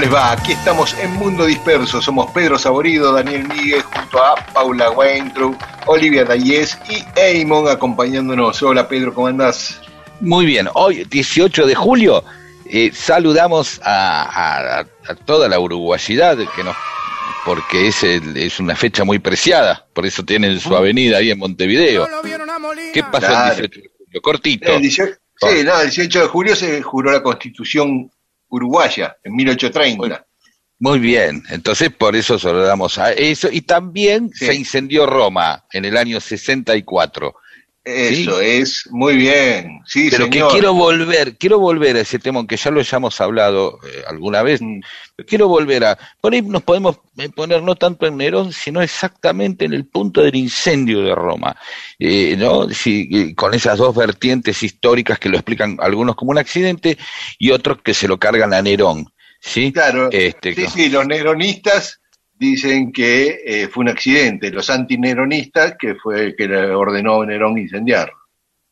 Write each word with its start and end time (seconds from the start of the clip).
Les 0.00 0.12
va? 0.12 0.32
Aquí 0.32 0.52
estamos 0.52 0.94
en 0.98 1.12
Mundo 1.14 1.44
Disperso. 1.46 2.00
Somos 2.00 2.30
Pedro 2.32 2.58
Saborido, 2.58 3.12
Daniel 3.12 3.46
Miguel, 3.48 3.82
junto 3.82 4.22
a 4.24 4.34
Paula 4.54 4.90
Weintraub, 4.90 5.56
Olivia 5.86 6.24
Dayes 6.24 6.78
y 6.88 7.04
Eamon 7.18 7.68
acompañándonos. 7.68 8.62
Hola 8.62 8.88
Pedro, 8.88 9.12
¿cómo 9.14 9.26
andás? 9.26 9.80
Muy 10.20 10.46
bien, 10.46 10.68
hoy 10.74 11.04
18 11.04 11.66
de 11.66 11.74
julio 11.74 12.24
eh, 12.66 12.90
saludamos 12.94 13.80
a, 13.84 14.78
a- 14.78 14.80
a 14.80 15.14
toda 15.26 15.48
la 15.48 15.58
uruguayidad 15.58 16.36
que 16.54 16.62
nos 16.64 16.76
porque 17.44 17.88
es, 17.88 18.02
el- 18.04 18.36
es 18.36 18.60
una 18.60 18.76
fecha 18.76 19.02
muy 19.04 19.18
preciada, 19.18 19.86
por 19.94 20.04
eso 20.06 20.24
tienen 20.24 20.60
su 20.60 20.76
avenida 20.76 21.18
ahí 21.18 21.30
en 21.30 21.38
Montevideo. 21.38 22.06
¿Qué 22.92 23.02
pasó 23.02 23.26
Claro. 23.28 23.54
el 23.54 23.70
18 23.70 23.80
de 23.80 23.88
julio? 23.96 24.22
Cortito. 24.22 24.72
El 24.72 24.82
18, 24.82 25.12
sí, 25.36 25.46
no, 25.64 25.80
el 25.80 25.86
18 25.90 26.20
de 26.20 26.26
julio 26.26 26.54
se 26.56 26.82
juró 26.82 27.12
la 27.12 27.22
Constitución 27.22 28.10
uruguaya, 28.50 29.16
en 29.24 29.34
1830. 29.34 30.26
Muy 30.82 30.98
bien, 30.98 31.42
entonces 31.50 31.90
por 31.90 32.16
eso 32.16 32.38
saludamos 32.38 32.96
a 32.98 33.12
eso. 33.12 33.48
Y 33.52 33.60
también 33.62 34.30
Sí. 34.34 34.46
se 34.46 34.54
incendió 34.54 35.06
Roma 35.06 35.66
en 35.72 35.84
el 35.84 35.96
año 35.96 36.20
64. 36.20 37.34
Eso 37.82 38.40
es, 38.42 38.86
muy 38.90 39.16
bien. 39.16 39.80
Sí, 39.86 40.08
Pero 40.10 40.26
señor. 40.26 40.48
que 40.48 40.52
quiero 40.54 40.74
volver, 40.74 41.36
quiero 41.38 41.58
volver 41.58 41.96
a 41.96 42.00
ese 42.02 42.18
tema, 42.18 42.38
aunque 42.38 42.58
ya 42.58 42.70
lo 42.70 42.80
hayamos 42.80 43.18
hablado 43.22 43.78
eh, 43.86 44.02
alguna 44.06 44.42
vez, 44.42 44.60
Mm. 44.60 44.80
pero 45.16 45.26
quiero 45.26 45.48
volver 45.48 45.84
a, 45.84 45.98
por 46.20 46.34
ahí 46.34 46.42
nos 46.42 46.62
podemos 46.62 46.98
eh, 47.16 47.30
poner 47.30 47.62
no 47.62 47.74
tanto 47.76 48.06
en 48.06 48.18
Nerón, 48.18 48.52
sino 48.52 48.82
exactamente 48.82 49.64
en 49.64 49.72
el 49.72 49.86
punto 49.86 50.20
del 50.22 50.36
incendio 50.36 51.00
de 51.02 51.14
Roma, 51.14 51.56
eh, 51.98 52.36
¿no? 52.38 52.68
Si, 52.68 53.34
con 53.34 53.54
esas 53.54 53.78
dos 53.78 53.96
vertientes 53.96 54.62
históricas 54.62 55.18
que 55.18 55.30
lo 55.30 55.36
explican 55.38 55.78
algunos 55.80 56.16
como 56.16 56.32
un 56.32 56.38
accidente 56.38 56.98
y 57.38 57.50
otros 57.50 57.78
que 57.82 57.94
se 57.94 58.06
lo 58.08 58.18
cargan 58.18 58.52
a 58.52 58.60
Nerón, 58.60 59.10
¿sí? 59.40 59.72
Claro, 59.72 60.10
Este, 60.12 60.54
sí, 60.54 60.66
sí, 60.66 60.88
los 60.90 61.06
neronistas 61.06 62.00
dicen 62.40 62.90
que 62.90 63.42
eh, 63.44 63.68
fue 63.68 63.82
un 63.82 63.90
accidente, 63.90 64.50
los 64.50 64.70
antineronistas 64.70 65.74
que 65.78 65.94
fue 65.94 66.34
que 66.34 66.48
le 66.48 66.70
ordenó 66.70 67.22
Nerón 67.24 67.58
incendiar. 67.58 68.10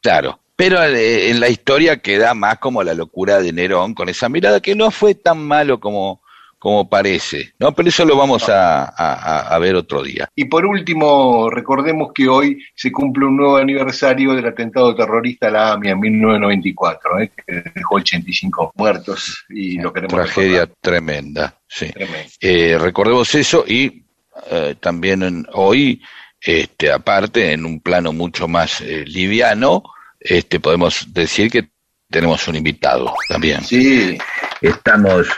Claro, 0.00 0.40
pero 0.56 0.82
eh, 0.82 1.30
en 1.30 1.38
la 1.38 1.50
historia 1.50 1.98
queda 1.98 2.32
más 2.32 2.58
como 2.58 2.82
la 2.82 2.94
locura 2.94 3.40
de 3.40 3.52
Nerón 3.52 3.92
con 3.92 4.08
esa 4.08 4.30
mirada 4.30 4.60
que 4.60 4.74
no 4.74 4.90
fue 4.90 5.14
tan 5.14 5.46
malo 5.46 5.78
como, 5.80 6.22
como 6.58 6.88
parece, 6.88 7.52
¿no? 7.60 7.72
Pero 7.72 7.88
eso 7.88 8.04
lo 8.04 8.16
vamos 8.16 8.48
a, 8.48 8.84
a- 8.84 9.54
a- 9.54 9.58
ver 9.58 9.76
otro 9.76 10.02
día. 10.02 10.28
Y 10.34 10.46
por 10.46 10.66
último, 10.66 11.48
recordemos 11.50 12.10
que 12.12 12.28
hoy 12.28 12.64
se 12.74 12.90
cumple 12.90 13.26
un 13.26 13.36
nuevo 13.36 13.56
aniversario 13.58 14.34
del 14.34 14.46
atentado 14.46 14.94
terrorista 14.96 15.48
a 15.48 15.50
la 15.52 15.72
AMIA 15.72 15.92
en 15.92 16.00
1994, 16.00 17.20
¿eh? 17.20 17.30
que 17.46 17.62
dejó 17.74 17.96
85 17.96 18.72
muertos 18.74 19.44
y 19.50 19.78
lo 19.80 19.92
queremos 19.92 20.14
Tragedia 20.14 20.60
recordar. 20.62 20.76
tremenda, 20.80 21.54
sí. 21.68 21.90
Tremendo. 21.92 22.28
Eh, 22.40 22.76
recordemos 22.80 23.34
eso 23.34 23.64
y 23.66 24.02
eh, 24.50 24.74
también 24.80 25.22
en- 25.22 25.46
hoy, 25.52 26.02
este, 26.40 26.90
aparte, 26.92 27.52
en 27.52 27.64
un 27.66 27.80
plano 27.80 28.12
mucho 28.12 28.48
más 28.48 28.80
eh, 28.80 29.04
liviano, 29.06 29.82
este, 30.20 30.58
podemos 30.60 31.12
decir 31.12 31.50
que 31.50 31.68
tenemos 32.10 32.46
un 32.48 32.56
invitado 32.56 33.14
también. 33.28 33.62
Sí, 33.62 34.18
Estamos 34.60 35.28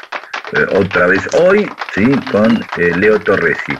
otra 0.72 1.06
vez 1.06 1.22
hoy, 1.34 1.68
sí, 1.94 2.04
con 2.30 2.56
eh, 2.78 2.96
Leo 2.96 3.20
Torresi. 3.20 3.72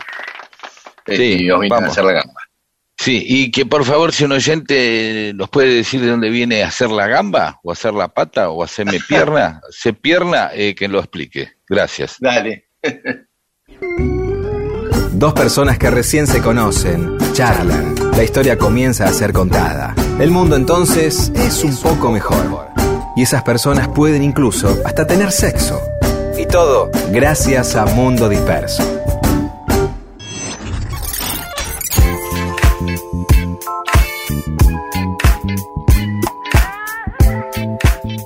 Sí, 1.07 1.45
y 1.45 1.47
nos 1.47 1.61
vienen 1.61 1.73
a 1.73 1.77
vamos. 1.77 1.93
hacer 1.93 2.05
la 2.05 2.13
gamba. 2.13 2.35
Sí, 2.97 3.25
y 3.27 3.51
que 3.51 3.65
por 3.65 3.85
favor, 3.85 4.13
si 4.13 4.25
un 4.25 4.33
oyente 4.33 5.33
nos 5.35 5.49
puede 5.49 5.75
decir 5.75 6.03
de 6.03 6.09
dónde 6.09 6.29
viene 6.29 6.63
a 6.63 6.69
hacer 6.69 6.91
la 6.91 7.07
gamba, 7.07 7.59
o 7.63 7.73
hacer 7.73 7.95
la 7.95 8.09
pata, 8.09 8.51
o 8.51 8.63
hacerme 8.63 9.01
pierna, 9.09 9.63
se 9.71 9.95
pierna, 9.95 10.51
eh, 10.53 10.75
que 10.75 10.87
lo 10.87 10.99
explique. 10.99 11.55
Gracias. 11.69 12.17
Dale. 12.21 12.69
Dos 15.13 15.33
personas 15.35 15.79
que 15.79 15.91
recién 15.91 16.27
se 16.27 16.41
conocen, 16.41 17.19
charlan, 17.33 17.95
la 18.13 18.23
historia 18.23 18.57
comienza 18.57 19.05
a 19.07 19.13
ser 19.13 19.33
contada. 19.33 19.95
El 20.19 20.31
mundo 20.31 20.57
entonces 20.57 21.33
es 21.35 21.65
un 21.65 21.77
poco 21.79 22.11
mejor. 22.13 22.69
Y 23.17 23.23
esas 23.23 23.43
personas 23.43 23.89
pueden 23.89 24.23
incluso 24.23 24.79
hasta 24.85 25.07
tener 25.07 25.33
sexo. 25.33 25.81
Y 26.39 26.47
todo 26.47 26.91
gracias 27.11 27.77
a 27.77 27.87
Mundo 27.87 28.29
Disperso. 28.29 28.83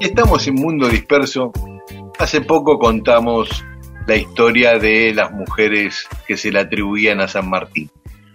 Estamos 0.00 0.46
en 0.46 0.54
Mundo 0.54 0.88
Disperso. 0.88 1.52
Hace 2.18 2.40
poco 2.40 2.78
contamos 2.78 3.64
la 4.06 4.16
historia 4.16 4.78
de 4.78 5.12
las 5.14 5.32
mujeres 5.32 6.06
que 6.26 6.36
se 6.36 6.52
le 6.52 6.60
atribuían 6.60 7.20
a 7.20 7.28
San 7.28 7.48
Martín. 7.48 7.90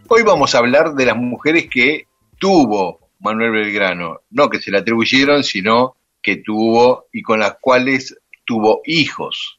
Hoy 0.08 0.24
vamos 0.24 0.56
a 0.56 0.60
hablar 0.60 0.94
de 0.96 1.06
las 1.06 1.16
mujeres 1.16 1.70
que 1.70 2.08
tuvo 2.40 3.12
Manuel 3.20 3.52
Belgrano, 3.52 4.22
no 4.32 4.50
que 4.50 4.60
se 4.60 4.72
le 4.72 4.80
atribuyeron, 4.80 5.44
sino 5.44 5.96
que 6.22 6.38
tuvo 6.38 7.06
y 7.14 7.22
con 7.22 7.40
las 7.40 7.58
cuales 7.62 8.18
tuvo 8.46 8.82
hijos. 8.86 9.59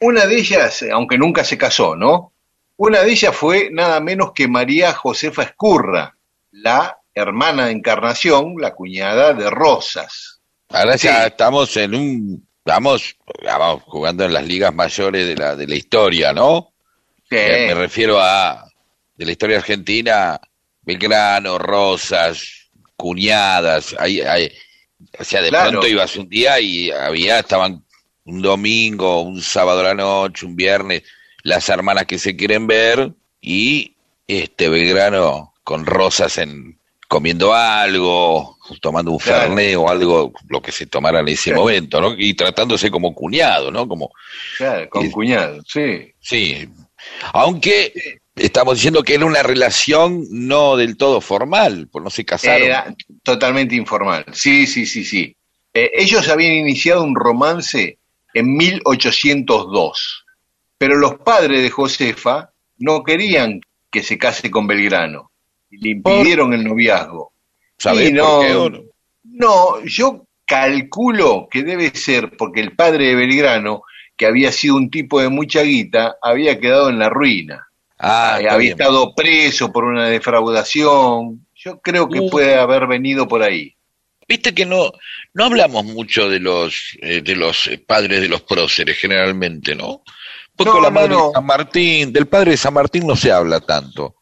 Una 0.00 0.26
de 0.26 0.36
ellas, 0.36 0.84
aunque 0.92 1.18
nunca 1.18 1.44
se 1.44 1.56
casó, 1.58 1.96
¿no? 1.96 2.32
Una 2.76 3.02
de 3.02 3.12
ellas 3.12 3.34
fue 3.34 3.68
nada 3.70 4.00
menos 4.00 4.32
que 4.34 4.48
María 4.48 4.92
Josefa 4.92 5.42
Escurra, 5.44 6.16
la 6.50 6.98
hermana 7.14 7.66
de 7.66 7.72
Encarnación, 7.72 8.54
la 8.58 8.74
cuñada 8.74 9.32
de 9.32 9.48
Rosas. 9.48 10.40
Ahora 10.70 10.96
ya 10.96 11.26
estamos 11.26 11.76
en 11.76 11.94
un, 11.94 12.48
vamos, 12.64 13.16
vamos 13.44 13.82
jugando 13.84 14.24
en 14.24 14.32
las 14.32 14.44
ligas 14.44 14.74
mayores 14.74 15.26
de 15.28 15.36
la, 15.36 15.54
de 15.54 15.66
la 15.68 15.76
historia, 15.76 16.32
¿no? 16.32 16.72
Sí. 17.28 17.36
Me, 17.36 17.66
me 17.68 17.74
refiero 17.74 18.18
a, 18.20 18.68
de 19.14 19.24
la 19.24 19.30
historia 19.32 19.58
argentina, 19.58 20.40
Belgrano, 20.82 21.58
Rosas, 21.58 22.70
cuñadas, 22.96 23.94
ahí, 23.98 24.20
ahí, 24.20 24.50
o 25.18 25.22
sea, 25.24 25.40
de 25.42 25.50
Claro. 25.50 25.70
pronto 25.70 25.86
ibas 25.86 26.16
un 26.16 26.28
día 26.28 26.58
y 26.58 26.90
había, 26.90 27.38
estaban 27.38 27.83
un 28.24 28.40
domingo, 28.42 29.22
un 29.22 29.40
sábado 29.42 29.80
a 29.80 29.84
la 29.84 29.94
noche, 29.94 30.46
un 30.46 30.56
viernes, 30.56 31.02
las 31.42 31.68
hermanas 31.68 32.06
que 32.06 32.18
se 32.18 32.36
quieren 32.36 32.66
ver 32.66 33.12
y 33.40 33.94
este 34.26 34.68
Belgrano 34.68 35.52
con 35.62 35.84
Rosas 35.86 36.38
en 36.38 36.78
comiendo 37.06 37.54
algo, 37.54 38.56
tomando 38.80 39.12
un 39.12 39.18
Claro. 39.18 39.42
fernet 39.42 39.76
o 39.76 39.88
algo, 39.88 40.32
lo 40.48 40.60
que 40.62 40.72
se 40.72 40.86
tomara 40.86 41.20
en 41.20 41.28
ese 41.28 41.50
Claro. 41.50 41.60
momento, 41.62 42.00
¿no? 42.00 42.14
Y 42.18 42.34
tratándose 42.34 42.90
como 42.90 43.14
cuñado, 43.14 43.70
¿no? 43.70 43.86
Como, 43.86 44.10
Claro, 44.56 44.88
con 44.88 45.10
cuñado, 45.10 45.62
sí. 45.66 46.12
Sí, 46.20 46.66
aunque 47.34 47.92
estamos 48.34 48.76
diciendo 48.76 49.02
que 49.02 49.14
era 49.14 49.26
una 49.26 49.42
relación 49.42 50.24
no 50.30 50.76
del 50.76 50.96
todo 50.96 51.20
formal, 51.20 51.88
pues 51.92 52.02
no 52.02 52.10
se 52.10 52.24
casaron. 52.24 52.62
Era 52.66 52.94
totalmente 53.22 53.76
informal. 53.76 54.24
Sí, 54.32 54.66
sí, 54.66 54.86
sí, 54.86 55.04
sí. 55.04 55.36
Eh, 55.72 55.90
ellos 55.94 56.28
habían 56.28 56.54
iniciado 56.54 57.02
un 57.04 57.14
romance 57.14 57.98
en 58.34 58.56
1802, 58.56 60.24
pero 60.78 60.96
los 60.96 61.14
padres 61.18 61.62
de 61.62 61.70
Josefa 61.70 62.50
no 62.78 63.02
querían 63.04 63.60
que 63.90 64.02
se 64.02 64.18
case 64.18 64.50
con 64.50 64.66
Belgrano 64.66 65.30
y 65.70 65.78
le 65.78 65.90
impidieron 65.90 66.52
el 66.52 66.64
noviazgo. 66.64 67.32
¿Sabés 67.78 68.10
y 68.10 68.12
no- 68.12 68.24
por 68.40 68.46
qué? 68.46 68.52
no? 68.52 68.70
No, 69.24 69.84
yo 69.84 70.26
calculo 70.46 71.48
que 71.50 71.62
debe 71.62 71.90
ser 71.90 72.36
porque 72.36 72.60
el 72.60 72.76
padre 72.76 73.06
de 73.08 73.14
Belgrano 73.14 73.82
que 74.16 74.26
había 74.26 74.52
sido 74.52 74.76
un 74.76 74.90
tipo 74.90 75.20
de 75.20 75.28
mucha 75.28 75.62
guita, 75.62 76.16
había 76.22 76.60
quedado 76.60 76.88
en 76.88 76.98
la 77.00 77.08
ruina. 77.08 77.66
Ah, 77.98 78.38
Eh, 78.40 78.46
había 78.48 78.56
bien. 78.58 78.72
estado 78.72 79.12
preso 79.14 79.72
por 79.72 79.84
una 79.84 80.06
defraudación. 80.06 81.46
Yo 81.54 81.80
creo 81.80 82.08
que 82.08 82.22
puede 82.30 82.54
haber 82.56 82.86
venido 82.86 83.26
por 83.26 83.42
ahí. 83.42 83.74
Viste 84.28 84.54
que 84.54 84.64
no, 84.66 84.90
no 85.34 85.44
hablamos 85.44 85.84
mucho 85.84 86.28
de 86.28 86.40
los, 86.40 86.96
eh, 87.02 87.20
de 87.22 87.36
los 87.36 87.66
eh, 87.66 87.78
padres 87.78 88.20
de 88.20 88.28
los 88.28 88.42
próceres 88.42 88.96
generalmente, 88.98 89.74
¿no? 89.74 90.02
Porque 90.56 90.72
No, 90.72 90.80
la 90.80 90.90
madre 90.90 91.08
no. 91.10 91.26
de 91.28 91.32
San 91.34 91.46
Martín, 91.46 92.12
del 92.12 92.26
padre 92.26 92.52
de 92.52 92.56
San 92.56 92.74
Martín 92.74 93.06
no 93.06 93.16
se 93.16 93.30
habla 93.32 93.60
tanto. 93.60 94.16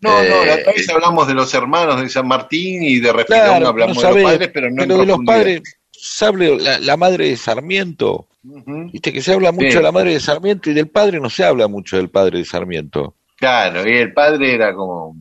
No, 0.00 0.10
no, 0.22 0.44
la 0.44 0.54
Eh, 0.56 0.60
otra 0.60 0.72
vez 0.72 0.88
hablamos 0.88 1.26
de 1.28 1.34
los 1.34 1.52
hermanos 1.52 2.00
de 2.00 2.08
San 2.08 2.26
Martín 2.28 2.82
y 2.82 3.00
de 3.00 3.12
Refilón 3.12 3.40
Claro, 3.44 3.68
hablamos 3.68 4.02
de 4.02 4.08
los 4.12 4.22
padres, 4.22 4.50
pero 4.54 4.70
no 4.70 4.82
en 4.82 4.88
pero 4.88 5.00
de 5.00 5.06
los 5.06 5.18
padres, 5.26 5.62
se 5.90 6.24
habla 6.24 6.46
la, 6.58 6.78
la 6.78 6.96
madre 6.96 7.28
de 7.30 7.36
Sarmiento, 7.36 8.26
viste 8.42 9.12
que 9.12 9.20
se 9.20 9.32
habla 9.34 9.52
mucho 9.52 9.68
Sí. 9.70 9.76
de 9.76 9.82
la 9.82 9.92
madre 9.92 10.12
de 10.14 10.20
Sarmiento 10.20 10.70
y 10.70 10.74
del 10.74 10.88
padre 10.88 11.20
no 11.20 11.28
se 11.28 11.44
habla 11.44 11.68
mucho 11.68 11.96
del 11.98 12.08
padre 12.08 12.38
de 12.38 12.44
Sarmiento. 12.46 13.16
Claro, 13.36 13.86
y 13.88 13.96
el 13.98 14.12
padre 14.14 14.54
era 14.54 14.74
como... 14.74 15.14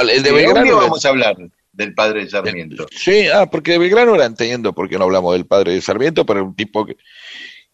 El 0.00 0.22
de 0.22 0.30
un 0.30 0.36
Belgrano 0.36 0.76
vamos 0.76 1.04
a 1.04 1.08
hablar 1.08 1.36
del 1.80 1.94
padre 1.94 2.24
de 2.24 2.30
Sarmiento. 2.30 2.86
Sí, 2.90 3.26
ah, 3.28 3.46
porque 3.50 3.72
de 3.72 3.78
Belgrano 3.78 4.14
era 4.14 4.24
entendiendo 4.26 4.72
por 4.72 4.88
qué 4.88 4.96
no 4.98 5.04
hablamos 5.04 5.32
del 5.34 5.46
padre 5.46 5.72
de 5.74 5.80
Sarmiento, 5.80 6.24
pero 6.24 6.40
era 6.40 6.48
un 6.48 6.54
tipo 6.54 6.86
que, 6.86 6.96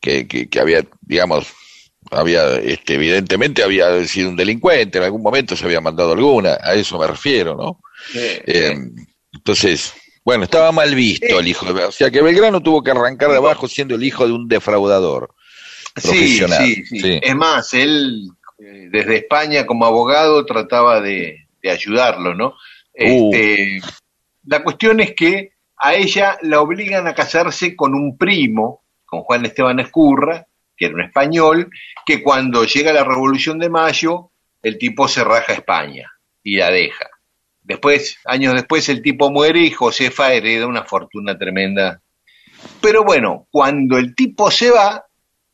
que, 0.01 0.27
que, 0.27 0.49
que 0.49 0.61
había, 0.61 0.85
digamos, 1.03 1.47
había, 2.11 2.57
este, 2.57 2.95
evidentemente 2.95 3.63
había 3.63 4.05
sido 4.07 4.31
un 4.31 4.37
delincuente, 4.37 4.99
en 4.99 5.05
algún 5.05 5.23
momento 5.23 5.57
se 5.57 5.65
había 5.65 5.81
mandado 5.81 6.13
alguna, 6.13 6.57
a 6.63 6.75
eso 6.75 6.99
me 6.99 7.07
refiero, 7.07 7.57
¿no? 7.57 7.81
Sí, 8.13 8.19
Eh, 8.47 8.77
entonces, 9.33 9.93
bueno, 10.25 10.45
estaba 10.45 10.71
mal 10.73 10.95
visto 10.95 11.39
el 11.39 11.49
hijo, 11.49 11.73
de- 11.73 11.85
o 11.85 11.93
sea 11.93 12.11
que 12.11 12.23
Belgrano 12.23 12.61
tuvo 12.63 12.83
que 12.83 12.91
arrancar 12.93 13.31
de 13.31 13.37
abajo 13.37 13.69
siendo 13.69 13.95
el 13.97 14.05
hijo 14.05 14.27
de 14.27 14.33
un 14.33 14.49
defraudador. 14.49 15.35
Profesional, 15.95 16.65
sí, 16.67 16.85
sí, 16.85 17.01
sí. 17.01 17.21
Es 17.23 17.35
más, 17.35 17.73
él 17.75 18.29
eh, 18.59 18.89
desde 18.91 19.17
España 19.17 19.65
como 19.67 19.87
abogado 19.87 20.45
trataba 20.45 21.01
de, 21.01 21.47
de 21.63 21.71
ayudarlo, 21.71 22.35
¿no? 22.35 22.55
Uh. 22.99 23.31
Este, 23.35 23.81
la 24.45 24.63
cuestión 24.63 25.01
es 25.01 25.15
que 25.15 25.53
a 25.77 25.95
ella 25.95 26.39
la 26.43 26.61
obligan 26.61 27.07
a 27.07 27.15
casarse 27.15 27.77
con 27.77 27.95
un 27.95 28.17
primo, 28.17 28.83
con 29.05 29.21
Juan 29.23 29.45
Esteban 29.45 29.81
Escurra, 29.81 30.47
que 30.77 30.87
era 30.87 30.95
un 30.95 31.03
español, 31.03 31.71
que 32.05 32.23
cuando 32.23 32.65
llega 32.65 32.93
la 32.93 33.05
Revolución 33.05 33.59
de 33.59 33.71
Mayo, 33.71 34.31
el 34.63 34.79
tipo 34.79 35.09
se 35.09 35.25
raja 35.25 35.53
a 35.53 35.57
España 35.57 36.11
y 36.43 36.57
la 36.57 36.71
deja. 36.71 37.09
Después, 37.63 38.19
años 38.25 38.55
después, 38.55 38.89
el 38.89 39.03
tipo 39.03 39.31
muere 39.31 39.61
y 39.61 39.71
Josefa 39.71 40.33
hereda 40.33 40.67
una 40.67 40.85
fortuna 40.85 41.37
tremenda. 41.37 42.01
Pero 42.81 43.05
bueno, 43.05 43.47
cuando 43.51 43.99
el 43.99 44.15
tipo 44.15 44.51
se 44.51 44.71
va, 44.71 45.05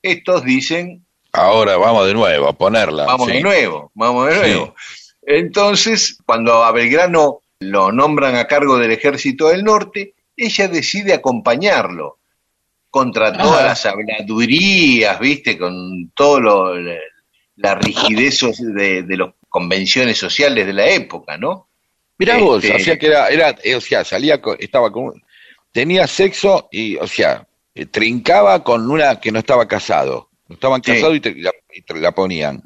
estos 0.03 0.45
dicen, 0.45 1.07
Ahora 1.33 1.79
vamos 1.79 2.07
de 2.07 2.13
nuevo 2.13 2.47
a 2.47 2.53
ponerla. 2.53 3.07
vamos 3.07 3.29
sí. 3.29 3.35
de 3.35 3.43
nuevo, 3.43 3.91
vamos 3.95 4.29
de 4.29 4.45
Sí. 4.45 4.61
Entonces, 5.23 6.19
cuando 6.27 6.65
a 6.65 6.73
Belgrano 6.73 7.41
lo 7.61 7.93
nombran 7.93 8.37
a 8.37 8.47
cargo 8.47 8.79
del 8.79 8.91
ejército 8.93 9.49
del 9.49 9.63
norte, 9.65 10.15
ella 10.37 10.69
decide 10.69 11.15
acompañarlo 11.15 12.19
contra 12.91 13.33
todas 13.33 13.65
las 13.65 13.87
habladurías, 13.87 15.19
¿viste? 15.21 15.57
Con 15.57 16.11
todo 16.15 16.41
lo, 16.41 16.75
la, 16.79 16.97
la 17.57 17.75
rigidez 17.77 18.41
de, 18.59 19.03
de 19.03 19.17
las 19.17 19.31
convenciones 19.49 20.19
sociales 20.19 20.67
de 20.67 20.73
la 20.73 20.87
época, 20.91 21.37
¿no? 21.39 21.69
Mirá 22.19 22.37
vos, 22.39 22.63
Este- 22.63 22.77
o 22.77 22.79
sea 22.79 22.99
que 22.99 23.07
era, 23.07 23.29
era, 23.29 23.57
eh, 23.63 23.75
o 23.77 23.81
sea, 23.81 24.05
salía, 24.05 24.41
estaba 24.59 24.93
con, 24.93 25.23
tenía 25.73 26.07
sexo 26.07 26.69
y, 26.71 26.97
o 26.97 27.07
sea, 27.07 27.47
eh, 27.75 27.87
trincaba 27.87 28.63
con 28.63 28.91
una 28.91 29.19
que 29.21 29.33
no 29.33 29.39
estaba 29.39 29.67
casado. 29.67 30.29
No 30.49 30.55
estaban 30.55 30.83
Sí. 30.85 30.93
casados 30.93 31.17
y, 31.17 31.21
te, 31.21 31.35
la, 31.37 31.53
y 31.73 31.81
te 31.83 31.95
la 31.95 32.13
ponían. 32.13 32.63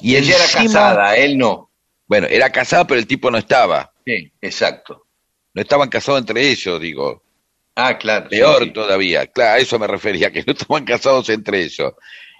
Y 0.00 0.16
ella 0.16 0.36
era 0.36 0.44
casada, 0.52 1.16
él 1.16 1.38
no. 1.38 1.70
Bueno, 2.14 2.28
era 2.30 2.48
casada, 2.50 2.86
pero 2.86 3.00
el 3.00 3.08
tipo 3.08 3.28
no 3.28 3.38
estaba. 3.38 3.92
Sí, 4.06 4.30
exacto. 4.40 5.04
No 5.52 5.60
estaban 5.62 5.88
casados 5.88 6.20
entre 6.20 6.48
ellos, 6.48 6.80
digo. 6.80 7.24
Ah, 7.74 7.98
claro. 7.98 8.28
Peor 8.28 8.62
sí, 8.62 8.70
todavía. 8.70 9.26
Claro, 9.26 9.54
a 9.54 9.58
eso 9.58 9.80
me 9.80 9.88
refería, 9.88 10.30
que 10.30 10.44
no 10.46 10.52
estaban 10.52 10.84
casados 10.84 11.28
entre 11.30 11.64
ellos. 11.64 11.92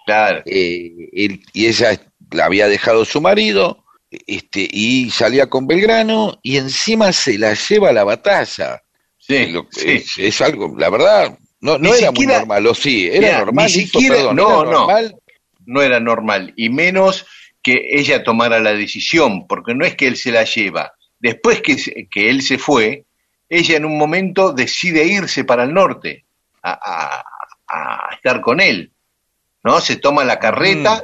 claro. 0.07 0.43
Eh, 0.47 0.93
él- 1.13 1.43
y 1.53 1.67
ella 1.67 2.01
la 2.31 2.45
había 2.45 2.69
dejado 2.69 3.05
su 3.05 3.21
marido, 3.21 3.85
este, 4.29 4.69
y 4.71 5.11
salía 5.11 5.49
con 5.49 5.67
Belgrano, 5.67 6.39
y 6.41 6.57
encima 6.57 7.11
se 7.13 7.37
la 7.37 7.55
lleva 7.55 7.89
a 7.89 7.93
la 7.93 8.05
batalla. 8.05 8.81
Sí, 9.19 9.47
Lo- 9.47 9.67
sí. 9.73 9.91
es, 9.91 10.19
es 10.19 10.41
algo, 10.41 10.73
la 10.79 10.89
verdad, 10.89 11.37
no, 11.61 11.79
no 11.79 11.89
era 11.89 12.11
siquiera- 12.11 12.13
muy 12.13 12.27
normal, 12.27 12.67
o 12.69 12.75
sí, 12.77 13.09
era 13.09 13.19
Mira, 13.21 13.39
normal, 13.41 13.67
ni 13.75 13.83
hizo, 13.83 13.99
siquiera- 13.99 14.15
perdón, 14.15 14.37
no, 14.37 14.63
era 14.63 14.71
no. 14.71 14.79
normal. 14.79 15.15
no 15.67 15.83
era 15.83 15.99
normal, 15.99 16.53
y 16.57 16.69
menos 16.69 17.27
que 17.65 17.89
ella 17.93 18.23
tomara 18.23 18.61
la 18.61 18.73
decisión, 18.75 19.47
porque 19.49 19.75
no 19.75 19.85
es 19.85 19.97
que 19.97 20.07
él 20.07 20.17
se 20.17 20.31
la 20.31 20.45
lleva. 20.45 20.93
Después 21.19 21.63
que, 21.63 21.77
que 22.11 22.29
él 22.31 22.43
se 22.43 22.59
fue, 22.59 23.07
ella 23.49 23.77
en 23.79 23.87
un 23.87 23.99
momento 23.99 24.53
decide 24.53 25.05
irse 25.07 25.43
para 25.45 25.65
el 25.65 25.73
norte 25.75 26.25
a, 26.63 26.73
a- 26.73 27.25
a 27.67 28.15
estar 28.15 28.41
con 28.41 28.61
él. 28.61 28.93
¿No? 29.65 29.81
Se 29.81 29.97
toma 29.97 30.25
la 30.25 30.39
carreta, 30.39 31.03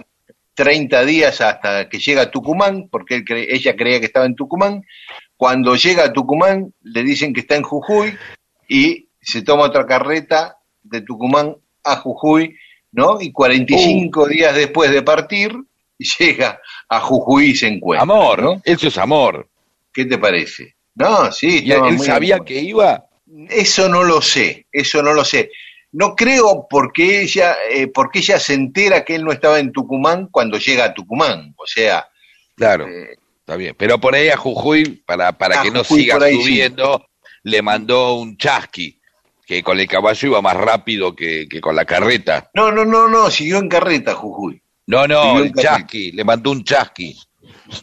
30 0.54 1.04
días 1.06 1.40
hasta 1.40 1.88
que 1.88 1.98
llega 1.98 2.22
a 2.22 2.30
Tucumán, 2.30 2.88
porque 2.90 3.14
él 3.14 3.24
cre- 3.24 3.46
ella 3.48 3.74
creía 3.74 3.98
que 3.98 4.06
estaba 4.06 4.26
en 4.26 4.34
Tucumán. 4.36 4.82
Cuando 5.38 5.74
llega 5.76 6.04
a 6.04 6.12
Tucumán, 6.12 6.74
le 6.82 7.02
dicen 7.02 7.32
que 7.32 7.40
está 7.40 7.56
en 7.56 7.62
Jujuy 7.62 8.14
y 8.68 9.08
se 9.22 9.40
toma 9.40 9.62
otra 9.64 9.86
carreta 9.86 10.58
de 10.82 11.00
Tucumán 11.00 11.56
a 11.82 11.96
Jujuy, 11.96 12.54
¿no? 12.92 13.18
Y 13.22 13.32
45 13.32 14.28
días 14.28 14.54
después 14.54 14.90
de 14.90 15.00
partir, 15.02 15.56
llega 16.18 16.60
a 16.88 17.00
Jujuy 17.00 17.50
y 17.50 17.56
se 17.56 17.68
encuentra. 17.68 18.02
Amor, 18.02 18.42
¿no? 18.42 18.62
eso 18.64 18.88
es 18.88 18.98
amor. 18.98 19.48
¿Qué 19.92 20.04
te 20.04 20.18
parece? 20.18 20.76
No, 20.94 21.32
sí, 21.32 21.62
Y 21.64 21.72
él 21.72 21.98
sabía 21.98 22.40
que 22.40 22.60
iba, 22.60 23.06
Eso 23.48 23.88
no 23.88 24.02
lo 24.02 24.20
sé, 24.20 24.66
eso 24.72 25.02
no 25.02 25.12
lo 25.12 25.24
sé. 25.24 25.50
No 25.92 26.14
creo 26.14 26.66
porque 26.68 27.22
ella, 27.22 27.56
eh, 27.68 27.88
porque 27.88 28.20
ella 28.20 28.38
se 28.38 28.54
entera 28.54 29.04
que 29.04 29.16
él 29.16 29.24
no 29.24 29.32
estaba 29.32 29.58
en 29.58 29.72
Tucumán 29.72 30.28
cuando 30.30 30.58
llega 30.58 30.84
a 30.84 30.94
Tucumán. 30.94 31.54
O 31.56 31.66
sea, 31.66 32.08
claro, 32.54 32.86
eh, 32.86 33.16
está 33.40 33.56
bien. 33.56 33.74
Pero 33.76 34.00
por 34.00 34.14
ahí 34.14 34.28
a 34.28 34.36
Jujuy, 34.36 35.02
para, 35.04 35.32
para 35.32 35.62
que 35.62 35.70
no 35.70 35.82
siga 35.82 36.20
sí. 36.28 36.40
subiendo, 36.40 37.06
le 37.42 37.62
mandó 37.62 38.14
un 38.14 38.36
chasqui, 38.36 39.00
que 39.44 39.64
con 39.64 39.80
el 39.80 39.88
caballo 39.88 40.28
iba 40.28 40.42
más 40.42 40.56
rápido 40.56 41.16
que, 41.16 41.48
que 41.48 41.60
con 41.60 41.74
la 41.74 41.84
carreta. 41.84 42.50
no, 42.54 42.70
no, 42.70 42.84
no, 42.84 43.08
no, 43.08 43.30
siguió 43.30 43.58
en 43.58 43.68
carreta 43.68 44.14
Jujuy. 44.14 44.62
No, 44.90 45.06
no, 45.06 45.38
el 45.42 45.52
chasqui, 45.54 46.12
le 46.12 46.24
mandó 46.24 46.50
un 46.50 46.64
chasqui. 46.64 47.16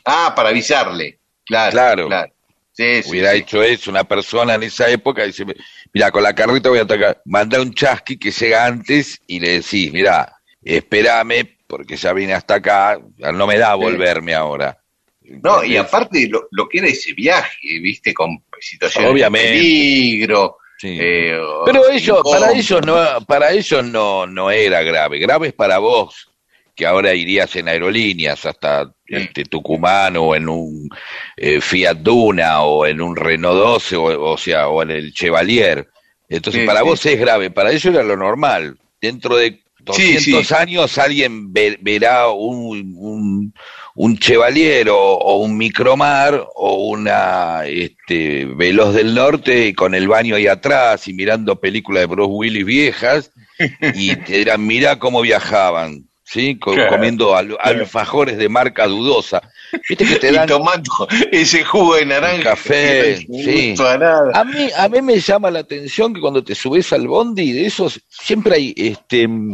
Ah, 0.05 0.33
para 0.35 0.49
avisarle. 0.49 1.19
Claro, 1.45 1.71
Claro. 1.71 2.07
claro. 2.07 2.33
Sí, 2.73 3.01
sí, 3.01 3.09
Hubiera 3.09 3.31
sí. 3.31 3.37
hecho 3.39 3.63
eso 3.63 3.89
una 3.89 4.03
persona 4.03 4.53
en 4.55 4.63
esa 4.63 4.87
época, 4.89 5.23
dice, 5.23 5.45
mira, 5.93 6.11
con 6.11 6.21
la 6.21 6.35
carreta 6.35 6.69
voy 6.69 6.77
a 6.79 6.83
atacar, 6.83 7.21
manda 7.25 7.59
un 7.59 7.73
chasqui 7.73 8.17
que 8.19 8.29
llega 8.29 8.65
antes 8.65 9.19
y 9.25 9.39
le 9.39 9.53
decís, 9.61 9.91
mira, 9.91 10.31
espérame, 10.63 11.57
porque 11.65 11.95
ya 11.97 12.13
vine 12.13 12.33
hasta 12.35 12.55
acá, 12.55 12.99
no 13.33 13.47
me 13.47 13.57
da 13.57 13.73
volverme 13.75 14.35
ahora. 14.35 14.77
No, 15.21 15.63
y 15.63 15.75
aparte 15.75 16.27
lo, 16.29 16.47
lo 16.51 16.69
que 16.69 16.77
era 16.77 16.87
ese 16.87 17.13
viaje, 17.13 17.79
viste, 17.81 18.13
con 18.13 18.43
situaciones 18.59 19.11
Obviamente. 19.11 19.47
de 19.49 19.53
peligro. 19.55 20.57
Sí. 20.77 20.97
eh, 21.01 21.39
Pero 21.65 21.89
ellos, 21.89 22.19
para 22.23 22.51
ellos 22.53 22.85
no, 22.85 23.21
para 23.25 23.51
ellos 23.51 23.83
no, 23.83 24.27
no 24.27 24.51
era 24.51 24.83
grave. 24.83 25.17
Grave 25.19 25.47
es 25.47 25.53
para 25.53 25.79
vos, 25.79 26.29
que 26.77 26.85
ahora 26.85 27.13
irías 27.13 27.53
en 27.57 27.67
aerolíneas 27.67 28.45
hasta 28.45 28.93
este, 29.07 29.43
Tucumán 29.45 30.15
o 30.17 30.35
en 30.35 30.47
un 30.47 30.87
eh, 31.35 31.59
Fiat 31.59 31.97
Duna 31.97 32.61
o 32.61 32.85
en 32.85 33.01
un 33.01 33.15
Renault 33.15 33.57
12 33.57 33.95
o, 33.97 34.31
o 34.31 34.37
sea, 34.37 34.69
o 34.69 34.83
en 34.83 34.91
el 34.91 35.11
Chevalier. 35.13 35.87
Entonces, 36.29 36.61
Sí, 36.61 36.67
para 36.67 36.81
sí. 36.81 36.85
vos 36.85 37.05
es 37.05 37.19
grave, 37.19 37.49
para 37.49 37.71
ellos 37.71 37.85
era 37.85 38.03
lo 38.03 38.15
normal. 38.15 38.77
Dentro 39.01 39.37
de 39.37 39.59
200 39.79 40.23
Sí, 40.23 40.43
sí. 40.43 40.53
años 40.53 40.97
alguien 40.97 41.51
ve- 41.53 41.77
verá 41.81 42.27
un, 42.29 42.93
un, 42.97 43.53
un 43.95 44.17
Chevalier 44.19 44.89
o, 44.89 44.97
o 44.99 45.37
un 45.37 45.57
Micromar 45.57 46.45
o 46.55 46.89
una 46.89 47.61
este, 47.65 48.45
Veloz 48.45 48.93
del 48.93 49.15
Norte 49.15 49.73
con 49.73 49.95
el 49.95 50.07
baño 50.07 50.35
ahí 50.35 50.45
atrás 50.47 51.07
y 51.07 51.13
mirando 51.13 51.59
películas 51.59 52.01
de 52.01 52.07
Bruce 52.07 52.31
Willis 52.31 52.65
viejas 52.65 53.31
y 53.95 54.15
te 54.17 54.39
dirán, 54.39 54.67
mirá 54.67 54.99
cómo 54.99 55.21
viajaban, 55.21 56.03
¿sí? 56.29 56.57
Claro, 56.59 56.89
comiendo 56.89 57.35
al- 57.35 57.57
alfajores 57.59 58.37
de 58.37 58.49
marca 58.49 58.85
dudosa. 58.87 59.41
Viste 59.87 60.05
que 60.05 60.15
te 60.17 60.29
Y 60.31 60.35
dan 60.35 60.47
tomando 60.47 60.91
ese 61.31 61.63
jugo 61.63 61.95
de 61.95 62.05
naranja. 62.05 62.43
café, 62.51 63.25
no 63.29 63.37
sí. 63.43 63.75
a 63.79 63.97
nada. 63.97 64.31
A 64.33 64.43
mí, 64.43 64.69
a 64.77 64.89
mí 64.89 65.01
me 65.01 65.19
llama 65.19 65.49
la 65.51 65.59
atención 65.59 66.13
que 66.13 66.21
cuando 66.21 66.43
te 66.43 66.53
subes 66.55 66.91
al 66.93 67.07
bondi 67.07 67.51
de 67.53 67.65
esos, 67.67 67.99
siempre 68.09 68.55
hay 68.55 68.73
este 68.75 69.27
mm, 69.27 69.53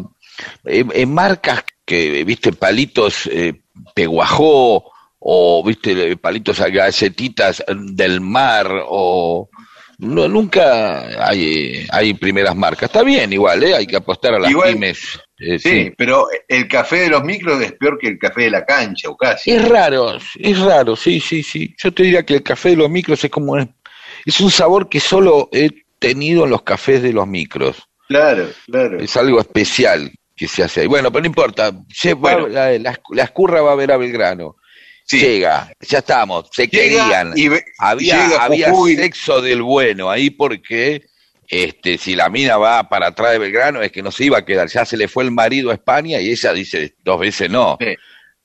eh, 0.66 0.86
eh, 0.94 1.06
marcas 1.06 1.64
que, 1.86 2.24
viste, 2.24 2.54
palitos 2.54 3.28
eh, 3.28 3.54
peguajó, 3.94 4.92
o 5.20 5.64
viste, 5.64 6.18
palitos 6.18 6.60
a 6.60 6.70
galletitas 6.70 7.64
del 7.76 8.20
mar, 8.22 8.68
o 8.88 9.50
no, 10.00 10.28
nunca 10.28 11.28
hay, 11.28 11.44
eh, 11.84 11.88
hay 11.92 12.14
primeras 12.14 12.56
marcas. 12.56 12.84
Está 12.90 13.04
bien 13.04 13.32
igual, 13.32 13.64
¿eh? 13.64 13.76
hay 13.76 13.88
que 13.88 13.96
apostar 13.96 14.34
a 14.34 14.40
las 14.40 14.52
Igual- 14.52 14.74
pymes. 14.74 15.20
Eh, 15.46 15.60
Sí, 15.60 15.92
pero 15.98 16.28
el 16.48 16.68
café 16.68 16.98
de 17.02 17.10
los 17.10 17.24
micros 17.24 17.62
es 17.62 17.74
peor 17.74 17.98
que 18.00 18.08
el 18.08 18.18
café 18.20 18.44
de 18.44 18.52
la 18.52 18.66
cancha, 18.66 19.10
o 19.10 19.18
casi. 19.18 19.52
Es 19.52 19.68
raro, 19.68 20.18
es 20.40 20.60
raro, 20.60 20.96
sí, 20.96 21.20
sí, 21.20 21.44
sí. 21.44 21.74
Yo 21.78 21.92
te 21.94 22.04
diría 22.04 22.24
que 22.24 22.36
el 22.36 22.44
café 22.44 22.70
de 22.70 22.78
los 22.78 22.90
micros 22.90 23.24
es 23.24 23.30
como 23.32 23.58
es 23.58 24.40
un 24.40 24.52
sabor 24.52 24.88
que 24.88 25.00
solo 25.00 25.50
he 25.52 25.70
tenido 26.00 26.46
en 26.46 26.52
los 26.52 26.62
cafés 26.64 27.02
de 27.02 27.12
los 27.14 27.28
micros. 27.28 27.78
Claro, 28.08 28.48
claro. 28.68 29.00
Es 29.00 29.16
algo 29.18 29.40
especial 29.40 30.12
que 30.36 30.48
se 30.48 30.64
hace 30.64 30.82
ahí. 30.82 30.88
Bueno, 30.88 31.12
pero 31.12 31.22
no 31.22 31.28
importa. 31.28 31.72
Se 31.94 32.14
va- 32.14 32.20
Bueno. 32.36 32.48
la, 32.48 32.78
la- 32.80 33.00
la 33.12 33.24
escurra 33.24 33.62
va 33.62 33.72
a 33.74 33.76
ver 33.76 33.92
a 33.92 33.98
Belgrano. 33.98 34.56
Sí. 35.06 35.20
Llega, 35.20 35.70
ya 35.82 35.98
estamos, 36.00 36.48
se 36.54 36.68
Llega 36.68 36.82
querían. 37.06 37.34
y 37.36 37.50
ve- 37.50 37.66
había 37.80 38.24
llega 38.28 38.44
había 38.46 38.70
Jujuy. 38.72 38.96
sexo 38.96 39.42
del 39.42 39.62
bueno 39.62 40.10
ahí 40.10 40.30
porque 40.30 41.04
este 41.48 41.98
si 41.98 42.16
la 42.16 42.30
mina 42.30 42.58
va 42.58 42.88
para 42.90 43.08
atrás 43.08 43.32
de 43.34 43.40
Belgrano 43.40 43.82
es 43.82 43.92
que 43.92 44.02
no 44.04 44.12
se 44.12 44.26
iba 44.26 44.38
a 44.40 44.46
quedar. 44.46 44.68
Ya 44.70 44.86
se 44.86 44.98
le 44.98 45.08
fue 45.08 45.24
el 45.24 45.32
marido 45.32 45.72
a 45.72 45.74
España 45.74 46.20
y 46.22 46.30
ella 46.32 46.54
dice 46.54 46.96
dos 47.04 47.20
veces 47.20 47.50
no. 47.50 47.78
Sí, 47.80 47.96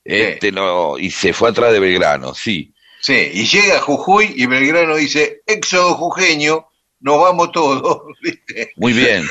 Este 0.03 0.51
no 0.51 0.97
y 0.97 1.11
se 1.11 1.33
fue 1.33 1.49
atrás 1.49 1.71
de 1.73 1.79
Belgrano, 1.79 2.33
sí. 2.33 2.73
sí. 3.01 3.29
Y 3.33 3.45
llega 3.45 3.79
Jujuy 3.81 4.33
y 4.35 4.45
Belgrano 4.45 4.95
dice, 4.95 5.41
éxodo 5.45 5.95
jujeño, 5.95 6.65
nos 7.01 7.19
vamos 7.21 7.51
todos. 7.51 8.01
¿viste? 8.21 8.71
Muy 8.75 8.93
bien. 8.93 9.23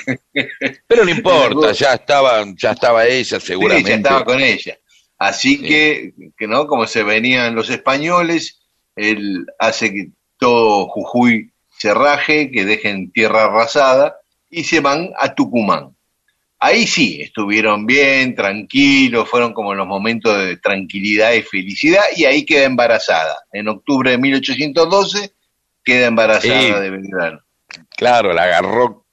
Pero 0.87 1.05
no 1.05 1.11
importa, 1.19 1.73
ya 1.73 1.95
estaba, 1.95 2.45
ya 2.57 2.73
estaba 2.73 3.07
ella 3.07 3.41
Sí, 3.41 3.47
seguramente. 3.47 3.91
ya 3.91 3.97
estaba 3.97 4.25
con 4.25 4.41
ella. 4.41 4.79
Así 5.19 5.57
Sí. 5.57 5.63
que, 5.67 6.13
que 6.37 6.47
no, 6.47 6.67
como 6.69 6.87
se 6.87 7.03
venían 7.03 7.55
los 7.55 7.71
españoles, 7.71 8.61
él 8.95 9.47
hace 9.59 9.93
que 9.93 10.09
todo 10.39 10.87
Jujuy 10.89 11.53
se 11.79 11.95
raje, 11.95 12.51
que 12.51 12.65
dejen 12.65 13.13
tierra 13.13 13.45
arrasada 13.45 14.17
y 14.51 14.65
se 14.65 14.81
van 14.81 15.11
a 15.19 15.35
Tucumán. 15.35 15.95
Ahí 16.61 16.87
sí, 16.89 17.23
estuvieron 17.23 17.87
bien, 17.87 18.35
tranquilos, 18.35 19.29
fueron 19.29 19.53
como 19.53 19.75
los 19.75 19.87
momentos 19.87 20.37
de 20.45 20.57
tranquilidad 20.57 21.33
y 21.35 21.43
felicidad 21.43 22.03
y 22.17 22.25
ahí 22.25 22.45
queda 22.45 22.65
embarazada. 22.65 23.45
En 23.53 23.69
octubre 23.69 24.11
de 24.11 24.19
1812 24.19 25.33
queda 25.85 26.07
embarazada 26.07 26.61
Sí. 26.61 26.73
de 26.73 26.91
Belgrano. 26.91 27.41
Claro, 27.97 28.33
la 28.33 28.43
agarró 28.43 29.05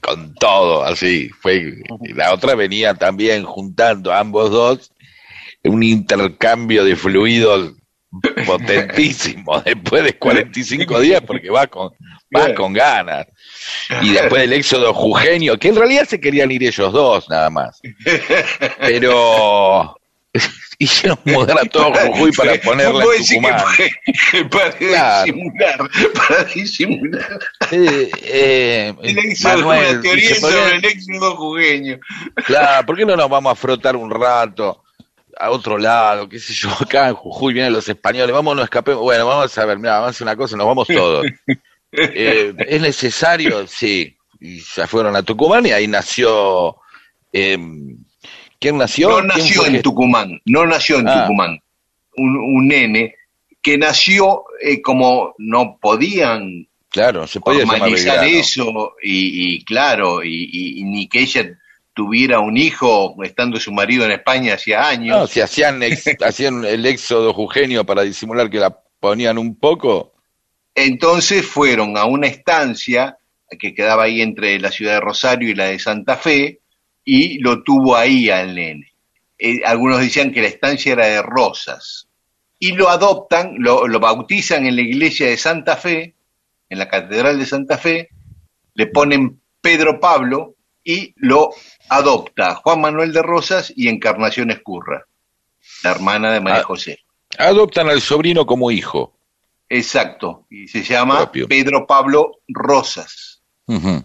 con 0.00 0.34
todo, 0.34 0.84
así. 0.84 1.28
Fue, 1.40 1.74
y 2.02 2.12
la 2.14 2.32
otra 2.32 2.54
venía 2.54 2.94
también 2.94 3.44
juntando 3.44 4.12
a 4.12 4.20
ambos 4.20 4.50
dos 4.50 4.92
un 5.64 5.82
intercambio 5.82 6.84
de 6.84 6.96
fluidos 6.96 7.74
potentísimo 8.46 9.60
después 9.64 10.02
de 10.04 10.16
45 10.18 11.00
días 11.00 11.20
porque 11.26 11.50
va 11.50 11.66
con 11.66 11.90
va 12.34 12.54
con 12.54 12.72
ganas 12.72 13.26
y 14.02 14.12
después 14.12 14.42
del 14.42 14.52
éxodo 14.54 14.94
jujeño 14.94 15.58
que 15.58 15.68
en 15.68 15.76
realidad 15.76 16.06
se 16.06 16.20
querían 16.20 16.50
ir 16.50 16.62
ellos 16.62 16.92
dos 16.92 17.28
nada 17.28 17.50
más 17.50 17.80
pero 18.78 19.94
hicieron 20.78 21.18
mudar 21.24 21.58
a 21.58 21.64
todo 21.64 21.92
Jujuy 21.92 22.32
para 22.32 22.54
ponerla 22.62 23.04
Vos 23.04 23.14
en 23.14 23.24
que 23.24 23.34
Tucumán 23.34 24.48
para 24.50 24.70
Claro. 24.72 25.24
disimular, 25.24 25.78
para 26.14 26.44
disimular. 26.44 27.38
Eh, 27.72 28.10
eh, 28.22 28.94
El 29.02 29.18
éxodo, 29.18 29.56
Manuel, 29.56 29.90
una 29.94 30.00
teoría 30.02 30.28
dice, 30.28 30.40
¿por 30.40 30.50
qué- 30.50 30.56
sobre 30.56 30.76
el 30.76 30.84
éxodo 30.84 31.36
jujeño. 31.36 31.98
Claro, 32.46 32.86
¿por 32.86 32.96
qué 32.96 33.04
no 33.06 33.16
nos 33.16 33.28
vamos 33.28 33.52
a 33.52 33.56
frotar 33.56 33.96
un 33.96 34.10
rato 34.10 34.84
a 35.38 35.50
otro 35.50 35.78
lado? 35.78 36.28
¿Qué 36.28 36.38
sé 36.38 36.52
yo? 36.54 36.68
Acá 36.80 37.08
en 37.08 37.14
Jujuy 37.14 37.54
vienen 37.54 37.72
los 37.72 37.88
españoles, 37.88 38.32
vamos, 38.32 38.56
no 38.56 38.62
escapemos. 38.62 39.02
Bueno, 39.02 39.26
vamos 39.26 39.56
a 39.56 39.64
ver, 39.64 39.78
mira, 39.78 39.94
vamos 39.94 40.06
a 40.06 40.10
hacer 40.10 40.24
una 40.24 40.36
cosa, 40.36 40.56
nos 40.56 40.66
vamos 40.66 40.86
todos. 40.88 41.26
Eh, 41.90 42.52
¿Es 42.68 42.82
necesario? 42.82 43.66
Sí. 43.66 44.14
Y 44.40 44.60
se 44.60 44.86
fueron 44.86 45.16
a 45.16 45.22
Tucumán 45.22 45.64
y 45.64 45.70
ahí 45.70 45.88
nació. 45.88 46.76
eh, 47.32 47.56
¿Quién 48.60 48.76
nació? 48.76 49.08
No 49.08 49.16
¿Quién 49.16 49.26
nació 49.28 49.64
en 49.66 49.72
que- 49.72 49.82
Tucumán, 49.82 50.38
no 50.44 50.66
nació 50.66 50.98
en 50.98 51.08
Ah. 51.08 51.22
Tucumán. 51.22 51.58
Un, 52.18 52.36
un 52.36 52.68
nene 52.68 53.14
que 53.62 53.78
nació 53.78 54.44
eh, 54.60 54.82
como 54.82 55.34
no 55.38 55.78
podían 55.80 56.68
Claro, 56.90 57.26
se 57.26 57.40
podía 57.40 57.66
formalizar 57.66 58.22
eso 58.26 58.94
y, 59.02 59.54
y 59.56 59.64
claro, 59.64 60.22
y, 60.22 60.28
y- 60.52 60.80
y 60.80 60.84
ni 60.84 61.08
que 61.08 61.20
ella 61.20 61.58
tuviera 61.98 62.38
un 62.38 62.56
hijo 62.56 63.16
estando 63.24 63.58
su 63.58 63.72
marido 63.72 64.04
en 64.04 64.12
España 64.12 64.54
hacía 64.54 64.86
años. 64.86 65.18
No, 65.18 65.26
si 65.26 65.40
hacían, 65.40 65.82
ex- 65.82 66.04
hacían 66.24 66.64
el 66.64 66.86
éxodo 66.86 67.34
jujeño 67.34 67.84
para 67.84 68.02
disimular 68.02 68.48
que 68.48 68.60
la 68.60 68.70
ponían 69.00 69.36
un 69.36 69.56
poco. 69.58 70.12
Entonces 70.76 71.44
fueron 71.44 71.96
a 71.96 72.04
una 72.04 72.28
estancia 72.28 73.18
que 73.58 73.74
quedaba 73.74 74.04
ahí 74.04 74.20
entre 74.22 74.60
la 74.60 74.70
ciudad 74.70 74.92
de 74.94 75.00
Rosario 75.00 75.48
y 75.48 75.56
la 75.56 75.64
de 75.64 75.80
Santa 75.80 76.16
Fe 76.16 76.60
y 77.04 77.40
lo 77.40 77.64
tuvo 77.64 77.96
ahí 77.96 78.30
al 78.30 78.54
nene. 78.54 78.92
Eh, 79.36 79.62
algunos 79.64 79.98
decían 79.98 80.30
que 80.30 80.40
la 80.42 80.46
estancia 80.46 80.92
era 80.92 81.06
de 81.06 81.20
Rosas. 81.20 82.06
Y 82.60 82.74
lo 82.74 82.90
adoptan, 82.90 83.56
lo, 83.58 83.88
lo 83.88 83.98
bautizan 83.98 84.66
en 84.66 84.76
la 84.76 84.82
iglesia 84.82 85.26
de 85.26 85.36
Santa 85.36 85.74
Fe, 85.76 86.14
en 86.68 86.78
la 86.78 86.88
catedral 86.88 87.40
de 87.40 87.46
Santa 87.46 87.76
Fe, 87.76 88.08
le 88.74 88.86
ponen 88.86 89.40
Pedro 89.60 89.98
Pablo 89.98 90.54
y 90.84 91.12
lo 91.16 91.50
adopta 91.88 92.54
Juan 92.56 92.80
Manuel 92.80 93.12
de 93.12 93.22
Rosas 93.22 93.72
y 93.74 93.88
Encarnación 93.88 94.50
Escurra, 94.50 95.06
la 95.82 95.90
hermana 95.90 96.32
de 96.32 96.40
María 96.40 96.60
Ah. 96.60 96.64
José. 96.64 97.00
Adoptan 97.38 97.88
al 97.88 98.00
sobrino 98.00 98.46
como 98.46 98.70
hijo. 98.70 99.14
Exacto, 99.68 100.46
y 100.50 100.66
se 100.68 100.82
llama 100.82 101.16
Propio. 101.18 101.46
Pedro 101.48 101.86
Pablo 101.86 102.40
Rosas. 102.48 103.42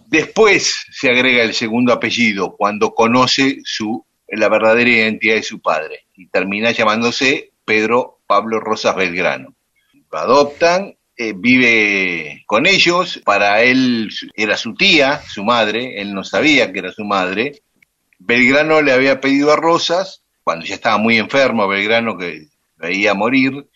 Después 0.08 0.84
se 0.92 1.08
agrega 1.08 1.42
el 1.42 1.54
segundo 1.54 1.94
apellido 1.94 2.54
cuando 2.54 2.94
conoce 2.94 3.60
su 3.64 4.04
la 4.28 4.50
verdadera 4.50 4.90
identidad 4.90 5.36
de 5.36 5.42
su 5.42 5.60
padre 5.62 6.00
y 6.14 6.26
termina 6.28 6.70
llamándose 6.72 7.52
Pedro 7.64 8.20
Pablo 8.26 8.60
Rosas 8.60 8.94
Belgrano. 8.94 9.54
Lo 10.12 10.18
adoptan, 10.18 10.94
eh, 11.16 11.32
vive 11.34 12.42
con 12.46 12.66
ellos, 12.66 13.22
para 13.24 13.62
él 13.62 14.10
era 14.34 14.58
su 14.58 14.74
tía, 14.74 15.22
su 15.26 15.42
madre, 15.44 15.98
él 16.02 16.12
no 16.12 16.24
sabía 16.24 16.70
que 16.70 16.80
era 16.80 16.92
su 16.92 17.04
madre. 17.04 17.62
Belgrano 18.26 18.80
le 18.80 18.92
había 18.92 19.20
pedido 19.20 19.52
a 19.52 19.56
Rosas, 19.56 20.22
cuando 20.44 20.64
ya 20.64 20.76
estaba 20.76 20.96
muy 20.96 21.18
enfermo, 21.18 21.68
Belgrano 21.68 22.16
que 22.16 22.48
veía 22.76 23.12
morir, 23.12 23.68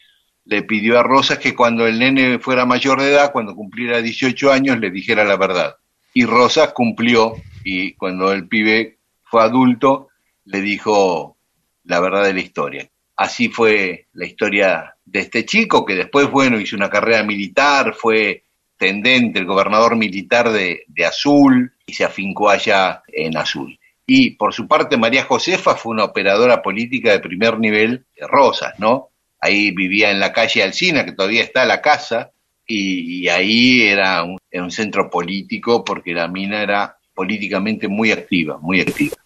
le 0.47 0.63
pidió 0.63 0.99
a 0.99 1.03
Rosas 1.03 1.39
que 1.39 1.55
cuando 1.55 1.87
el 1.87 1.99
nene 1.99 2.39
fuera 2.39 2.65
mayor 2.65 3.03
de 3.03 3.11
edad, 3.11 3.31
cuando 3.31 3.55
cumpliera 3.55 4.01
18 4.01 4.51
años, 4.51 4.79
le 4.81 4.91
dijera 4.91 5.25
la 5.25 5.37
verdad. 5.37 5.77
Y 6.15 6.25
Rosas 6.25 6.73
cumplió 6.73 7.35
y 7.63 7.93
cuando 7.93 8.33
el 8.33 8.49
pibe 8.49 8.97
fue 9.23 9.43
adulto, 9.43 10.09
le 10.47 10.63
dijo 10.63 11.37
la 11.85 12.01
verdad 12.01 12.25
de 12.25 12.33
la 12.33 12.41
historia. 12.41 12.89
Así 13.17 13.51
fue 13.51 14.07
la 14.15 14.25
historia 14.25 14.95
de 15.05 15.21
este 15.21 15.45
chico 15.45 15.85
que 15.85 15.95
después, 15.95 16.31
bueno, 16.31 16.59
hizo 16.59 16.75
una 16.75 16.89
carrera 16.89 17.23
militar, 17.23 17.95
fue 17.95 18.45
tendente, 18.79 19.41
el 19.41 19.45
gobernador 19.45 19.97
militar 19.97 20.51
de, 20.51 20.85
de 20.87 21.05
Azul 21.05 21.75
y 21.85 21.93
se 21.93 22.05
afincó 22.05 22.49
allá 22.49 23.03
en 23.09 23.37
Azul. 23.37 23.78
Y 24.11 24.31
por 24.31 24.55
su 24.55 24.67
parte, 24.67 24.97
María 24.97 25.25
Josefa 25.25 25.75
fue 25.75 25.93
una 25.93 26.05
operadora 26.05 26.63
política 26.63 27.13
de 27.13 27.21
primer 27.21 27.59
nivel 27.59 28.07
de 28.19 28.27
Rosas, 28.27 28.73
¿no? 28.79 29.11
Ahí 29.39 29.71
vivía 29.71 30.11
en 30.11 30.19
la 30.19 30.33
calle 30.33 30.63
Alcina, 30.63 31.05
que 31.05 31.13
todavía 31.13 31.43
está 31.43 31.67
la 31.67 31.83
casa, 31.83 32.33
y, 32.67 33.29
ahí 33.29 33.83
era 33.83 34.25
un 34.25 34.71
centro 34.71 35.11
político 35.11 35.85
porque 35.85 36.15
la 36.15 36.27
mina 36.27 36.63
era 36.63 36.97
políticamente 37.15 37.87
muy 37.87 38.11
activa, 38.11 38.57
muy 38.59 38.81
activa. 38.81 39.17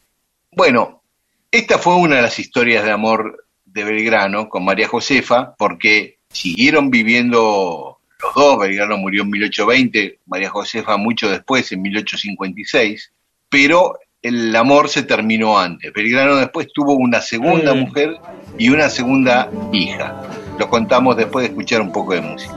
Bueno, 0.51 1.03
esta 1.49 1.79
fue 1.79 1.95
una 1.95 2.17
de 2.17 2.23
las 2.23 2.41
historias 2.41 2.85
de 2.85 2.91
amor 2.91 3.47
de 3.65 3.85
Belgrano 3.85 4.49
con 4.49 4.65
María 4.65 4.89
Josefa, 4.89 5.55
porque 5.57 6.19
siguieron 6.29 6.91
viviendo 6.91 7.99
los 8.21 8.35
dos, 8.35 8.59
Belgrano 8.59 8.97
murió 8.97 9.23
en 9.23 9.31
1820, 9.31 10.19
María 10.27 10.51
Josefa 10.51 10.97
mucho 10.97 11.31
después, 11.31 11.71
en 11.71 11.83
1856, 11.83 13.12
pero 13.49 13.95
el 14.23 14.55
amor 14.55 14.88
se 14.88 15.02
terminó 15.02 15.59
antes. 15.59 15.93
Belgrano 15.93 16.37
después 16.37 16.69
tuvo 16.73 16.95
una 16.95 17.21
segunda 17.21 17.75
mujer 17.75 18.17
y 18.57 18.69
una 18.69 18.88
segunda 18.88 19.50
hija. 19.73 20.23
Lo 20.59 20.69
contamos 20.69 21.17
después 21.17 21.43
de 21.43 21.49
escuchar 21.49 21.81
un 21.81 21.91
poco 21.91 22.14
de 22.14 22.21
música. 22.21 22.55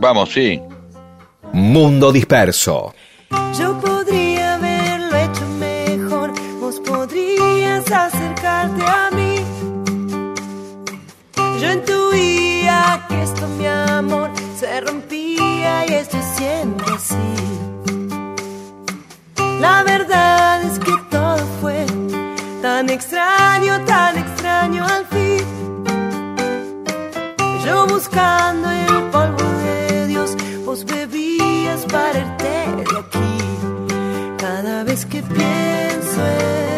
Vamos, 0.00 0.30
sí. 0.30 0.60
Mundo 1.52 2.12
disperso. 2.12 2.94
Yo 3.58 3.78
podría 3.80 4.54
haberlo 4.54 5.16
hecho 5.16 5.46
mejor, 5.58 6.32
vos 6.60 6.80
podrías 6.80 7.90
acercarte 7.90 8.84
a 8.84 9.10
mí. 9.10 9.40
Yo 11.60 11.72
intuía 11.72 13.06
que 13.08 13.22
esto, 13.22 13.48
mi 13.58 13.66
amor, 13.66 14.30
se 14.56 14.80
rompía 14.82 15.84
y 15.88 15.94
estoy 15.94 16.22
siendo 16.36 16.84
así. 16.94 17.16
La 19.60 19.82
verdad 19.82 20.62
es 20.62 20.78
que 20.78 20.92
todo 21.10 21.38
fue 21.60 21.84
tan 22.62 22.88
extraño, 22.90 23.84
tan 23.84 24.16
extraño 24.18 24.84
al 24.84 25.04
fin. 25.06 25.44
Yo 27.64 27.86
buscando 27.86 28.70
el 28.70 29.02
polvo 29.10 29.44
de 29.64 30.06
Dios, 30.06 30.36
vos 30.64 30.84
bebías 30.84 31.84
para 31.86 32.18
irte 32.18 32.54
de 32.76 32.98
aquí. 32.98 33.38
Cada 34.38 34.84
vez 34.84 35.04
que 35.04 35.22
pienso 35.22 36.20
en 36.26 36.77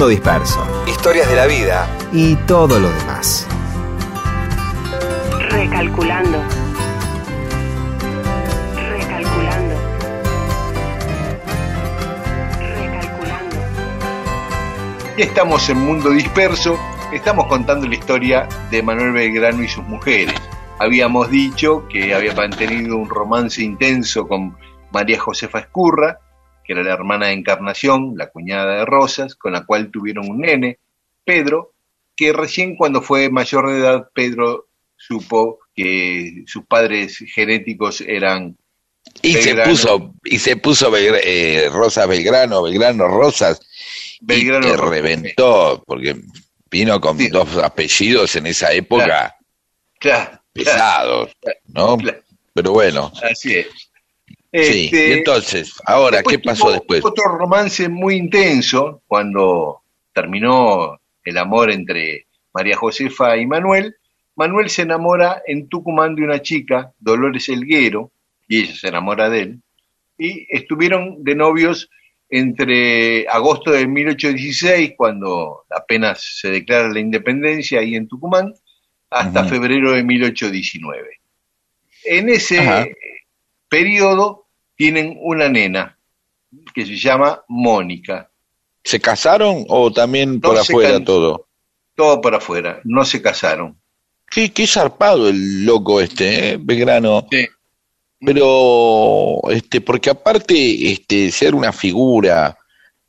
Mundo 0.00 0.12
Disperso. 0.12 0.66
Historias 0.86 1.28
de 1.28 1.36
la 1.36 1.44
vida 1.44 1.86
y 2.10 2.34
todo 2.46 2.80
lo 2.80 2.88
demás. 2.88 3.46
Recalculando. 5.50 6.38
Recalculando. 8.76 9.74
Recalculando. 12.62 13.56
Estamos 15.18 15.68
en 15.68 15.78
Mundo 15.80 16.08
Disperso, 16.08 16.78
estamos 17.12 17.46
contando 17.48 17.86
la 17.86 17.94
historia 17.94 18.48
de 18.70 18.82
Manuel 18.82 19.12
Belgrano 19.12 19.62
y 19.62 19.68
sus 19.68 19.84
mujeres. 19.84 20.40
Habíamos 20.78 21.30
dicho 21.30 21.86
que 21.88 22.14
había 22.14 22.34
mantenido 22.34 22.96
un 22.96 23.10
romance 23.10 23.62
intenso 23.62 24.26
con 24.26 24.56
María 24.92 25.20
Josefa 25.20 25.58
Escurra, 25.58 26.20
que 26.70 26.74
era 26.80 26.84
la 26.84 26.94
hermana 26.94 27.26
de 27.26 27.32
Encarnación, 27.32 28.14
la 28.16 28.28
cuñada 28.30 28.76
de 28.78 28.84
Rosas, 28.84 29.34
con 29.34 29.52
la 29.52 29.64
cual 29.66 29.90
tuvieron 29.90 30.30
un 30.30 30.38
nene, 30.42 30.78
Pedro, 31.24 31.72
que 32.14 32.32
recién 32.32 32.76
cuando 32.76 33.02
fue 33.02 33.28
mayor 33.28 33.68
de 33.72 33.78
edad, 33.80 34.08
Pedro 34.14 34.68
supo 34.96 35.58
que 35.74 36.44
sus 36.46 36.64
padres 36.66 37.18
genéticos 37.34 38.00
eran 38.02 38.56
Y 39.20 39.32
se 39.34 39.56
puso, 39.56 40.14
y 40.22 40.38
se 40.38 40.56
puso 40.56 40.92
Belgra- 40.92 41.20
eh, 41.24 41.68
Rosa 41.72 42.06
Belgrano, 42.06 42.62
Belgrano 42.62 43.08
Rosas, 43.08 43.60
Belgrano 44.20 44.68
y 44.68 44.70
que 44.70 44.76
Rosas. 44.76 44.90
reventó, 44.90 45.82
porque 45.84 46.14
vino 46.70 47.00
con 47.00 47.18
Sí. 47.18 47.28
dos 47.30 47.56
apellidos 47.56 48.36
en 48.36 48.46
esa 48.46 48.72
época 48.72 49.04
Claro. 49.04 49.34
Claro, 49.98 50.30
claro, 50.30 50.40
pesados, 50.52 51.30
¿no? 51.66 51.98
Pero 52.54 52.70
bueno, 52.72 53.10
así 53.28 53.56
es. 53.56 53.66
Sí. 54.52 54.84
Este, 54.86 55.08
Y 55.08 55.12
entonces, 55.12 55.74
ahora, 55.86 56.18
Después 56.18 56.36
¿qué 56.36 56.42
pasó 56.42 56.70
después? 56.72 57.04
Otro 57.04 57.24
romance 57.36 57.88
muy 57.88 58.16
intenso 58.16 59.02
cuando 59.06 59.82
terminó 60.12 61.00
el 61.24 61.38
amor 61.38 61.70
entre 61.70 62.26
María 62.52 62.76
Josefa 62.76 63.36
y 63.36 63.46
Manuel. 63.46 63.96
Manuel 64.36 64.70
se 64.70 64.82
enamora 64.82 65.42
en 65.46 65.68
Tucumán 65.68 66.14
de 66.14 66.22
una 66.22 66.40
chica, 66.42 66.92
Dolores 66.98 67.48
Elguero, 67.48 68.10
y 68.48 68.60
ella 68.60 68.74
se 68.74 68.88
enamora 68.88 69.28
de 69.28 69.40
él. 69.40 69.60
Y 70.18 70.46
estuvieron 70.50 71.22
de 71.22 71.34
novios 71.34 71.88
entre 72.28 73.26
agosto 73.28 73.72
de 73.72 73.86
1816, 73.86 74.92
cuando 74.96 75.64
apenas 75.70 76.38
se 76.40 76.50
declara 76.50 76.88
la 76.88 77.00
independencia 77.00 77.80
ahí 77.80 77.96
en 77.96 78.06
Tucumán, 78.06 78.54
hasta 79.10 79.44
febrero 79.44 79.92
de 79.92 80.04
1819. 80.04 81.20
En 82.04 82.28
ese 82.28 82.60
Ajá. 82.60 82.86
Periodo 83.70 84.48
tienen 84.76 85.16
una 85.22 85.48
nena 85.48 85.96
que 86.74 86.84
se 86.84 86.96
llama 86.96 87.42
Mónica. 87.48 88.30
¿Se 88.84 89.00
casaron 89.00 89.64
o 89.68 89.90
también 89.92 90.40
por 90.40 90.54
No 90.54 90.60
afuera 90.60 91.02
todo? 91.02 91.46
Todo 91.94 92.20
por 92.20 92.34
afuera, 92.34 92.80
no 92.84 93.04
se 93.04 93.22
casaron. 93.22 93.78
Qué, 94.28 94.52
qué 94.52 94.66
zarpado 94.66 95.28
el 95.28 95.64
loco 95.64 96.00
este, 96.00 96.52
¿eh? 96.52 96.58
Belgrano. 96.60 97.26
Sí. 97.30 97.46
Pero, 98.20 99.40
este, 99.50 99.80
porque 99.80 100.10
aparte, 100.10 100.92
este, 100.92 101.30
ser 101.30 101.54
una 101.54 101.72
figura, 101.72 102.58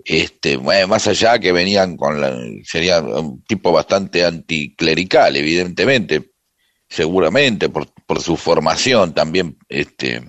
este, 0.03 0.57
más 0.57 1.07
allá 1.07 1.37
que 1.37 1.51
venían 1.51 1.97
con 1.97 2.21
la, 2.21 2.33
sería 2.63 3.01
un 3.01 3.43
tipo 3.43 3.71
bastante 3.73 4.25
anticlerical, 4.25 5.35
evidentemente, 5.35 6.31
seguramente, 6.87 7.67
por, 7.69 7.87
por 8.05 8.21
su 8.21 8.37
formación 8.37 9.13
también, 9.13 9.57
este, 9.67 10.23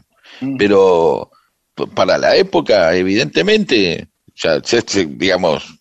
pero 0.59 1.31
p- 1.75 1.87
para 1.89 2.19
la 2.19 2.37
época, 2.37 2.95
evidentemente, 2.97 4.09
se- 4.35 5.07
digamos, 5.07 5.79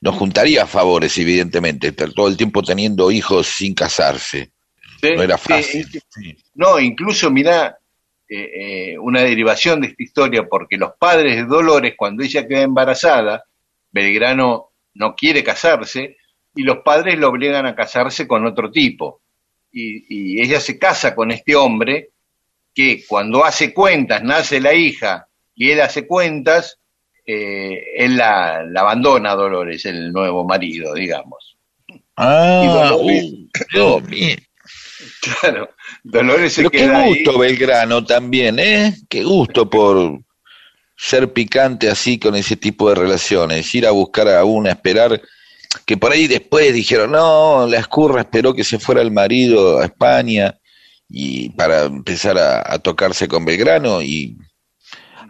nos 0.00 0.16
juntaría 0.16 0.66
favores, 0.66 1.16
evidentemente, 1.18 1.88
estar 1.88 2.12
todo 2.12 2.28
el 2.28 2.36
tiempo 2.36 2.62
teniendo 2.62 3.10
hijos 3.10 3.46
sin 3.46 3.74
casarse. 3.74 4.52
Sí, 5.00 5.10
No 5.16 5.22
era 5.22 5.38
sí, 5.38 5.48
fácil. 5.48 5.88
sí. 6.08 6.36
No, 6.54 6.78
incluso 6.78 7.30
mirá 7.30 7.78
eh, 8.28 8.50
eh, 8.92 8.98
una 8.98 9.22
derivación 9.22 9.80
de 9.80 9.88
esta 9.88 10.02
historia, 10.02 10.46
porque 10.48 10.76
los 10.76 10.92
padres 10.98 11.36
de 11.36 11.44
Dolores, 11.44 11.94
cuando 11.96 12.22
ella 12.22 12.46
queda 12.46 12.62
embarazada, 12.62 13.44
Belgrano 13.90 14.70
no 14.94 15.14
quiere 15.14 15.42
casarse 15.42 16.16
y 16.54 16.62
los 16.62 16.78
padres 16.78 17.18
lo 17.18 17.28
obligan 17.28 17.66
a 17.66 17.74
casarse 17.74 18.26
con 18.28 18.46
otro 18.46 18.70
tipo. 18.70 19.22
Y, 19.72 20.36
y 20.36 20.40
ella 20.40 20.60
se 20.60 20.78
casa 20.78 21.14
con 21.14 21.30
este 21.32 21.56
hombre 21.56 22.10
que 22.74 23.04
cuando 23.06 23.44
hace 23.44 23.72
cuentas, 23.72 24.22
nace 24.22 24.60
la 24.60 24.74
hija 24.74 25.28
y 25.54 25.70
él 25.70 25.80
hace 25.80 26.06
cuentas, 26.06 26.78
eh, 27.26 27.78
él 27.96 28.16
la, 28.16 28.64
la 28.64 28.80
abandona 28.80 29.32
a 29.32 29.36
Dolores, 29.36 29.84
el 29.86 30.12
nuevo 30.12 30.44
marido, 30.44 30.92
digamos. 30.94 31.56
Ah, 32.16 32.62
Y 32.64 32.66
Dolores- 32.68 33.24
uh. 33.80 34.10
Claro, 35.40 35.70
Dolores 36.02 36.52
se 36.54 36.62
Pero 36.62 36.70
qué 36.70 36.84
ahí. 36.84 37.08
gusto 37.24 37.38
Belgrano 37.38 38.04
también, 38.04 38.58
¿eh? 38.58 38.94
Qué 39.08 39.22
gusto 39.22 39.68
por 39.68 40.20
ser 40.96 41.32
picante 41.32 41.88
así 41.90 42.18
con 42.18 42.34
ese 42.36 42.56
tipo 42.56 42.88
de 42.88 42.94
relaciones, 42.94 43.74
ir 43.74 43.86
a 43.86 43.90
buscar 43.90 44.28
a 44.28 44.44
una, 44.44 44.70
esperar, 44.70 45.20
que 45.84 45.96
por 45.96 46.12
ahí 46.12 46.26
después 46.26 46.72
dijeron, 46.72 47.12
no, 47.12 47.66
la 47.66 47.78
escurra 47.78 48.20
esperó 48.20 48.54
que 48.54 48.64
se 48.64 48.78
fuera 48.78 49.02
el 49.02 49.10
marido 49.10 49.78
a 49.80 49.84
España 49.86 50.56
y 51.08 51.50
para 51.50 51.84
empezar 51.84 52.38
a, 52.38 52.62
a 52.72 52.78
tocarse 52.78 53.28
con 53.28 53.44
Belgrano 53.44 54.02
y 54.02 54.36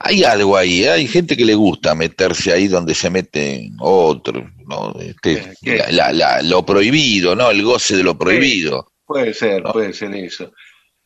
hay 0.01 0.25
algo 0.25 0.57
ahí, 0.57 0.85
¿eh? 0.85 0.91
hay 0.91 1.07
gente 1.09 1.37
que 1.37 1.45
le 1.45 1.55
gusta 1.55 1.95
meterse 1.95 2.53
ahí 2.53 2.69
donde 2.69 2.95
se 2.95 3.11
meten 3.11 3.75
otros, 3.81 4.45
¿no? 4.67 4.95
Este, 5.01 5.55
la- 5.63 5.91
la- 5.93 6.13
la- 6.13 6.43
lo 6.43 6.65
prohibido, 6.67 7.35
¿no? 7.35 7.51
El 7.51 7.63
goce 7.63 7.97
de 7.97 8.03
lo 8.03 8.17
prohibido. 8.19 8.87
Puede 9.07 9.33
ser, 9.35 9.63
No. 9.63 9.73
puede 9.73 9.93
ser 9.93 10.15
eso. 10.15 10.53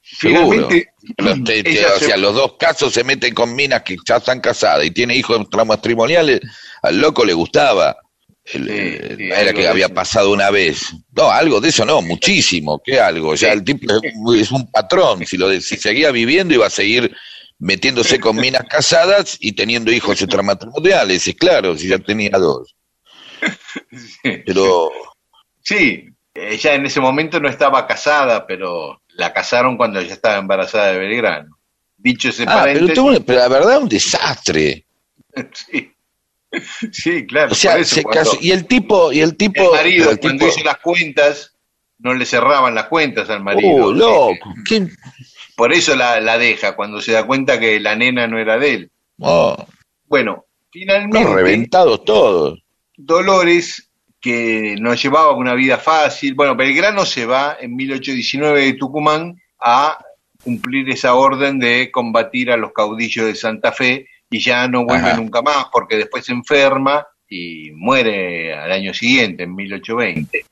Seguro. 0.02 0.68
Finalmente, 0.68 0.88
Los, 1.18 1.44
te- 1.44 1.62
te- 1.62 1.70
ella 1.70 1.88
o 1.94 1.98
se- 1.98 2.06
sea, 2.06 2.16
los 2.16 2.34
dos 2.34 2.54
casos 2.58 2.92
se 2.94 3.04
meten 3.04 3.34
con 3.34 3.54
minas 3.54 3.82
que 3.82 3.96
ya 4.08 4.16
están 4.16 4.40
casadas 4.40 4.84
y 4.86 4.90
tiene 4.90 5.14
hijos 5.14 5.46
matrimoniales. 5.66 6.40
Al 6.82 6.98
loco 6.98 7.24
le 7.24 7.34
gustaba. 7.34 7.94
El- 8.52 8.64
Sí, 8.66 8.72
el- 8.72 9.16
sí, 9.18 9.24
era 9.30 9.52
que 9.52 9.66
había 9.68 9.88
pasado 9.88 10.32
una 10.32 10.50
vez. 10.50 10.92
No, 11.12 11.30
algo 11.30 11.60
de 11.60 11.68
eso 11.68 11.84
no, 11.84 12.00
muchísimo. 12.02 12.80
¿Qué 12.84 12.98
algo? 13.00 13.34
Ya 13.34 13.52
el 13.52 13.62
tipo 13.64 13.92
es, 14.34 14.50
un 14.50 14.70
patrón. 14.70 15.26
Si, 15.26 15.36
lo 15.36 15.48
de- 15.48 15.60
si 15.60 15.76
seguía 15.76 16.10
viviendo, 16.10 16.54
iba 16.54 16.66
a 16.66 16.70
seguir 16.70 17.14
metiéndose 17.58 18.20
con 18.20 18.36
minas 18.36 18.62
casadas 18.68 19.36
y 19.40 19.52
teniendo 19.52 19.90
hijos 19.92 20.20
extramatrimoniales. 20.22 21.26
Es 21.28 21.34
claro, 21.34 21.76
si 21.76 21.88
ya 21.88 21.98
tenía 21.98 22.30
dos. 22.30 22.74
Pero 24.46 24.90
sí, 25.62 26.04
ella 26.34 26.74
en 26.74 26.86
ese 26.86 27.00
momento 27.00 27.40
no 27.40 27.48
estaba 27.48 27.86
casada, 27.86 28.46
pero 28.46 29.00
la 29.14 29.32
casaron 29.32 29.76
cuando 29.76 30.00
ella 30.00 30.12
estaba 30.14 30.38
embarazada 30.38 30.92
de 30.92 30.98
Belgrano. 30.98 31.58
Dicho 31.96 32.28
ese 32.28 32.44
Ah, 32.46 32.62
pero, 32.64 32.86
tuvo- 32.88 33.20
pero 33.24 33.40
la 33.40 33.48
verdad, 33.48 33.82
un 33.82 33.88
desastre. 33.88 34.86
sí. 35.52 35.92
Sí, 36.92 37.26
claro. 37.26 37.52
O 37.52 37.54
sea, 37.54 37.72
por 37.72 37.80
eso 37.80 37.94
se 37.96 38.02
cuando 38.02 38.30
casó- 38.30 38.38
y 38.40 38.50
el 38.52 38.66
tipo, 38.66 39.12
y 39.12 39.20
el 39.20 39.36
tipo, 39.36 39.62
el 39.62 39.70
marido, 39.70 40.10
el 40.10 40.18
cuando 40.20 40.46
tipo- 40.46 40.56
hizo 40.56 40.64
las 40.64 40.78
cuentas, 40.78 41.54
no 41.98 42.14
le 42.14 42.24
cerraban 42.24 42.74
las 42.74 42.86
cuentas 42.86 43.28
al 43.30 43.42
marido. 43.42 43.86
Oh, 43.86 43.92
loco, 43.92 44.54
¿qué? 44.66 44.86
Por 45.56 45.72
eso 45.72 45.94
la, 45.96 46.20
la 46.20 46.38
deja, 46.38 46.74
cuando 46.76 47.00
se 47.00 47.12
da 47.12 47.26
cuenta 47.26 47.58
que 47.58 47.80
la 47.80 47.94
nena 47.96 48.26
no 48.26 48.38
era 48.38 48.56
de 48.58 48.74
él. 48.74 48.90
Oh, 49.18 49.56
Bueno, 50.06 50.44
finalmente... 50.70 51.20
no, 51.20 51.34
reventados 51.34 52.04
todos. 52.04 52.60
Dolores, 52.96 53.90
que 54.20 54.76
nos 54.80 55.02
llevaba 55.02 55.32
una 55.36 55.54
vida 55.54 55.78
fácil. 55.78 56.34
Bueno, 56.34 56.56
Belgrano 56.56 57.04
se 57.04 57.26
va 57.26 57.56
en 57.60 57.74
1819 57.76 58.62
de 58.64 58.72
Tucumán 58.74 59.36
a 59.60 59.98
cumplir 60.42 60.88
esa 60.90 61.14
orden 61.14 61.58
de 61.58 61.90
combatir 61.90 62.50
a 62.50 62.56
los 62.56 62.72
caudillos 62.72 63.26
de 63.26 63.34
Santa 63.34 63.72
Fe 63.72 64.06
y 64.30 64.40
ya 64.40 64.68
no 64.68 64.84
vuelve 64.84 65.08
Ajá. 65.08 65.16
nunca 65.16 65.42
más 65.42 65.66
porque 65.72 65.96
después 65.96 66.24
se 66.24 66.32
enferma 66.32 67.06
y 67.28 67.70
muere 67.72 68.54
al 68.54 68.72
año 68.72 68.94
siguiente, 68.94 69.44
en 69.44 69.54
1820. 69.54 70.44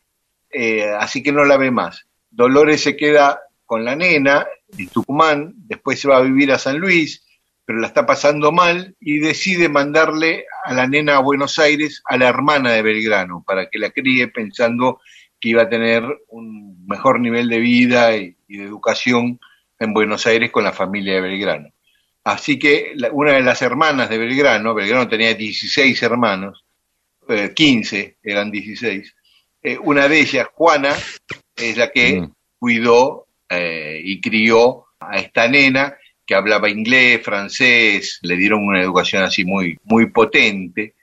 Eh, 0.51 0.87
así 0.99 1.23
que 1.23 1.33
no 1.33 1.45
la 1.45 1.57
ve 1.57 1.71
más. 1.71 2.07
Dolores 2.31 2.83
se 2.83 2.97
queda 2.97 3.41
con 3.65 3.85
la 3.85 3.97
nena 3.97 4.47
en 4.77 4.89
Tucumán, 4.89 5.55
después 5.57 6.01
se 6.01 6.09
va 6.09 6.19
a 6.19 6.23
vivir 6.23 6.53
a 6.53 6.59
San 6.59 6.79
Luis, 6.79 7.25
pero 7.65 7.81
la 7.81 7.89
está 7.89 8.07
pasando 8.07 8.53
mal 8.53 8.95
y 9.01 9.19
decide 9.19 9.69
mandarle 9.69 10.45
a 10.65 10.73
la 10.73 10.87
nena 10.87 11.17
a 11.17 11.23
Buenos 11.23 11.59
Aires 11.59 12.03
a 12.05 12.17
la 12.17 12.29
hermana 12.29 12.73
de 12.73 12.83
Belgrano 12.83 13.43
para 13.47 13.69
que 13.69 13.79
la 13.79 13.91
críe 13.91 14.29
pensando 14.29 15.01
que 15.41 15.51
iba 15.51 15.62
a 15.62 15.69
tener 15.69 16.05
un 16.29 16.87
mejor 16.87 17.21
nivel 17.21 17.49
de 17.49 17.59
vida 17.59 18.17
y, 18.17 18.37
y 18.47 18.59
de 18.59 18.65
educación 18.65 19.41
en 19.79 19.93
Buenos 19.93 20.27
Aires 20.27 20.51
con 20.51 20.65
la 20.65 20.73
familia 20.73 21.15
de 21.15 21.21
Belgrano. 21.21 21.69
Así 22.27 22.59
que 22.59 22.91
la- 22.97 23.12
una 23.12 23.35
de 23.35 23.41
las 23.43 23.62
hermanas 23.62 24.09
de 24.11 24.19
Belgrano, 24.19 24.75
Belgrano 24.75 25.07
tenía 25.07 25.33
16 25.33 26.03
hermanos, 26.03 26.65
eh, 27.29 27.53
15 27.55 28.17
eran 28.21 28.51
16, 28.51 29.15
eh, 29.62 29.79
una 29.79 30.09
de 30.09 30.19
ellas, 30.19 30.49
Juana, 30.53 30.93
es 31.55 31.77
la 31.77 31.93
que 31.93 32.21
Mm. 32.21 32.33
cuidó 32.59 33.23
eh, 33.49 34.01
y 34.03 34.21
crió 34.21 34.87
a 34.99 35.19
esta 35.19 35.47
nena 35.47 35.97
que 36.27 36.35
hablaba 36.35 36.69
inglés, 36.69 37.23
francés, 37.23 38.19
le 38.23 38.37
dieron 38.37 38.67
una 38.67 38.83
educación 38.83 39.23
así 39.23 39.45
muy, 39.45 39.79
muy 39.85 40.07
potente. 40.11 40.95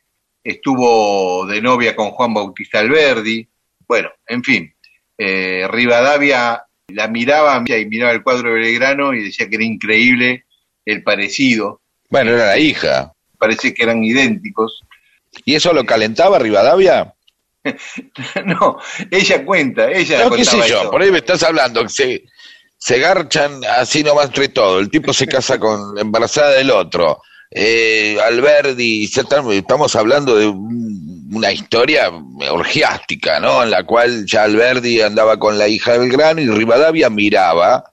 Estuvo 0.43 1.45
de 1.45 1.61
novia 1.61 1.95
con 1.95 2.09
Juan 2.11 2.33
Bautista 2.33 2.79
Alberdi. 2.79 3.47
Bueno, 3.87 4.09
en 4.27 4.43
fin, 4.43 4.73
eh, 5.17 5.65
Rivadavia 5.71 6.65
la 6.89 7.07
miraba 7.07 7.63
y 7.65 7.85
miraba 7.85 8.11
el 8.11 8.23
cuadro 8.23 8.49
de 8.53 8.59
Belgrano 8.59 9.13
y 9.13 9.23
decía 9.23 9.47
que 9.47 9.55
era 9.55 9.63
increíble 9.63 10.43
el 10.85 11.03
parecido. 11.03 11.81
Bueno, 12.09 12.31
era 12.31 12.47
la 12.47 12.57
hija. 12.57 13.13
Parece 13.37 13.73
que 13.73 13.83
eran 13.83 14.03
idénticos. 14.03 14.81
¿Y 15.45 15.55
eso 15.55 15.73
lo 15.73 15.85
calentaba 15.85 16.39
Rivadavia? 16.39 17.13
no, 18.45 18.77
ella 19.09 19.45
cuenta, 19.45 19.89
ella 19.91 20.25
No, 20.25 20.31
qué 20.35 20.43
sé 20.45 20.57
yo, 20.67 20.81
eso. 20.81 20.91
por 20.91 21.01
ahí 21.01 21.11
me 21.11 21.19
estás 21.19 21.43
hablando, 21.43 21.81
que 21.83 21.89
se, 21.89 22.23
se 22.77 22.99
garchan 22.99 23.61
así 23.77 24.03
nomás 24.03 24.25
entre 24.27 24.49
todo, 24.49 24.79
el 24.79 24.89
tipo 24.89 25.13
se 25.13 25.27
casa 25.27 25.57
con 25.59 25.95
la 25.95 26.01
embarazada 26.01 26.51
del 26.51 26.71
otro, 26.71 27.21
eh, 27.49 28.17
Alberdi, 28.25 29.05
estamos 29.05 29.95
hablando 29.95 30.35
de 30.35 30.47
un- 30.47 31.29
una 31.33 31.51
historia 31.51 32.11
orgiástica, 32.51 33.39
¿no? 33.39 33.63
En 33.63 33.71
la 33.71 33.83
cual 33.85 34.25
ya 34.25 34.43
Alberdi 34.43 35.01
andaba 35.01 35.39
con 35.39 35.57
la 35.57 35.67
hija 35.67 35.93
de 35.93 35.99
Belgrano 35.99 36.41
y 36.41 36.47
Rivadavia 36.47 37.09
miraba 37.09 37.83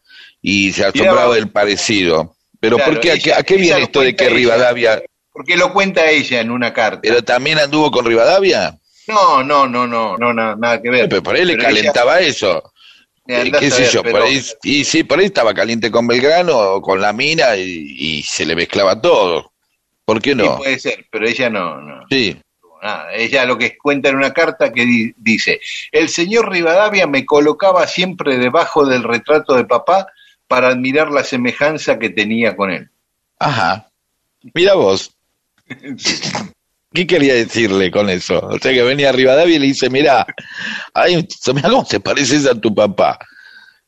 y 0.43 0.73
se 0.73 0.85
asombraba 0.85 1.35
del 1.35 1.51
parecido. 1.51 2.37
Pero 2.61 2.77
Claro, 2.77 2.93
¿por 2.93 3.01
qué? 3.01 3.13
¿A 3.13 3.15
qué, 3.15 3.31
ella- 3.31 3.39
a 3.39 3.43
qué 3.43 3.57
viene 3.57 3.83
esto 3.83 4.01
de 4.03 4.15
que 4.15 4.25
ella. 4.27 4.35
Rivadavia... 4.35 5.03
Porque 5.33 5.57
lo 5.57 5.73
cuenta 5.73 6.11
ella 6.11 6.41
en 6.41 6.51
una 6.51 6.73
carta. 6.73 7.01
¿Pero 7.03 7.23
también 7.23 7.59
anduvo 7.59 7.91
con 7.91 8.05
Rivadavia? 8.05 8.77
No, 9.07 9.43
no, 9.43 9.67
no, 9.67 9.87
no, 9.87 10.17
no, 10.19 10.33
na- 10.35 10.57
nada 10.57 10.81
que 10.83 10.91
ver. 10.91 11.09
Pero 11.09 11.23
por 11.23 11.35
ahí 11.37 11.45
le 11.45 11.55
ella- 11.55 11.63
calentaba 11.65 12.21
eso. 12.21 12.73
Eh, 13.27 13.45
Eh, 13.47 13.53
qué 13.59 13.71
sé 13.71 13.87
yo, 13.91 14.03
pero- 14.03 14.19
por 14.19 14.27
ahí, 14.27 14.43
y 14.65 14.85
sí, 14.85 15.05
por 15.05 15.19
ahí 15.21 15.27
estaba 15.27 15.55
caliente 15.55 15.91
con 15.91 16.07
Belgrano 16.07 16.57
o 16.59 16.83
con 16.83 17.01
la 17.01 17.13
mina 17.13 17.57
y, 17.57 17.63
y 17.99 18.23
se 18.23 18.45
le 18.45 18.57
mezclaba 18.57 19.01
todo. 19.01 19.53
¿Por 20.05 20.21
qué 20.21 20.31
Sí, 20.33 20.37
no? 20.37 20.57
puede 20.59 20.79
ser, 20.81 21.07
pero 21.11 21.27
ella 21.29 21.49
no, 21.49 21.81
no. 21.81 22.05
Sí, 22.11 22.37
nada. 22.83 23.13
Ella 23.15 23.45
lo 23.45 23.57
que 23.57 23.79
cuenta 23.79 24.09
en 24.09 24.17
una 24.17 24.33
carta 24.33 24.73
que 24.73 24.85
di- 24.85 25.15
dice, 25.17 25.61
el 25.93 26.09
señor 26.09 26.51
Rivadavia 26.51 27.07
me 27.07 27.25
colocaba 27.25 27.87
siempre 27.87 28.37
debajo 28.37 28.85
del 28.85 29.05
retrato 29.05 29.55
de 29.55 29.65
papá 29.65 30.09
para 30.51 30.71
admirar 30.71 31.13
la 31.13 31.23
semejanza 31.23 31.97
que 32.01 32.11
tenía 32.11 32.57
con 32.57 32.73
él. 32.73 32.91
ajá. 33.39 33.87
Mira 34.53 34.75
vos. 34.75 35.15
¿Qué 36.93 37.07
quería 37.07 37.35
decirle 37.35 37.93
con 37.93 38.11
eso? 38.11 38.41
O 38.41 38.59
sea 38.59 38.73
que 38.73 38.83
venía 38.83 39.13
Rivadavia 39.13 39.55
y 39.55 39.59
le 39.61 39.67
dice, 39.67 39.89
mira, 39.89 40.27
ay, 40.93 41.25
mira 41.55 41.69
cómo 41.69 41.85
te 41.85 42.01
pareces 42.01 42.47
a 42.47 42.61
tu 42.61 42.75
papá. 42.75 43.17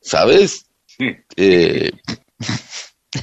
¿Sabes? 0.01 0.67
Sí. 0.87 1.17
Eh, 1.35 1.91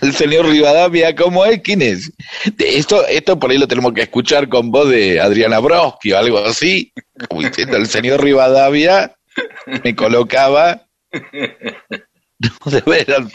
el 0.02 0.13
señor 0.13 0.49
Rivadavia, 0.49 1.15
¿cómo 1.15 1.45
es? 1.45 1.62
¿Quién 1.62 1.82
es? 1.82 2.12
Esto, 2.58 3.08
esto 3.08 3.39
por 3.39 3.52
ahí 3.52 3.58
lo 3.58 3.69
tenemos 3.69 3.93
que 3.93 4.02
escuchar 4.02 4.49
con 4.49 4.69
voz 4.69 4.89
de 4.89 5.21
Adriana 5.21 5.60
Broski 5.60 6.12
o 6.12 6.17
algo 6.17 6.39
así. 6.39 6.91
Como 7.30 7.43
diciendo, 7.43 7.78
el 7.78 7.88
señor 7.88 8.21
Rivadavia 8.21 9.15
me 9.82 9.95
colocaba. 9.95 10.86
No, 12.65 12.71
de 12.71 12.82
veras. 12.82 13.32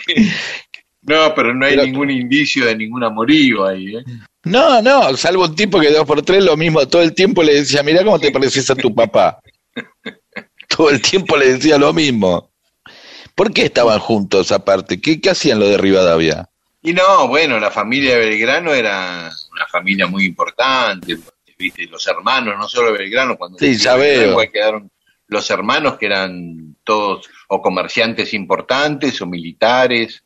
No, 1.03 1.35
pero 1.35 1.55
no 1.55 1.67
hay 1.67 1.73
Pero- 1.75 1.85
ningún 1.87 2.11
indicio 2.11 2.65
de 2.65 2.77
ningún 2.77 3.05
amorío 3.05 3.67
ahí. 3.67 3.97
¿eh? 3.97 4.05
No, 4.45 4.81
no, 4.81 5.17
salvo 5.17 5.45
un 5.45 5.55
tipo 5.55 5.79
que 5.81 5.91
dos 5.91 6.07
por 6.07 6.23
tres 6.23 6.43
lo 6.45 6.57
mismo, 6.57 6.87
todo 6.89 7.03
el 7.03 7.15
tiempo 7.15 7.43
le 7.43 7.55
decía, 7.55 7.83
mira 7.83 8.03
cómo 8.05 8.19
te 8.19 8.31
pareces 8.31 8.71
a 8.71 8.75
tu 8.75 8.95
papá. 8.95 9.39
Todo 10.69 10.91
el 10.91 11.01
tiempo 11.01 11.37
le 11.37 11.53
decía 11.53 11.79
lo 11.79 11.93
mismo. 11.93 12.51
¿Por 13.35 13.53
qué 13.53 13.67
estaban 13.67 13.99
juntos 14.01 14.51
aparte? 14.51 15.01
¿Qué, 15.01 15.21
qué 15.21 15.31
hacían 15.31 15.61
lo 15.61 15.69
de 15.69 15.77
Rivadavia? 15.79 16.49
Y 16.83 16.93
no, 16.93 17.29
bueno, 17.29 17.61
la 17.61 17.71
familia 17.71 18.17
de 18.17 18.27
Belgrano 18.27 18.73
era 18.75 19.31
una 19.53 19.67
familia 19.71 20.07
muy 20.09 20.25
importante, 20.25 21.17
viste, 21.59 21.87
los 21.87 22.05
hermanos, 22.09 22.55
no 22.59 22.69
solo 22.69 22.93
de 22.93 22.99
Belgrano, 22.99 23.37
cuando 23.37 23.59
Sí, 23.59 23.75
se 23.77 23.85
ya 23.85 23.95
veo. 23.97 24.37
quedaron 24.53 24.91
los 25.27 25.51
hermanos 25.51 25.99
que 25.99 26.07
eran 26.07 26.77
todos 26.85 27.29
o 27.49 27.63
comerciantes 27.63 28.35
importantes 28.35 29.21
o 29.21 29.27
militares. 29.27 30.23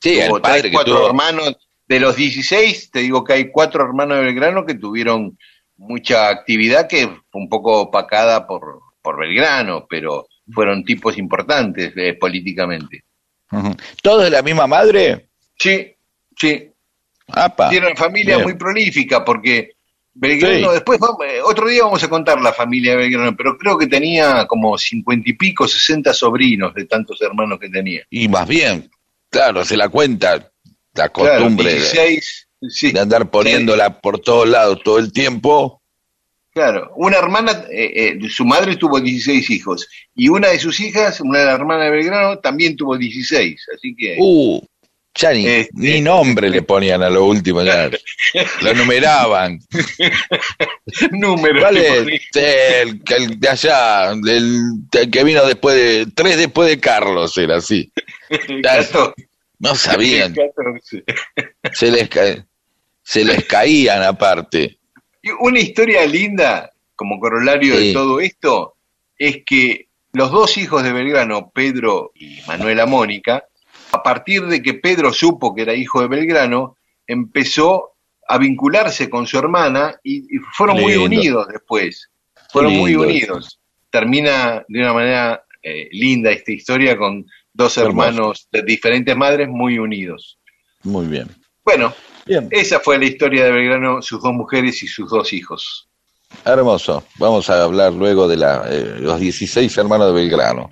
Sí, 0.00 0.18
padre 0.42 0.60
tres, 0.60 0.62
que 0.62 0.72
cuatro 0.72 0.96
tuvo. 0.96 1.06
hermanos, 1.08 1.56
de 1.86 2.00
los 2.00 2.16
16, 2.16 2.90
te 2.90 3.00
digo 3.00 3.24
que 3.24 3.34
hay 3.34 3.50
cuatro 3.50 3.84
hermanos 3.84 4.18
de 4.18 4.24
Belgrano 4.24 4.64
que 4.64 4.74
tuvieron 4.74 5.38
mucha 5.76 6.28
actividad 6.28 6.88
que 6.88 7.06
fue 7.06 7.40
un 7.40 7.48
poco 7.48 7.80
opacada 7.80 8.46
por, 8.46 8.80
por 9.02 9.18
Belgrano, 9.18 9.86
pero 9.88 10.26
fueron 10.52 10.84
tipos 10.84 11.16
importantes 11.18 11.92
eh, 11.96 12.14
políticamente. 12.14 13.04
¿Todos 14.02 14.24
de 14.24 14.30
la 14.30 14.42
misma 14.42 14.66
madre? 14.66 15.28
Sí, 15.58 15.94
sí, 16.36 16.70
Apa. 17.32 17.68
Tiene 17.70 17.86
una 17.86 17.96
familia 17.96 18.36
Bien. 18.36 18.48
muy 18.48 18.58
prolífica 18.58 19.24
porque 19.24 19.72
Belgrano, 20.12 20.68
Sí. 20.68 20.74
después 20.74 20.98
vamos- 20.98 21.18
eh, 21.24 21.40
otro 21.44 21.68
día 21.68 21.84
vamos 21.84 22.02
a 22.02 22.08
contar 22.08 22.40
la 22.40 22.52
familia 22.52 22.92
de 22.92 22.98
Belgrano, 22.98 23.36
pero 23.36 23.56
creo 23.56 23.78
que 23.78 23.86
tenía 23.86 24.46
como 24.46 24.76
cincuenta 24.76 25.30
y 25.30 25.34
pico, 25.34 25.68
sesenta 25.68 26.12
sobrinos 26.12 26.74
de 26.74 26.84
tantos 26.86 27.20
hermanos 27.22 27.58
que 27.60 27.68
tenía. 27.68 28.02
Y 28.10 28.28
más 28.28 28.46
bien, 28.48 28.90
claro, 29.30 29.64
se 29.64 29.76
la 29.76 29.88
cuenta, 29.88 30.50
la 30.94 31.08
Claro, 31.08 31.12
costumbre 31.12 31.68
de- 31.68 31.74
16, 31.76 32.48
sí, 32.68 32.90
de 32.92 33.00
andar 33.00 33.30
poniéndola 33.30 34.00
por 34.00 34.18
todos 34.18 34.48
lados 34.48 34.82
todo 34.82 34.98
el 34.98 35.12
tiempo. 35.12 35.80
claro. 36.52 36.92
Una 36.96 37.16
hermana, 37.16 37.64
eh, 37.70 38.18
eh, 38.20 38.28
su 38.28 38.44
madre 38.44 38.74
tuvo 38.76 39.00
16 39.00 39.48
hijos 39.50 39.88
y 40.16 40.28
una 40.28 40.48
de 40.48 40.58
sus 40.58 40.80
hijas, 40.80 41.20
una 41.20 41.38
de 41.38 41.44
las 41.46 41.54
hermanas 41.54 41.84
de 41.84 41.90
Belgrano, 41.92 42.38
también 42.40 42.76
tuvo 42.76 42.98
16, 42.98 43.64
así 43.76 43.94
que... 43.96 44.16
Uh, 44.18 44.60
ya 45.14 45.32
ni, 45.32 45.46
Este- 45.46 45.70
ni 45.74 46.00
nombre 46.00 46.48
le 46.50 46.62
ponían 46.62 47.02
a 47.02 47.10
lo 47.10 47.24
último, 47.24 47.62
ya 47.62 47.90
lo 48.62 48.74
numeraban. 48.74 49.58
números. 51.10 51.62
¿Cuál 51.62 51.76
es? 51.78 52.26
El, 52.34 53.02
el 53.06 53.40
de 53.40 53.48
allá, 53.48 54.10
el, 54.12 54.62
el 54.92 55.10
que 55.10 55.24
vino 55.24 55.44
después 55.46 55.76
de, 55.76 56.06
tres 56.14 56.36
después 56.38 56.68
de 56.68 56.78
Carlos, 56.80 57.36
era 57.38 57.56
así. 57.56 57.90
No 59.58 59.74
sabían, 59.74 60.34
se 61.72 61.90
les, 61.90 62.08
se 63.02 63.24
les 63.24 63.44
caían 63.44 64.02
aparte. 64.02 64.78
Y 65.22 65.30
una 65.40 65.60
historia 65.60 66.06
linda, 66.06 66.70
como 66.96 67.20
corolario 67.20 67.76
Sí. 67.76 67.88
de 67.88 67.92
todo 67.92 68.20
esto, 68.20 68.74
es 69.18 69.42
que 69.44 69.88
los 70.14 70.30
dos 70.30 70.56
hijos 70.56 70.82
de 70.82 70.92
Belgrano, 70.92 71.50
Pedro 71.50 72.10
y 72.14 72.40
Manuela 72.46 72.86
Mónica, 72.86 73.44
a 74.00 74.02
partir 74.02 74.46
de 74.46 74.62
que 74.62 74.74
Pedro 74.74 75.12
supo 75.12 75.54
que 75.54 75.62
era 75.62 75.74
hijo 75.74 76.00
de 76.00 76.08
Belgrano, 76.08 76.76
empezó 77.06 77.92
a 78.26 78.38
vincularse 78.38 79.10
con 79.10 79.26
su 79.26 79.38
hermana 79.38 79.94
y, 80.02 80.18
y 80.36 80.38
fueron 80.52 80.80
muy 80.80 80.96
unidos 80.96 81.46
después. 81.52 82.10
Fueron 82.50 82.74
muy 82.74 82.94
unidos. 82.94 83.60
Termina 83.90 84.64
de 84.68 84.80
una 84.80 84.92
manera 84.92 85.44
eh, 85.62 85.88
linda 85.92 86.30
esta 86.30 86.52
historia 86.52 86.96
con 86.96 87.26
dos 87.52 87.76
hermanos 87.76 88.48
de 88.50 88.62
diferentes 88.62 89.14
madres 89.16 89.48
muy 89.48 89.78
unidos. 89.78 90.38
Muy 90.82 91.06
bien. 91.06 91.28
Bueno, 91.64 91.92
Bien. 92.24 92.48
esa 92.50 92.80
fue 92.80 92.98
la 92.98 93.04
historia 93.04 93.44
de 93.44 93.52
Belgrano, 93.52 94.00
sus 94.00 94.22
dos 94.22 94.32
mujeres 94.32 94.82
y 94.82 94.86
sus 94.86 95.10
dos 95.10 95.32
hijos. 95.32 95.88
Hermoso. 96.44 97.04
Vamos 97.18 97.50
a 97.50 97.62
hablar 97.62 97.92
luego 97.92 98.26
de 98.26 98.36
la, 98.36 98.64
eh, 98.70 98.96
los 99.00 99.20
16 99.20 99.76
hermanos 99.76 100.06
de 100.08 100.12
Belgrano. 100.14 100.70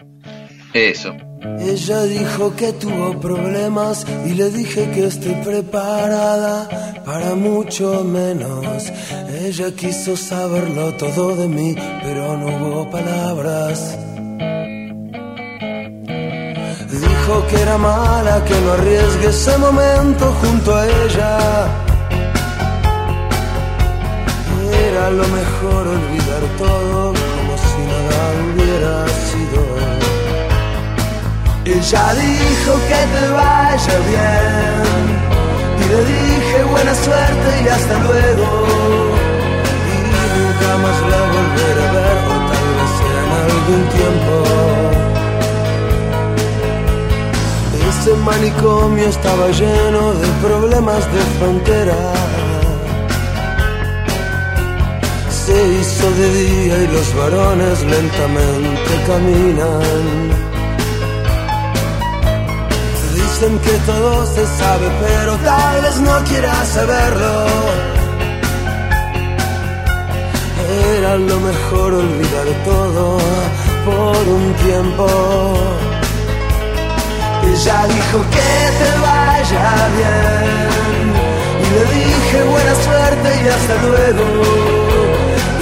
Eso. 0.75 1.15
Ella 1.61 2.03
dijo 2.03 2.55
que 2.57 2.73
tuvo 2.73 3.19
problemas 3.21 4.05
y 4.27 4.35
le 4.35 4.51
dije 4.51 4.91
que 4.91 5.07
estoy 5.07 5.35
preparada 5.45 6.69
para 7.05 7.35
mucho 7.35 8.05
menos. 8.05 8.93
Ella 9.41 9.71
quiso 9.75 10.17
saberlo 10.17 10.95
todo 10.95 11.37
de 11.37 11.49
mí, 11.49 11.75
pero 12.03 12.37
no 12.37 12.47
hubo 12.47 12.91
palabras. 12.91 13.97
Dijo 16.91 17.47
que 17.49 17.61
era 17.61 17.79
mala, 17.79 18.45
que 18.45 18.61
no 18.61 18.73
arriesgue 18.73 19.29
ese 19.29 19.57
momento 19.59 20.33
junto 20.41 20.75
a 20.75 20.87
ella. 20.87 21.39
Era 24.89 25.11
lo 25.11 25.27
mejor 25.29 25.87
olvidar 25.87 26.43
todo 26.59 27.13
como 27.13 27.55
si 27.69 27.81
nada 27.93 28.21
hubiera 28.53 29.09
sido. 29.09 29.38
Ella 31.71 32.15
dijo 32.15 32.73
que 32.89 33.01
te 33.13 33.29
vaya 33.29 33.97
bien 34.09 35.05
y 35.81 35.85
le 35.91 36.01
dije 36.13 36.65
buena 36.65 36.95
suerte 36.95 37.49
y 37.63 37.69
hasta 37.69 37.99
luego. 38.05 38.47
Y 39.93 39.99
nunca 40.35 40.71
más 40.83 40.99
la 41.13 41.21
volveré 41.35 41.83
a 41.87 41.93
ver 41.93 42.19
o 42.25 42.37
tal 42.49 42.69
vez 42.79 42.95
en 43.13 43.29
algún 43.45 43.83
tiempo. 43.99 44.35
Ese 47.91 48.13
manicomio 48.17 49.07
estaba 49.07 49.47
lleno 49.49 50.15
de 50.15 50.29
problemas 50.47 51.03
de 51.13 51.21
frontera. 51.39 52.01
Se 55.29 55.57
hizo 55.69 56.11
de 56.13 56.29
día 56.33 56.77
y 56.79 56.87
los 56.95 57.15
varones 57.15 57.83
lentamente 57.85 58.91
caminan. 59.07 60.58
Dicen 63.41 63.59
que 63.61 63.71
todo 63.87 64.27
se 64.27 64.45
sabe, 64.45 64.89
pero 65.01 65.37
tal 65.37 65.83
vez 65.83 66.01
no 66.01 66.25
quieras 66.25 66.69
saberlo. 66.71 67.47
Era 70.97 71.17
lo 71.19 71.39
mejor 71.39 71.95
olvidar 71.95 72.47
todo 72.65 73.19
por 73.85 74.29
un 74.39 74.55
tiempo. 74.55 75.07
Ella 77.45 77.87
dijo 77.87 78.19
que 78.35 78.51
te 78.81 78.91
vaya 79.07 79.89
bien. 79.99 81.07
Y 81.63 81.67
le 81.75 81.85
dije 81.95 82.43
buena 82.43 82.75
suerte 82.87 83.29
y 83.45 83.49
hasta 83.57 83.75
luego. 83.87 84.25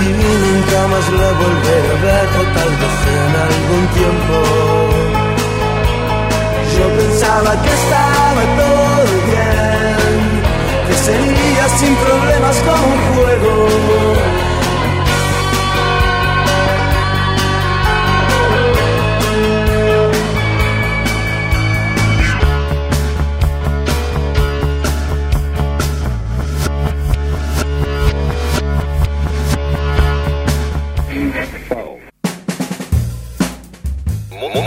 Y 0.01 0.09
nunca 0.23 0.79
más 0.93 1.07
la 1.21 1.31
volveré 1.43 1.91
a 1.93 2.03
ver, 2.07 2.27
o 2.41 2.45
tal 2.57 2.73
vez 2.81 2.97
en 3.17 3.33
algún 3.47 3.87
tiempo. 3.89 4.96
Yo 6.77 6.87
pensaba 6.97 7.63
que 7.63 7.73
estaba 7.73 8.43
todo 8.59 9.05
bien, 9.27 10.09
que 10.89 10.95
sería 10.95 11.69
sin 11.79 11.95
problemas 11.97 12.57
como 12.59 12.87
un 12.87 13.15
juego. 13.15 13.67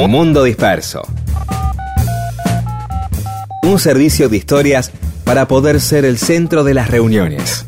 Mundo 0.10 0.44
Disperso. 0.44 1.04
Un 3.64 3.80
servicio 3.80 4.30
de 4.30 4.38
historias 4.38 4.92
para 5.24 5.48
poder 5.48 5.80
ser 5.80 6.06
el 6.06 6.18
centro 6.18 6.64
de 6.64 6.74
las 6.74 6.90
reuniones. 6.90 7.66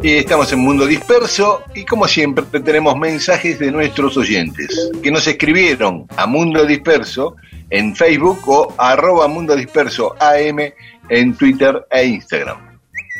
Y 0.00 0.14
estamos 0.14 0.52
en 0.52 0.60
Mundo 0.60 0.86
Disperso 0.86 1.64
y 1.74 1.84
como 1.84 2.06
siempre 2.06 2.60
tenemos 2.60 2.96
mensajes 2.96 3.58
de 3.58 3.72
nuestros 3.72 4.16
oyentes 4.16 4.90
que 5.02 5.10
nos 5.10 5.26
escribieron 5.26 6.06
a 6.16 6.26
Mundo 6.26 6.64
Disperso 6.64 7.36
en 7.68 7.94
Facebook 7.96 8.38
o 8.46 8.74
arroba 8.78 9.26
Mundo 9.26 9.56
Disperso 9.56 10.14
AM 10.20 10.72
en 11.10 11.34
Twitter 11.34 11.84
e 11.90 12.06
Instagram. 12.06 12.67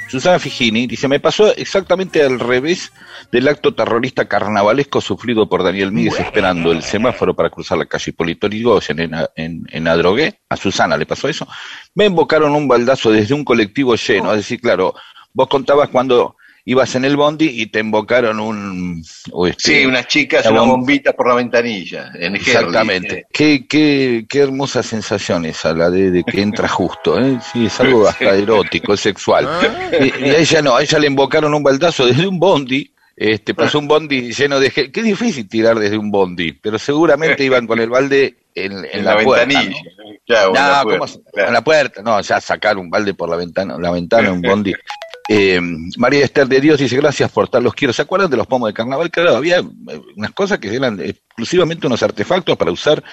Susana 0.09 0.39
Figini 0.39 0.87
dice, 0.87 1.07
me 1.07 1.21
pasó 1.21 1.55
exactamente 1.55 2.23
al 2.23 2.41
revés 2.41 2.93
del 3.31 3.47
acto 3.47 3.75
terrorista 3.75 4.27
carnavalesco 4.27 5.01
sufrido 5.01 5.49
por 5.49 5.63
Daniel 5.63 5.93
Míguez 5.93 6.19
esperando 6.19 6.73
el 6.73 6.83
semáforo 6.83 7.35
para 7.37 7.51
cruzar 7.51 7.77
la 7.79 7.87
calle 7.87 8.11
Hipólito 8.11 8.47
Yrigoyen 8.47 9.01
en, 9.01 9.15
en, 9.37 9.67
en 9.71 9.89
Adrogué. 9.89 10.41
A 10.49 10.57
Susana 10.57 10.97
le 10.97 11.05
pasó 11.05 11.29
eso. 11.29 11.47
Me 11.95 12.07
invocaron 12.07 12.55
un 12.55 12.67
baldazo 12.67 13.11
desde 13.11 13.35
un 13.35 13.45
colectivo 13.45 13.97
lleno. 13.97 14.31
Es 14.31 14.39
decir, 14.39 14.61
claro, 14.61 14.95
vos 15.35 15.49
contabas 15.49 15.91
cuando 15.91 16.37
ibas 16.71 16.95
en 16.97 17.07
el 17.07 17.17
bondi 17.17 17.47
y 17.63 17.67
te 17.67 17.81
invocaron 17.81 18.39
un... 18.41 19.03
este, 19.47 19.55
Sí, 19.81 19.87
unas 19.87 20.07
chicas, 20.07 20.45
una 20.47 20.63
una 20.63 20.73
bom- 20.73 20.77
bombita 20.77 21.15
por 21.15 21.29
la 21.29 21.35
ventanilla. 21.37 22.11
En 22.15 22.37
Exactamente. 22.37 23.27
Qué, 23.33 23.67
qué, 23.67 24.27
qué 24.29 24.41
hermosa 24.41 24.83
sensación 24.83 25.47
esa, 25.47 25.73
la 25.73 25.89
de, 25.89 26.11
de 26.11 26.25
que 26.25 26.43
entra 26.43 26.69
justo, 26.69 27.19
¿eh? 27.19 27.39
Sí, 27.53 27.67
es 27.67 27.81
algo 27.81 28.07
hasta 28.09 28.35
erótico, 28.35 28.93
es 28.93 29.01
sexual. 29.01 29.49
Y, 29.99 30.27
y 30.27 30.31
a 30.31 30.39
ella 30.39 30.61
no, 30.61 30.77
a 30.77 30.83
ella 30.83 30.99
le 30.99 31.07
invocaron 31.07 31.55
un 31.55 31.63
baldazo 31.63 32.05
desde 32.05 32.27
un 32.27 32.39
bondi, 32.39 32.93
este, 33.17 33.55
pasó 33.55 33.79
un 33.79 33.89
bondi 33.89 34.33
lleno 34.35 34.61
de 34.61 34.71
gente. 34.71 34.93
Qué 34.93 35.03
difícil 35.03 35.49
tirar 35.49 35.79
desde 35.79 35.97
un 35.97 36.11
bondi, 36.11 36.53
pero 36.53 36.79
seguramente 36.79 37.45
iban 37.45 37.67
con 37.67 37.81
el 37.81 37.89
balde 37.89 38.37
en, 38.55 38.73
en 38.73 38.85
En 38.93 39.05
la, 39.07 39.15
la, 39.15 39.25
puerta, 39.25 39.47
ventanilla. 39.47 39.81
¿no? 39.97 40.05
Claro, 40.27 40.49
en 40.49 40.55
la 40.55 40.69
No, 40.79 40.83
puerta, 40.85 40.99
¿cómo 41.15 41.23
claro. 41.33 41.49
en 41.49 41.55
la 41.55 41.65
puerta, 41.65 42.03
no, 42.03 42.21
ya 42.21 42.41
sacar 42.43 42.77
un 42.77 42.91
balde 42.91 43.15
por 43.15 43.31
la 43.31 43.37
ventana, 43.37 43.77
la 43.79 43.91
ventana, 43.91 44.31
un 44.33 44.43
bondi. 44.43 44.75
Eh, 45.31 45.61
María 45.99 46.25
Esther 46.25 46.49
de 46.49 46.59
Dios 46.59 46.79
dice, 46.79 46.97
gracias 46.97 47.31
por 47.31 47.49
tal, 47.49 47.63
los 47.63 47.75
quiero. 47.75 47.93
¿Se 47.93 48.01
acuerdan 48.01 48.31
de 48.31 48.39
los 48.39 48.47
pomos 48.47 48.69
de 48.69 48.73
carnaval? 48.73 49.11
Claro, 49.11 49.37
había 49.37 49.59
eh, 49.59 50.01
unas 50.17 50.31
cosas 50.33 50.59
que 50.59 50.75
eran 50.75 50.99
exclusivamente 51.01 51.87
unos 51.87 52.03
artefactos 52.03 52.57
para 52.57 52.73
usar 52.73 53.05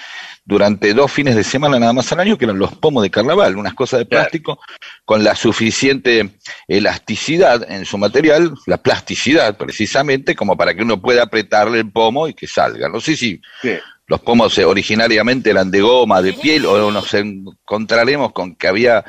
durante 0.44 0.94
dos 0.94 1.12
fines 1.12 1.36
de 1.36 1.44
semana 1.44 1.78
nada 1.78 1.92
más 1.92 2.10
al 2.12 2.20
año, 2.20 2.38
que 2.38 2.46
eran 2.46 2.58
los 2.58 2.72
pomos 2.76 3.02
de 3.02 3.10
carnaval, 3.10 3.56
unas 3.56 3.74
cosas 3.74 3.98
de 4.00 4.06
Claro. 4.06 4.22
plástico 4.24 4.58
con 5.04 5.22
la 5.24 5.34
suficiente 5.36 6.38
elasticidad 6.68 7.70
en 7.70 7.84
su 7.84 7.98
material, 7.98 8.54
la 8.66 8.78
plasticidad 8.78 9.56
precisamente, 9.58 10.34
como 10.34 10.56
para 10.56 10.74
que 10.74 10.82
uno 10.82 11.00
pueda 11.02 11.24
apretarle 11.24 11.80
el 11.80 11.90
pomo 11.90 12.28
y 12.28 12.34
que 12.34 12.46
salga. 12.46 12.88
No 12.88 13.00
sé 13.00 13.14
si 13.16 13.40
Sí. 13.60 13.72
los 14.06 14.20
pomos 14.20 14.56
eh, 14.56 14.64
originariamente 14.64 15.50
eran 15.50 15.70
de 15.70 15.80
goma, 15.82 16.22
de 16.22 16.32
piel, 16.32 16.64
o 16.64 16.90
nos 16.90 17.12
encontraremos 17.12 18.32
con 18.32 18.54
que 18.54 18.68
había 18.68 19.04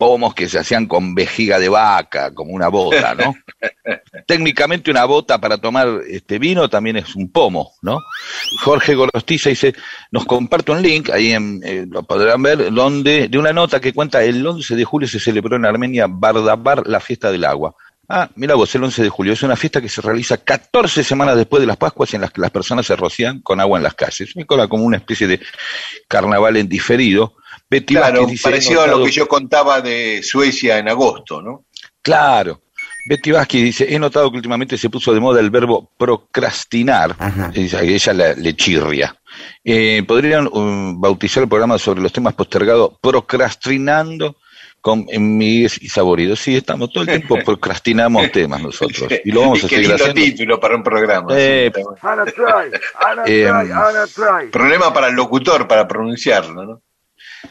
pomos 0.00 0.32
que 0.32 0.48
se 0.48 0.58
hacían 0.58 0.86
con 0.86 1.14
vejiga 1.14 1.58
de 1.58 1.68
vaca, 1.68 2.32
como 2.32 2.54
una 2.54 2.68
bota, 2.68 3.14
¿no? 3.14 3.34
Técnicamente 4.26 4.90
una 4.90 5.04
bota 5.04 5.38
para 5.38 5.58
tomar 5.58 5.88
este 6.08 6.38
vino 6.38 6.70
también 6.70 6.96
es 6.96 7.14
un 7.14 7.30
pomo, 7.30 7.74
¿no? 7.82 7.98
Jorge 8.62 8.94
Gorostiza 8.94 9.50
dice, 9.50 9.74
nos 10.10 10.24
comparte 10.24 10.72
un 10.72 10.80
link, 10.80 11.10
ahí 11.10 11.32
en, 11.32 11.60
eh, 11.62 11.84
lo 11.86 12.02
podrán 12.02 12.42
ver, 12.42 12.72
donde, 12.72 13.28
de 13.28 13.38
una 13.38 13.52
nota 13.52 13.78
que 13.78 13.92
cuenta 13.92 14.24
el 14.24 14.44
11 14.44 14.74
de 14.74 14.84
julio 14.86 15.06
se 15.06 15.20
celebró 15.20 15.56
en 15.56 15.66
Armenia 15.66 16.06
Bardabar 16.08 16.86
la 16.86 17.00
fiesta 17.00 17.30
del 17.30 17.44
agua. 17.44 17.74
Ah, 18.08 18.30
mira 18.36 18.54
vos, 18.54 18.74
el 18.74 18.82
11 18.82 19.02
de 19.02 19.08
julio. 19.10 19.34
Es 19.34 19.42
una 19.42 19.54
fiesta 19.54 19.82
que 19.82 19.90
se 19.90 20.00
realiza 20.00 20.38
14 20.38 21.04
semanas 21.04 21.36
después 21.36 21.60
de 21.60 21.66
las 21.66 21.76
Pascuas 21.76 22.14
en 22.14 22.22
las 22.22 22.30
que 22.30 22.40
las 22.40 22.50
personas 22.50 22.86
se 22.86 22.96
rocían 22.96 23.40
con 23.42 23.60
agua 23.60 23.78
en 23.78 23.84
las 23.84 23.94
calles. 23.94 24.32
Es 24.34 24.46
como 24.46 24.84
una 24.84 24.96
especie 24.96 25.26
de 25.26 25.40
carnaval 26.08 26.56
en 26.56 26.70
diferido. 26.70 27.34
Betty 27.70 27.94
Claro, 27.94 28.12
Vázquez 28.20 28.30
dice, 28.32 28.42
parecido 28.42 28.80
"He 28.80 28.84
a 28.84 28.86
lo 28.86 28.92
notado- 28.94 29.06
que 29.06 29.12
yo 29.12 29.28
contaba 29.28 29.80
de 29.80 30.20
Suecia 30.22 30.78
en 30.78 30.88
agosto, 30.88 31.40
¿no? 31.40 31.64
Claro. 32.02 32.62
Betty 33.08 33.30
Vázquez 33.30 33.62
dice, 33.62 33.86
he 33.94 33.98
notado 33.98 34.30
que 34.30 34.36
últimamente 34.36 34.76
se 34.76 34.90
puso 34.90 35.14
de 35.14 35.20
moda 35.20 35.40
el 35.40 35.50
verbo 35.50 35.90
procrastinar. 35.96 37.16
Ella, 37.54 37.80
ella 37.82 38.12
la- 38.12 38.34
le 38.34 38.54
chirria. 38.54 39.16
Eh, 39.64 40.02
¿Podrían 40.06 40.48
um, 40.52 41.00
bautizar 41.00 41.42
el 41.44 41.48
programa 41.48 41.78
sobre 41.78 42.00
los 42.02 42.12
temas 42.12 42.34
postergados 42.34 42.92
procrastinando 43.00 44.36
con 44.80 45.06
Miguel 45.18 45.70
y 45.80 45.88
Saborido? 45.88 46.36
Sí, 46.36 46.56
estamos 46.56 46.92
todo 46.92 47.04
el 47.04 47.08
tiempo 47.08 47.36
procrastinamos 47.44 48.30
temas 48.32 48.60
nosotros. 48.62 49.08
Y 49.24 49.30
lo 49.32 49.40
vamos 49.42 49.60
a 49.64 49.68
qué 49.68 49.76
seguir 49.76 49.88
lindo 49.88 50.04
haciendo. 50.04 50.20
título 50.22 50.60
para 50.60 50.76
un 50.76 50.82
programa. 50.82 51.26
Eh, 51.36 51.72
sí. 51.74 51.82
Eh, 53.26 53.50
Problema 54.52 54.92
para 54.92 55.08
el 55.08 55.14
locutor, 55.14 55.66
para 55.66 55.86
pronunciarlo, 55.88 56.64
¿no? 56.64 56.82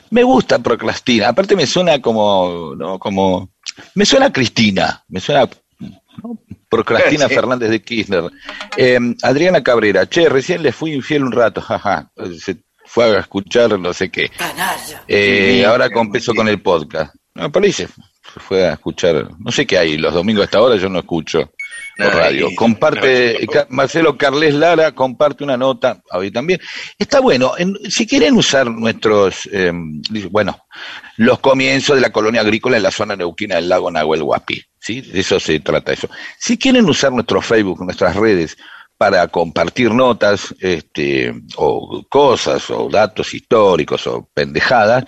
Me 0.09 0.23
gusta 0.23 0.59
procrastina. 0.59 1.29
Aparte 1.29 1.55
me 1.55 1.65
suena 1.67 2.01
como, 2.01 2.73
¿no? 2.77 2.99
Como, 2.99 3.49
me 3.95 4.05
suena 4.05 4.27
a 4.27 4.33
Cristina, 4.33 5.03
me 5.07 5.19
suena 5.19 5.49
¿no? 5.79 6.37
Procrastina 6.69 7.27
Sí. 7.29 7.35
Fernández 7.35 7.69
de 7.69 7.81
Kirchner. 7.81 8.23
Eh, 8.77 8.99
Adriana 9.23 9.63
Cabrera, 9.63 10.07
che, 10.07 10.29
recién 10.29 10.61
le 10.63 10.71
fui 10.71 10.93
infiel 10.93 11.23
un 11.23 11.31
rato, 11.31 11.61
jaja. 11.67 12.11
Se 12.39 12.57
fue 12.85 13.05
a 13.15 13.19
escuchar 13.19 13.79
no 13.79 13.93
sé 13.93 14.09
qué. 14.09 14.31
Eh, 15.07 15.57
Sí, 15.59 15.63
ahora 15.63 15.89
compenso 15.89 16.33
con 16.33 16.47
el 16.47 16.61
podcast. 16.61 17.15
No, 17.35 17.51
parece. 17.51 17.87
Se 18.33 18.39
fue 18.39 18.67
a 18.67 18.73
escuchar, 18.73 19.27
no 19.39 19.51
sé 19.51 19.65
qué 19.65 19.77
hay, 19.77 19.97
los 19.97 20.13
domingos 20.13 20.41
a 20.43 20.45
esta 20.45 20.61
hora 20.61 20.75
yo 20.75 20.89
no 20.89 20.99
escucho 20.99 21.51
por 21.97 22.07
radio. 22.15 22.47
Comparte, 22.55 23.47
Marcelo 23.69 24.17
Carles 24.17 24.53
Lara 24.53 24.91
comparte 24.93 25.43
una 25.43 25.57
nota, 25.57 26.01
hoy 26.11 26.31
también. 26.31 26.59
Está 26.97 27.19
bueno, 27.19 27.53
en- 27.57 27.77
si 27.89 28.05
quieren 28.07 28.35
usar 28.35 28.69
nuestros, 28.69 29.49
eh, 29.51 29.71
bueno, 30.29 30.65
los 31.17 31.39
comienzos 31.39 31.95
de 31.95 32.01
la 32.01 32.11
colonia 32.11 32.41
agrícola 32.41 32.77
en 32.77 32.83
la 32.83 32.91
zona 32.91 33.15
neuquina 33.15 33.55
del 33.55 33.69
lago 33.69 33.89
Nahuel 33.91 34.21
Huapi, 34.23 34.61
¿sí? 34.79 35.01
De 35.01 35.19
eso 35.19 35.39
se 35.39 35.59
trata 35.59 35.93
eso. 35.93 36.09
Si 36.37 36.57
quieren 36.57 36.87
usar 36.89 37.11
nuestro 37.11 37.41
Facebook, 37.41 37.83
nuestras 37.83 38.15
redes, 38.15 38.55
para 38.97 39.25
compartir 39.29 39.91
notas, 39.93 40.53
este, 40.59 41.33
o 41.55 42.03
cosas, 42.09 42.69
o 42.69 42.89
datos 42.89 43.33
históricos, 43.33 44.05
o 44.07 44.27
pendejadas, 44.33 45.05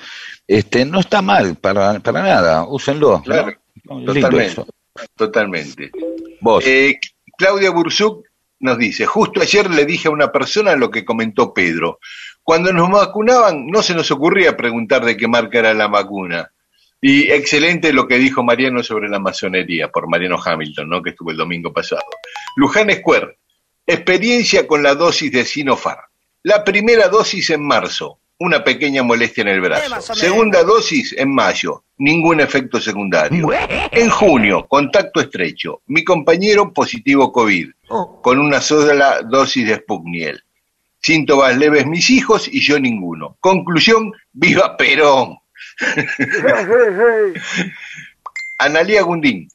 este, 0.57 0.85
no 0.85 0.99
está 0.99 1.21
mal 1.21 1.55
para, 1.55 1.99
para 1.99 2.21
nada, 2.21 2.65
úsenlo. 2.65 3.21
Claro, 3.23 3.53
No, 3.85 4.03
totalmente. 4.03 4.63
Totalmente. 5.15 5.91
Vos. 6.41 6.63
Eh, 6.67 6.99
Claudia 7.37 7.71
Burzuk 7.71 8.25
nos 8.59 8.77
dice, 8.77 9.05
justo 9.05 9.41
ayer 9.41 9.69
le 9.69 9.85
dije 9.85 10.09
a 10.09 10.11
una 10.11 10.31
persona 10.31 10.75
lo 10.75 10.91
que 10.91 11.05
comentó 11.05 11.53
Pedro. 11.53 11.99
Cuando 12.43 12.73
nos 12.73 12.89
vacunaban 12.89 13.67
no 13.67 13.81
se 13.81 13.95
nos 13.95 14.11
ocurría 14.11 14.57
preguntar 14.57 15.05
de 15.05 15.15
qué 15.15 15.27
marca 15.27 15.59
era 15.59 15.73
la 15.73 15.87
vacuna. 15.87 16.51
Y 16.99 17.31
excelente 17.31 17.93
lo 17.93 18.07
que 18.07 18.19
dijo 18.19 18.43
Mariano 18.43 18.83
sobre 18.83 19.09
la 19.09 19.19
masonería, 19.19 19.87
por 19.89 20.07
Mariano 20.07 20.37
Hamilton, 20.43 20.89
¿no? 20.89 21.01
que 21.01 21.11
estuvo 21.11 21.31
el 21.31 21.37
domingo 21.37 21.73
pasado. 21.73 22.03
Luján 22.57 22.91
Square, 22.91 23.39
experiencia 23.87 24.67
con 24.67 24.83
la 24.83 24.93
dosis 24.95 25.31
de 25.31 25.45
Sinopharm. 25.45 26.03
La 26.43 26.63
primera 26.63 27.07
dosis 27.07 27.49
en 27.51 27.65
marzo, 27.65 28.19
una 28.41 28.63
pequeña 28.63 29.03
molestia 29.03 29.43
en 29.43 29.49
el 29.49 29.61
brazo. 29.61 30.15
Segunda 30.15 30.63
dosis 30.63 31.13
en 31.15 31.33
mayo, 31.33 31.83
ningún 31.97 32.39
efecto 32.39 32.81
secundario. 32.81 33.49
En 33.91 34.09
junio, 34.09 34.65
contacto 34.67 35.21
estrecho. 35.21 35.83
Mi 35.85 36.03
compañero 36.03 36.73
positivo 36.73 37.31
COVID, 37.31 37.69
con 38.23 38.39
una 38.39 38.59
sola 38.59 39.21
dosis 39.21 39.67
de 39.67 39.75
Sputniel. 39.75 40.43
Síntomas 40.99 41.55
leves 41.55 41.85
mis 41.85 42.09
hijos 42.09 42.47
y 42.47 42.61
yo 42.61 42.79
ninguno. 42.79 43.37
Conclusión, 43.39 44.11
viva 44.31 44.75
Perón. 44.75 45.37
Analía 48.57 49.03
Gundín. 49.03 49.49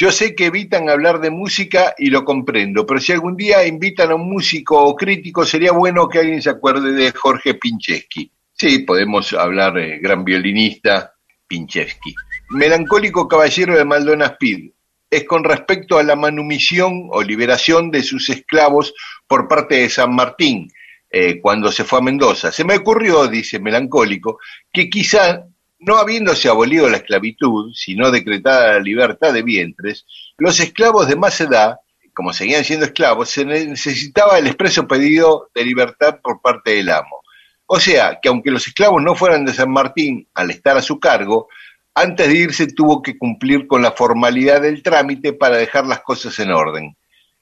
Yo 0.00 0.12
sé 0.12 0.36
que 0.36 0.46
evitan 0.46 0.88
hablar 0.88 1.18
de 1.18 1.28
música 1.28 1.92
y 1.98 2.10
lo 2.10 2.24
comprendo, 2.24 2.86
pero 2.86 3.00
si 3.00 3.10
algún 3.10 3.36
día 3.36 3.66
invitan 3.66 4.12
a 4.12 4.14
un 4.14 4.30
músico 4.30 4.80
o 4.80 4.94
crítico, 4.94 5.44
sería 5.44 5.72
bueno 5.72 6.08
que 6.08 6.20
alguien 6.20 6.40
se 6.40 6.50
acuerde 6.50 6.92
de 6.92 7.10
Jorge 7.10 7.54
Pincheschi. 7.54 8.30
Sí, 8.52 8.78
podemos 8.84 9.32
hablar 9.32 9.72
de 9.72 9.98
gran 9.98 10.24
violinista, 10.24 11.14
Pincheschi. 11.48 12.14
Melancólico 12.50 13.26
caballero 13.26 13.76
de 13.76 13.84
Maldonado 13.84 14.34
Speed. 14.34 14.70
Es 15.10 15.24
con 15.24 15.42
respecto 15.42 15.98
a 15.98 16.04
la 16.04 16.14
manumisión 16.14 17.08
o 17.10 17.20
liberación 17.20 17.90
de 17.90 18.04
sus 18.04 18.28
esclavos 18.28 18.94
por 19.26 19.48
parte 19.48 19.80
de 19.80 19.88
San 19.88 20.14
Martín, 20.14 20.70
eh, 21.10 21.40
cuando 21.40 21.72
se 21.72 21.82
fue 21.82 21.98
a 21.98 22.02
Mendoza. 22.02 22.52
Se 22.52 22.62
me 22.62 22.76
ocurrió, 22.76 23.26
dice 23.26 23.58
Melancólico, 23.58 24.38
que 24.72 24.88
quizá 24.88 25.42
no 25.78 25.96
habiéndose 25.96 26.48
abolido 26.48 26.88
la 26.88 26.98
esclavitud, 26.98 27.72
sino 27.74 28.10
decretada 28.10 28.74
la 28.74 28.80
libertad 28.80 29.32
de 29.32 29.42
vientres, 29.42 30.06
los 30.36 30.58
esclavos 30.60 31.08
de 31.08 31.16
más 31.16 31.40
edad, 31.40 31.76
como 32.14 32.32
seguían 32.32 32.64
siendo 32.64 32.86
esclavos, 32.86 33.30
se 33.30 33.44
necesitaba 33.44 34.38
el 34.38 34.46
expreso 34.46 34.88
pedido 34.88 35.50
de 35.54 35.64
libertad 35.64 36.18
por 36.22 36.40
parte 36.40 36.72
del 36.72 36.90
amo. 36.90 37.22
O 37.66 37.78
sea, 37.78 38.18
que 38.20 38.28
aunque 38.28 38.50
los 38.50 38.66
esclavos 38.66 39.02
no 39.02 39.14
fueran 39.14 39.44
de 39.44 39.52
San 39.52 39.70
Martín 39.70 40.26
al 40.34 40.50
estar 40.50 40.76
a 40.76 40.82
su 40.82 40.98
cargo, 40.98 41.48
antes 41.94 42.28
de 42.28 42.34
irse 42.34 42.66
tuvo 42.66 43.02
que 43.02 43.18
cumplir 43.18 43.66
con 43.66 43.82
la 43.82 43.92
formalidad 43.92 44.62
del 44.62 44.82
trámite 44.82 45.32
para 45.32 45.56
dejar 45.56 45.86
las 45.86 46.00
cosas 46.00 46.38
en 46.38 46.50
orden. 46.50 46.96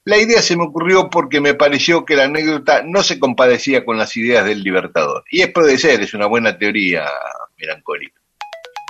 La 0.05 0.19
idea 0.19 0.41
se 0.41 0.57
me 0.57 0.65
ocurrió 0.65 1.11
porque 1.11 1.41
me 1.41 1.55
pareció 1.55 2.05
que 2.05 2.17
la 2.17 2.25
anécdota 2.25 2.83
no 2.85 3.03
se 3.03 3.19
compadecía 3.19 3.85
con 3.85 3.99
las 3.99 4.17
ideas 4.17 4.45
del 4.45 4.63
libertador. 4.63 5.25
Y 5.31 5.43
es 5.43 5.51
puede 5.53 5.79
ser, 5.79 6.01
es 6.01 6.15
una 6.15 6.27
buena 6.27 6.57
teoría 6.57 7.07
melancólica. 7.59 8.21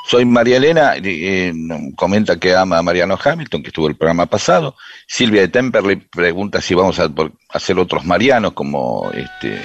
Soy 0.09 0.25
María 0.25 0.59
Elena, 0.59 0.95
eh, 1.03 1.53
comenta 1.97 2.38
que 2.38 2.55
ama 2.55 2.79
a 2.79 2.83
Mariano 2.83 3.19
Hamilton, 3.23 3.61
que 3.61 3.69
estuvo 3.69 3.88
el 3.88 3.97
programa 3.97 4.27
pasado. 4.27 4.77
Silvia 5.05 5.40
de 5.40 5.49
Temperley 5.49 5.97
pregunta 5.97 6.61
si 6.61 6.75
vamos 6.75 7.01
a 7.01 7.11
hacer 7.49 7.77
otros 7.77 8.05
Marianos, 8.05 8.53
como 8.53 9.11
este, 9.12 9.61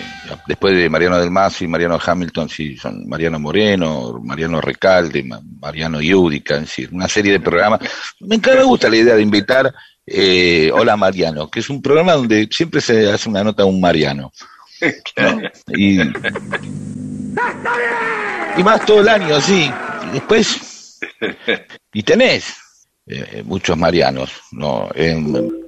después 0.48 0.76
de 0.76 0.90
Mariano 0.90 1.20
del 1.20 1.30
Mazo 1.30 1.64
y 1.64 1.68
Mariano 1.68 2.00
Hamilton, 2.04 2.50
si 2.50 2.76
son 2.76 3.08
Mariano 3.08 3.40
Moreno, 3.40 4.20
Mariano 4.24 4.60
Recalde, 4.60 5.24
Mariano 5.60 6.02
Iudica, 6.02 6.56
es 6.56 6.62
decir, 6.62 6.90
una 6.92 7.08
serie 7.08 7.34
de 7.34 7.40
programas. 7.40 7.82
Me, 8.22 8.40
me 8.40 8.64
gusta 8.64 8.90
la 8.90 8.98
idea 8.98 9.14
de 9.14 9.22
invitar 9.22 9.72
eh, 10.08 10.72
Hola 10.74 10.98
Mariano, 10.98 11.52
que 11.52 11.60
es 11.60 11.70
un 11.70 11.84
programa 11.84 12.14
donde 12.14 12.50
siempre 12.50 12.82
se 12.82 13.12
hace 13.12 13.30
una 13.30 13.44
nota 13.44 13.62
a 13.62 13.68
un 13.68 13.80
Mariano. 13.80 14.32
Y, 15.68 16.02
y 18.58 18.64
más 18.64 18.84
todo 18.84 19.02
el 19.02 19.08
año, 19.08 19.40
sí 19.40 19.72
después, 20.12 21.00
y 21.94 22.04
tenés 22.04 22.56
eh, 23.08 23.44
muchos 23.46 23.78
Marianos, 23.78 24.32
¿no? 24.52 24.90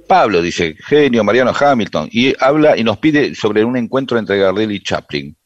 Pablo 0.06 0.42
dice, 0.42 0.76
genio, 0.86 1.24
Mariano 1.24 1.52
Hamilton, 1.58 2.08
y 2.12 2.34
habla 2.38 2.76
y 2.76 2.84
nos 2.84 2.98
pide 2.98 3.34
sobre 3.34 3.64
un 3.64 3.76
encuentro 3.76 4.18
entre 4.18 4.38
Gardel 4.38 4.72
y 4.72 4.80
Chaplin. 4.80 5.36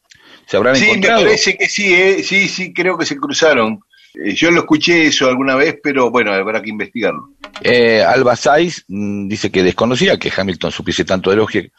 ¿Se 0.45 0.57
habrán 0.57 0.75
sí, 0.75 0.85
encontrado? 0.85 1.21
me 1.21 1.27
parece 1.27 1.57
que 1.57 1.69
sí, 1.69 1.93
¿eh? 1.93 2.23
sí, 2.23 2.47
sí, 2.47 2.73
creo 2.73 2.97
que 2.97 3.05
se 3.05 3.17
cruzaron. 3.17 3.79
Eh, 4.15 4.33
yo 4.33 4.49
lo 4.51 4.61
escuché 4.61 5.05
eso 5.05 5.29
alguna 5.29 5.55
vez, 5.55 5.77
pero 5.81 6.09
bueno, 6.09 6.33
habrá 6.33 6.61
que 6.61 6.69
investigarlo. 6.69 7.29
Eh, 7.61 8.03
Alba 8.03 8.35
Saiz 8.35 8.83
mm, 8.87 9.27
dice 9.27 9.51
que 9.51 9.63
desconocía 9.63 10.17
que 10.17 10.31
Hamilton 10.35 10.71
supiese 10.71 11.05
tanto 11.05 11.29
de. 11.29 11.71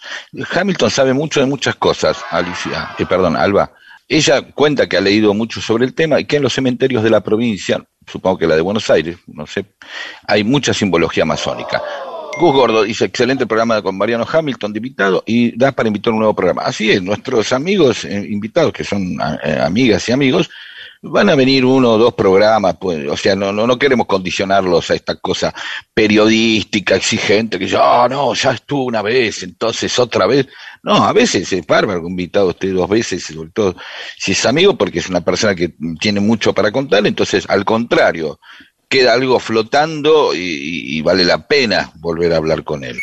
Hamilton 0.53 0.91
sabe 0.91 1.13
mucho 1.13 1.41
de 1.41 1.47
muchas 1.47 1.75
cosas, 1.77 2.23
Alicia, 2.31 2.95
eh, 2.99 3.07
perdón, 3.07 3.37
Alba. 3.37 3.73
Ella 4.13 4.43
cuenta 4.43 4.89
que 4.89 4.97
ha 4.97 5.01
leído 5.01 5.33
mucho 5.35 5.61
sobre 5.61 5.85
el 5.85 5.95
tema 5.95 6.19
y 6.19 6.25
que 6.25 6.39
en 6.39 6.43
los 6.43 6.53
cementerios 6.53 7.05
de 7.05 7.11
la 7.11 7.21
provincia, 7.21 7.81
supongo 8.05 8.39
que 8.39 8.47
la 8.49 8.57
de 8.57 8.61
Buenos 8.61 8.91
Aires, 8.91 9.19
no 9.29 9.47
sé, 9.47 9.65
hay 10.27 10.43
mucha 10.43 10.75
simbología 10.75 11.25
masónica. 11.25 11.81
Gus 12.37 12.53
Gordo 12.53 12.83
dice, 12.83 13.05
excelente 13.05 13.47
programa 13.47 13.81
con 13.83 13.97
Mariano 13.97 14.27
Hamilton 14.29 14.73
de 14.73 14.79
invitado 14.79 15.23
y 15.25 15.57
da 15.57 15.71
para 15.71 15.87
invitar 15.87 16.13
un 16.13 16.19
nuevo 16.19 16.35
programa. 16.35 16.63
Así 16.63 16.91
es, 16.91 17.01
nuestros 17.01 17.53
amigos 17.53 18.05
eh, 18.05 18.27
invitados, 18.29 18.73
que 18.73 18.83
son 18.83 19.17
eh, 19.45 19.61
amigas 19.63 20.09
y 20.09 20.13
amigos, 20.13 20.51
van 21.03 21.31
a 21.31 21.35
venir 21.35 21.65
uno 21.65 21.93
o 21.93 21.99
dos 21.99 22.15
programas, 22.15 22.77
pues, 22.79 23.09
o 23.09 23.17
sea, 23.17 23.35
no, 23.35 23.53
no, 23.53 23.67
no 23.67 23.79
queremos 23.79 24.07
condicionarlos 24.07 24.91
a 24.91 24.95
esta 24.95 25.17
cosa 25.17 25.55
periodística, 25.95 26.97
exigente, 26.97 27.59
que 27.59 27.67
yo, 27.67 27.83
oh, 27.83 28.09
no, 28.09 28.35
ya 28.35 28.53
estuvo 28.53 28.85
una 28.85 29.01
vez, 29.01 29.43
entonces 29.43 29.99
otra 29.99 30.27
vez. 30.27 30.47
No, 30.83 31.05
a 31.05 31.13
veces 31.13 31.53
es 31.53 31.67
bárbaro 31.67 32.07
invitado 32.07 32.47
a 32.47 32.51
usted 32.51 32.73
dos 32.75 32.89
veces, 32.89 33.25
sobre 33.25 33.51
todo 33.51 33.77
si 34.17 34.33
es 34.33 34.47
amigo, 34.47 34.77
porque 34.77 34.99
es 34.99 35.09
una 35.09 35.23
persona 35.23 35.55
que 35.55 35.75
tiene 36.01 36.21
mucho 36.21 36.55
para 36.55 36.71
contar, 36.71 37.07
entonces 37.07 37.45
al 37.49 37.65
contrario, 37.65 38.41
queda 38.89 39.15
algo 39.15 39.39
flotando 39.39 40.35
y, 40.35 40.39
y 40.97 41.01
vale 41.03 41.25
la 41.25 41.47
pena 41.47 41.93
volver 41.97 42.33
a 42.33 42.39
hablar 42.39 42.65
con 42.65 42.85
él. 42.85 42.99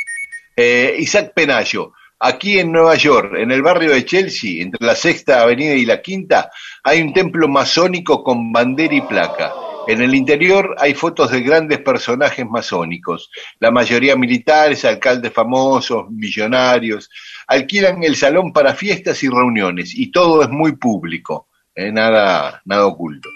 Eh, 0.55 0.95
Isaac 0.99 1.33
Penayo, 1.35 1.93
aquí 2.19 2.59
en 2.59 2.71
Nueva 2.71 2.95
York, 2.95 3.33
en 3.37 3.51
el 3.51 3.61
barrio 3.61 3.91
de 3.91 4.05
Chelsea, 4.05 4.61
entre 4.61 4.85
la 4.85 4.95
Sexta 4.95 5.41
Avenida 5.41 5.73
y 5.73 5.85
la 5.85 6.01
Quinta, 6.01 6.49
hay 6.83 7.01
un 7.01 7.13
templo 7.13 7.47
masónico 7.47 8.23
con 8.23 8.51
bandera 8.51 8.95
y 8.95 9.01
placa. 9.01 9.53
En 9.87 10.01
el 10.01 10.13
interior 10.15 10.75
hay 10.79 10.93
fotos 10.93 11.31
de 11.31 11.41
grandes 11.41 11.79
personajes 11.79 12.45
masónicos, 12.45 13.31
la 13.59 13.71
mayoría 13.71 14.17
militares, 14.17 14.83
alcaldes 14.83 15.31
famosos, 15.31 16.09
millonarios. 16.11 17.09
Alquilan 17.47 18.03
el 18.03 18.17
salón 18.17 18.51
para 18.51 18.73
fiestas 18.73 19.23
y 19.23 19.29
reuniones 19.29 19.95
y 19.95 20.11
todo 20.11 20.43
es 20.43 20.49
muy 20.49 20.75
público, 20.75 21.47
eh, 21.73 21.91
nada, 21.91 22.61
nada 22.65 22.85
oculto. 22.85 23.29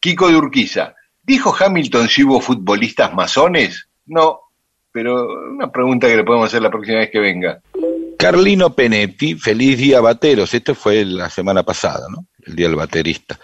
Kiko 0.00 0.28
de 0.28 0.36
Urquiza, 0.36 0.94
¿dijo 1.22 1.54
Hamilton 1.58 2.08
si 2.08 2.22
hubo 2.22 2.40
futbolistas 2.40 3.12
masones? 3.12 3.88
No, 4.06 4.40
pero 4.92 5.26
una 5.50 5.72
pregunta 5.72 6.06
que 6.06 6.16
le 6.16 6.24
podemos 6.24 6.46
hacer 6.46 6.62
la 6.62 6.70
próxima 6.70 6.98
vez 6.98 7.10
que 7.10 7.18
venga. 7.18 7.60
Carlino 8.20 8.74
Penetti, 8.74 9.34
feliz 9.34 9.78
día 9.78 10.00
bateros. 10.00 10.52
Esto 10.52 10.74
fue 10.74 11.06
la 11.06 11.30
semana 11.30 11.62
pasada, 11.62 12.06
¿no? 12.10 12.26
El 12.44 12.54
día 12.54 12.66
del 12.66 12.76
baterista. 12.76 13.40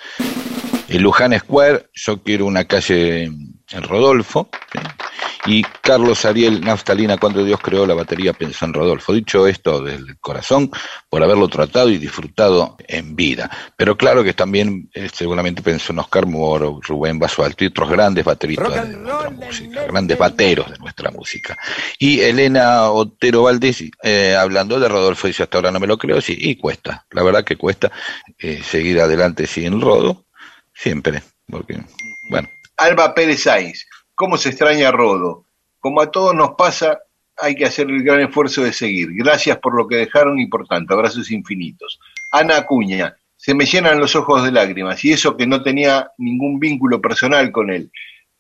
En 0.88 1.02
Luján 1.02 1.36
Square, 1.38 1.88
yo 1.94 2.22
quiero 2.22 2.44
una 2.44 2.64
calle 2.66 3.24
en 3.24 3.82
Rodolfo. 3.82 4.50
¿sí? 4.72 4.78
Y 5.46 5.62
Carlos 5.62 6.24
Ariel 6.24 6.60
Naftalina, 6.60 7.18
cuando 7.18 7.44
Dios 7.44 7.60
creó 7.62 7.86
la 7.86 7.94
batería, 7.94 8.32
pensó 8.32 8.64
en 8.64 8.74
Rodolfo. 8.74 9.12
Dicho 9.12 9.46
esto 9.46 9.80
del 9.80 10.18
corazón, 10.18 10.70
por 11.08 11.22
haberlo 11.22 11.46
tratado 11.48 11.88
y 11.88 11.98
disfrutado 11.98 12.76
en 12.88 13.14
vida. 13.14 13.48
Pero 13.76 13.96
claro 13.96 14.24
que 14.24 14.34
también 14.34 14.90
eh, 14.92 15.08
seguramente 15.12 15.62
pensó 15.62 15.92
en 15.92 16.00
Oscar 16.00 16.26
Moro, 16.26 16.80
Rubén 16.82 17.20
Basualto 17.20 17.62
y 17.62 17.68
otros 17.68 17.88
grandes 17.88 18.24
bateristas 18.24 18.88
de 18.88 18.96
nuestra 18.96 19.30
música, 19.30 19.84
grandes 19.84 20.18
bateros 20.18 20.70
de 20.70 20.78
nuestra 20.78 21.10
música. 21.12 21.56
Y 21.98 22.20
Elena 22.20 22.90
Otero 22.90 23.44
Valdés, 23.44 23.84
eh, 24.02 24.34
hablando 24.34 24.80
de 24.80 24.88
Rodolfo, 24.88 25.28
dice 25.28 25.44
hasta 25.44 25.58
ahora 25.58 25.70
no 25.70 25.78
me 25.78 25.86
lo 25.86 25.96
creo, 25.96 26.20
sí, 26.20 26.36
y 26.36 26.56
cuesta, 26.56 27.06
la 27.12 27.22
verdad 27.22 27.44
que 27.44 27.56
cuesta 27.56 27.92
eh, 28.38 28.60
seguir 28.64 29.00
adelante 29.00 29.46
sin 29.46 29.80
Rodo, 29.80 30.24
siempre, 30.74 31.22
porque, 31.48 31.80
bueno. 32.30 32.48
Alba 32.78 33.14
Pérez 33.14 33.46
¿cómo 34.16 34.36
se 34.36 34.48
extraña 34.48 34.88
a 34.88 34.92
Rodo? 34.92 35.44
Como 35.78 36.00
a 36.00 36.10
todos 36.10 36.34
nos 36.34 36.52
pasa, 36.56 36.98
hay 37.36 37.54
que 37.54 37.66
hacer 37.66 37.88
el 37.88 38.02
gran 38.02 38.20
esfuerzo 38.20 38.64
de 38.64 38.72
seguir. 38.72 39.10
Gracias 39.12 39.58
por 39.58 39.76
lo 39.76 39.86
que 39.86 39.96
dejaron 39.96 40.40
y 40.40 40.46
por 40.46 40.66
tanto, 40.66 40.94
abrazos 40.94 41.30
infinitos. 41.30 42.00
Ana 42.32 42.56
Acuña, 42.56 43.14
se 43.36 43.54
me 43.54 43.66
llenan 43.66 44.00
los 44.00 44.16
ojos 44.16 44.42
de 44.42 44.50
lágrimas 44.50 45.04
y 45.04 45.12
eso 45.12 45.36
que 45.36 45.46
no 45.46 45.62
tenía 45.62 46.10
ningún 46.18 46.58
vínculo 46.58 47.00
personal 47.00 47.52
con 47.52 47.70
él, 47.70 47.92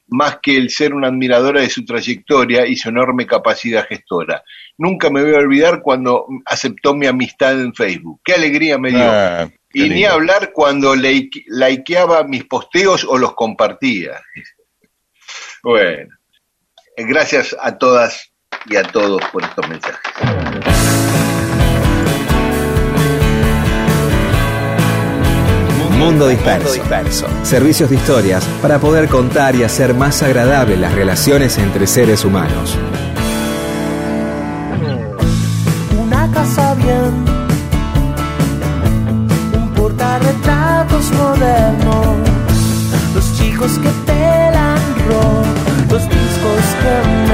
más 0.08 0.38
que 0.42 0.56
el 0.56 0.70
ser 0.70 0.94
una 0.94 1.08
admiradora 1.08 1.60
de 1.60 1.68
su 1.68 1.84
trayectoria 1.84 2.66
y 2.66 2.76
su 2.76 2.88
enorme 2.88 3.26
capacidad 3.26 3.86
gestora. 3.86 4.42
Nunca 4.78 5.10
me 5.10 5.22
voy 5.22 5.34
a 5.34 5.38
olvidar 5.38 5.82
cuando 5.82 6.26
aceptó 6.46 6.94
mi 6.94 7.06
amistad 7.06 7.60
en 7.60 7.74
Facebook. 7.74 8.20
Qué 8.24 8.32
alegría 8.32 8.78
me 8.78 8.90
dio. 8.90 9.00
Ah, 9.02 9.48
y 9.74 9.88
ni 9.90 10.04
hablar 10.04 10.52
cuando 10.54 10.96
like- 10.96 11.44
likeaba 11.48 12.24
mis 12.24 12.44
posteos 12.44 13.04
o 13.04 13.18
los 13.18 13.34
compartía. 13.34 14.12
Bueno, 15.66 16.14
gracias 16.96 17.56
a 17.60 17.76
todas 17.76 18.30
y 18.66 18.76
a 18.76 18.84
todos 18.84 19.20
por 19.32 19.42
estos 19.42 19.68
mensajes. 19.68 19.98
Mundo 25.98 26.28
Disperso. 26.28 27.26
Servicios 27.42 27.90
de 27.90 27.96
historias 27.96 28.44
para 28.62 28.78
poder 28.78 29.08
contar 29.08 29.56
y 29.56 29.64
hacer 29.64 29.92
más 29.92 30.22
agradables 30.22 30.78
las 30.78 30.94
relaciones 30.94 31.58
entre 31.58 31.88
seres 31.88 32.24
humanos. 32.24 32.78
Una 35.98 36.30
casa 36.32 36.74
bien, 36.76 37.24
un 39.52 39.74
portarretratos 39.74 41.10
moderno, 41.10 42.14
los 43.16 43.36
chicos 43.36 43.80
que 43.80 43.88
pelan 44.06 44.78
rock, 45.08 45.45
los 45.90 46.08
discos 46.08 46.64
que 46.82 47.25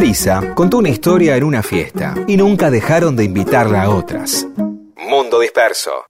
Clarisa 0.00 0.54
contó 0.54 0.78
una 0.78 0.88
historia 0.88 1.36
en 1.36 1.44
una 1.44 1.62
fiesta 1.62 2.14
y 2.26 2.34
nunca 2.38 2.70
dejaron 2.70 3.16
de 3.16 3.24
invitarla 3.24 3.82
a 3.82 3.90
otras. 3.90 4.48
Mundo 4.96 5.38
Disperso. 5.38 6.06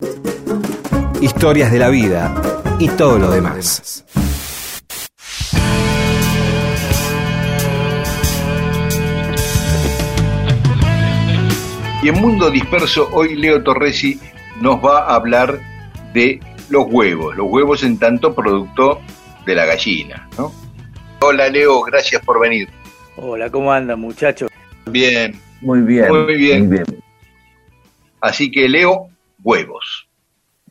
Historias 1.21 1.73
de 1.73 1.79
la 1.81 1.89
vida 1.89 2.33
y 2.79 2.87
todo 2.91 3.19
lo 3.19 3.33
demás. 3.33 4.05
Y 12.01 12.09
en 12.11 12.21
Mundo 12.21 12.49
Disperso, 12.49 13.09
hoy 13.11 13.35
Leo 13.35 13.61
Torresi 13.65 14.21
nos 14.61 14.77
va 14.77 15.01
a 15.01 15.17
hablar 15.17 15.59
de 16.15 16.39
los 16.69 16.87
huevos, 16.89 17.35
los 17.37 17.49
huevos 17.51 17.83
en 17.83 17.99
tanto 17.99 18.37
producto 18.37 19.01
de 19.45 19.55
la 19.57 19.65
gallina. 19.65 20.29
¿no? 20.39 20.53
Hola 21.23 21.49
Leo, 21.49 21.83
gracias 21.83 22.25
por 22.25 22.39
venir. 22.39 22.69
Hola, 23.23 23.51
¿cómo 23.51 23.71
andan 23.71 24.01
muchachos? 24.01 24.51
Bien, 24.87 25.35
Muy 25.61 25.83
bien. 25.83 26.09
Muy 26.09 26.37
bien. 26.37 26.69
Muy 26.69 26.79
bien. 26.79 27.03
así 28.23 28.51
que 28.51 28.67
Leo, 28.67 29.11
huevos. 29.43 30.09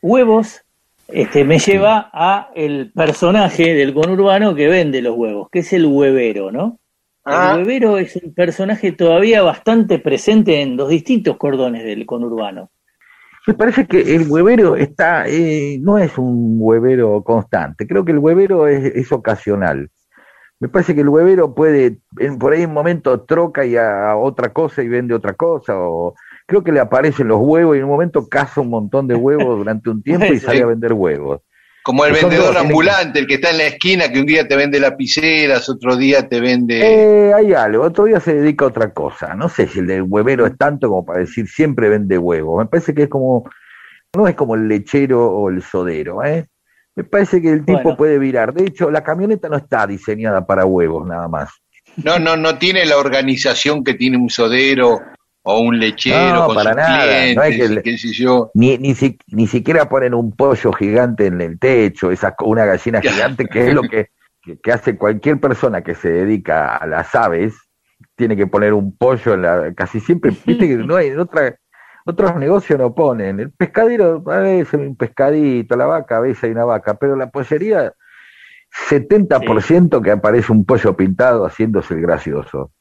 Huevos 0.02 0.60
este, 1.06 1.44
me 1.44 1.60
lleva 1.60 2.10
a 2.12 2.50
el 2.56 2.90
personaje 2.92 3.74
del 3.74 3.94
conurbano 3.94 4.56
que 4.56 4.66
vende 4.66 5.00
los 5.00 5.16
huevos, 5.16 5.48
que 5.52 5.60
es 5.60 5.72
el 5.72 5.86
huevero, 5.86 6.50
¿no? 6.50 6.80
Ah. 7.24 7.52
El 7.52 7.60
huevero 7.60 7.98
es 7.98 8.16
un 8.16 8.34
personaje 8.34 8.90
todavía 8.90 9.42
bastante 9.42 10.00
presente 10.00 10.60
en 10.60 10.76
los 10.76 10.88
distintos 10.88 11.36
cordones 11.36 11.84
del 11.84 12.04
conurbano. 12.04 12.72
Me 13.46 13.54
parece 13.54 13.86
que 13.86 14.16
el 14.16 14.28
huevero 14.28 14.74
está, 14.74 15.28
eh, 15.28 15.78
no 15.80 15.98
es 15.98 16.18
un 16.18 16.56
huevero 16.58 17.22
constante, 17.22 17.86
creo 17.86 18.04
que 18.04 18.10
el 18.10 18.18
huevero 18.18 18.66
es, 18.66 18.84
es 18.86 19.12
ocasional. 19.12 19.88
Me 20.60 20.68
parece 20.68 20.94
que 20.94 21.00
el 21.00 21.08
huevero 21.08 21.54
puede, 21.54 21.98
en, 22.18 22.38
por 22.38 22.52
ahí 22.52 22.62
en 22.62 22.68
un 22.68 22.74
momento 22.74 23.22
troca 23.22 23.64
y 23.64 23.76
a, 23.76 24.10
a 24.10 24.16
otra 24.16 24.52
cosa 24.52 24.82
y 24.82 24.88
vende 24.88 25.14
otra 25.14 25.32
cosa, 25.32 25.74
o 25.78 26.14
creo 26.46 26.62
que 26.62 26.72
le 26.72 26.80
aparecen 26.80 27.28
los 27.28 27.40
huevos 27.40 27.76
y 27.76 27.78
en 27.78 27.84
un 27.84 27.90
momento 27.90 28.28
caza 28.28 28.60
un 28.60 28.68
montón 28.68 29.08
de 29.08 29.14
huevos 29.14 29.56
durante 29.56 29.88
un 29.88 30.02
tiempo 30.02 30.26
y 30.26 30.38
sale 30.40 30.62
a 30.62 30.66
vender 30.66 30.92
huevos. 30.92 31.40
Como 31.82 32.04
el 32.04 32.12
vendedor 32.12 32.56
ambulante, 32.58 33.20
el 33.20 33.26
que 33.26 33.34
está 33.34 33.50
en 33.50 33.58
la 33.58 33.66
esquina, 33.66 34.12
que 34.12 34.20
un 34.20 34.26
día 34.26 34.46
te 34.46 34.54
vende 34.54 34.78
lapiceras, 34.78 35.68
otro 35.70 35.96
día 35.96 36.28
te 36.28 36.38
vende... 36.38 36.80
Eh, 36.82 37.32
hay 37.32 37.54
algo, 37.54 37.84
otro 37.84 38.04
día 38.04 38.20
se 38.20 38.34
dedica 38.34 38.66
a 38.66 38.68
otra 38.68 38.92
cosa. 38.92 39.34
No 39.34 39.48
sé 39.48 39.66
si 39.66 39.78
el 39.78 39.86
del 39.86 40.02
huevero 40.02 40.46
es 40.46 40.58
tanto 40.58 40.90
como 40.90 41.06
para 41.06 41.20
decir 41.20 41.48
siempre 41.48 41.88
vende 41.88 42.18
huevos. 42.18 42.58
Me 42.58 42.68
parece 42.68 42.92
que 42.92 43.04
es 43.04 43.08
como, 43.08 43.48
no 44.14 44.28
es 44.28 44.34
como 44.34 44.56
el 44.56 44.68
lechero 44.68 45.26
o 45.30 45.48
el 45.48 45.62
sodero, 45.62 46.22
¿eh? 46.22 46.46
Me 47.00 47.04
parece 47.04 47.40
que 47.40 47.50
el 47.50 47.60
tipo 47.64 47.80
Bueno. 47.82 47.96
puede 47.96 48.18
virar. 48.18 48.52
De 48.52 48.64
hecho, 48.64 48.90
la 48.90 49.02
camioneta 49.02 49.48
no 49.48 49.56
está 49.56 49.86
diseñada 49.86 50.46
para 50.46 50.66
huevos 50.66 51.08
nada 51.08 51.28
más. 51.28 51.50
No, 51.96 52.18
no, 52.18 52.36
no 52.36 52.58
tiene 52.58 52.84
la 52.84 52.98
organización 52.98 53.82
que 53.82 53.94
tiene 53.94 54.18
un 54.18 54.28
sodero 54.28 55.00
o 55.42 55.60
un 55.60 55.78
lechero 55.78 56.34
No, 56.34 56.46
con 56.48 56.56
para 56.56 56.70
sus 56.72 56.76
nada, 56.76 57.04
clientes, 57.06 57.36
no 57.36 57.42
es 57.42 57.56
que 57.56 57.64
y 57.64 57.68
le- 57.76 57.82
qué 57.82 57.96
sé 57.98 58.12
yo. 58.12 58.50
Ni, 58.52 58.76
ni, 58.76 58.94
si- 58.94 59.18
ni 59.28 59.46
siquiera 59.46 59.88
ponen 59.88 60.12
un 60.12 60.32
pollo 60.36 60.72
gigante 60.74 61.24
en 61.26 61.40
el 61.40 61.58
techo, 61.58 62.10
esa, 62.10 62.34
una 62.44 62.66
gallina 62.66 63.00
gigante, 63.02 63.46
que 63.46 63.68
es 63.68 63.74
lo 63.74 63.80
que, 63.82 64.10
que, 64.42 64.58
que 64.58 64.70
hace 64.72 64.96
cualquier 64.98 65.40
persona 65.40 65.80
que 65.82 65.94
se 65.94 66.10
dedica 66.10 66.76
a 66.76 66.86
las 66.86 67.14
aves, 67.14 67.54
tiene 68.14 68.36
que 68.36 68.46
poner 68.46 68.74
un 68.74 68.94
pollo 68.94 69.32
en 69.32 69.42
la, 69.42 69.72
casi 69.74 70.00
siempre, 70.00 70.32
viste 70.44 70.68
que 70.68 70.76
no 70.76 70.96
hay, 70.96 71.08
en 71.08 71.18
otra, 71.20 71.56
otros 72.06 72.36
negocios 72.36 72.78
no 72.78 72.94
ponen, 72.94 73.40
el 73.40 73.50
pescadero 73.52 74.22
a 74.26 74.38
veces 74.38 74.74
hay 74.74 74.86
un 74.86 74.96
pescadito, 74.96 75.76
la 75.76 75.86
vaca 75.86 76.16
a 76.16 76.20
veces 76.20 76.44
hay 76.44 76.50
una 76.52 76.64
vaca, 76.64 76.94
pero 76.94 77.16
la 77.16 77.30
pollería, 77.30 77.92
70% 78.88 80.02
que 80.02 80.10
aparece 80.10 80.52
un 80.52 80.64
pollo 80.64 80.96
pintado 80.96 81.44
haciéndose 81.46 81.94
el 81.94 82.00
gracioso. 82.02 82.72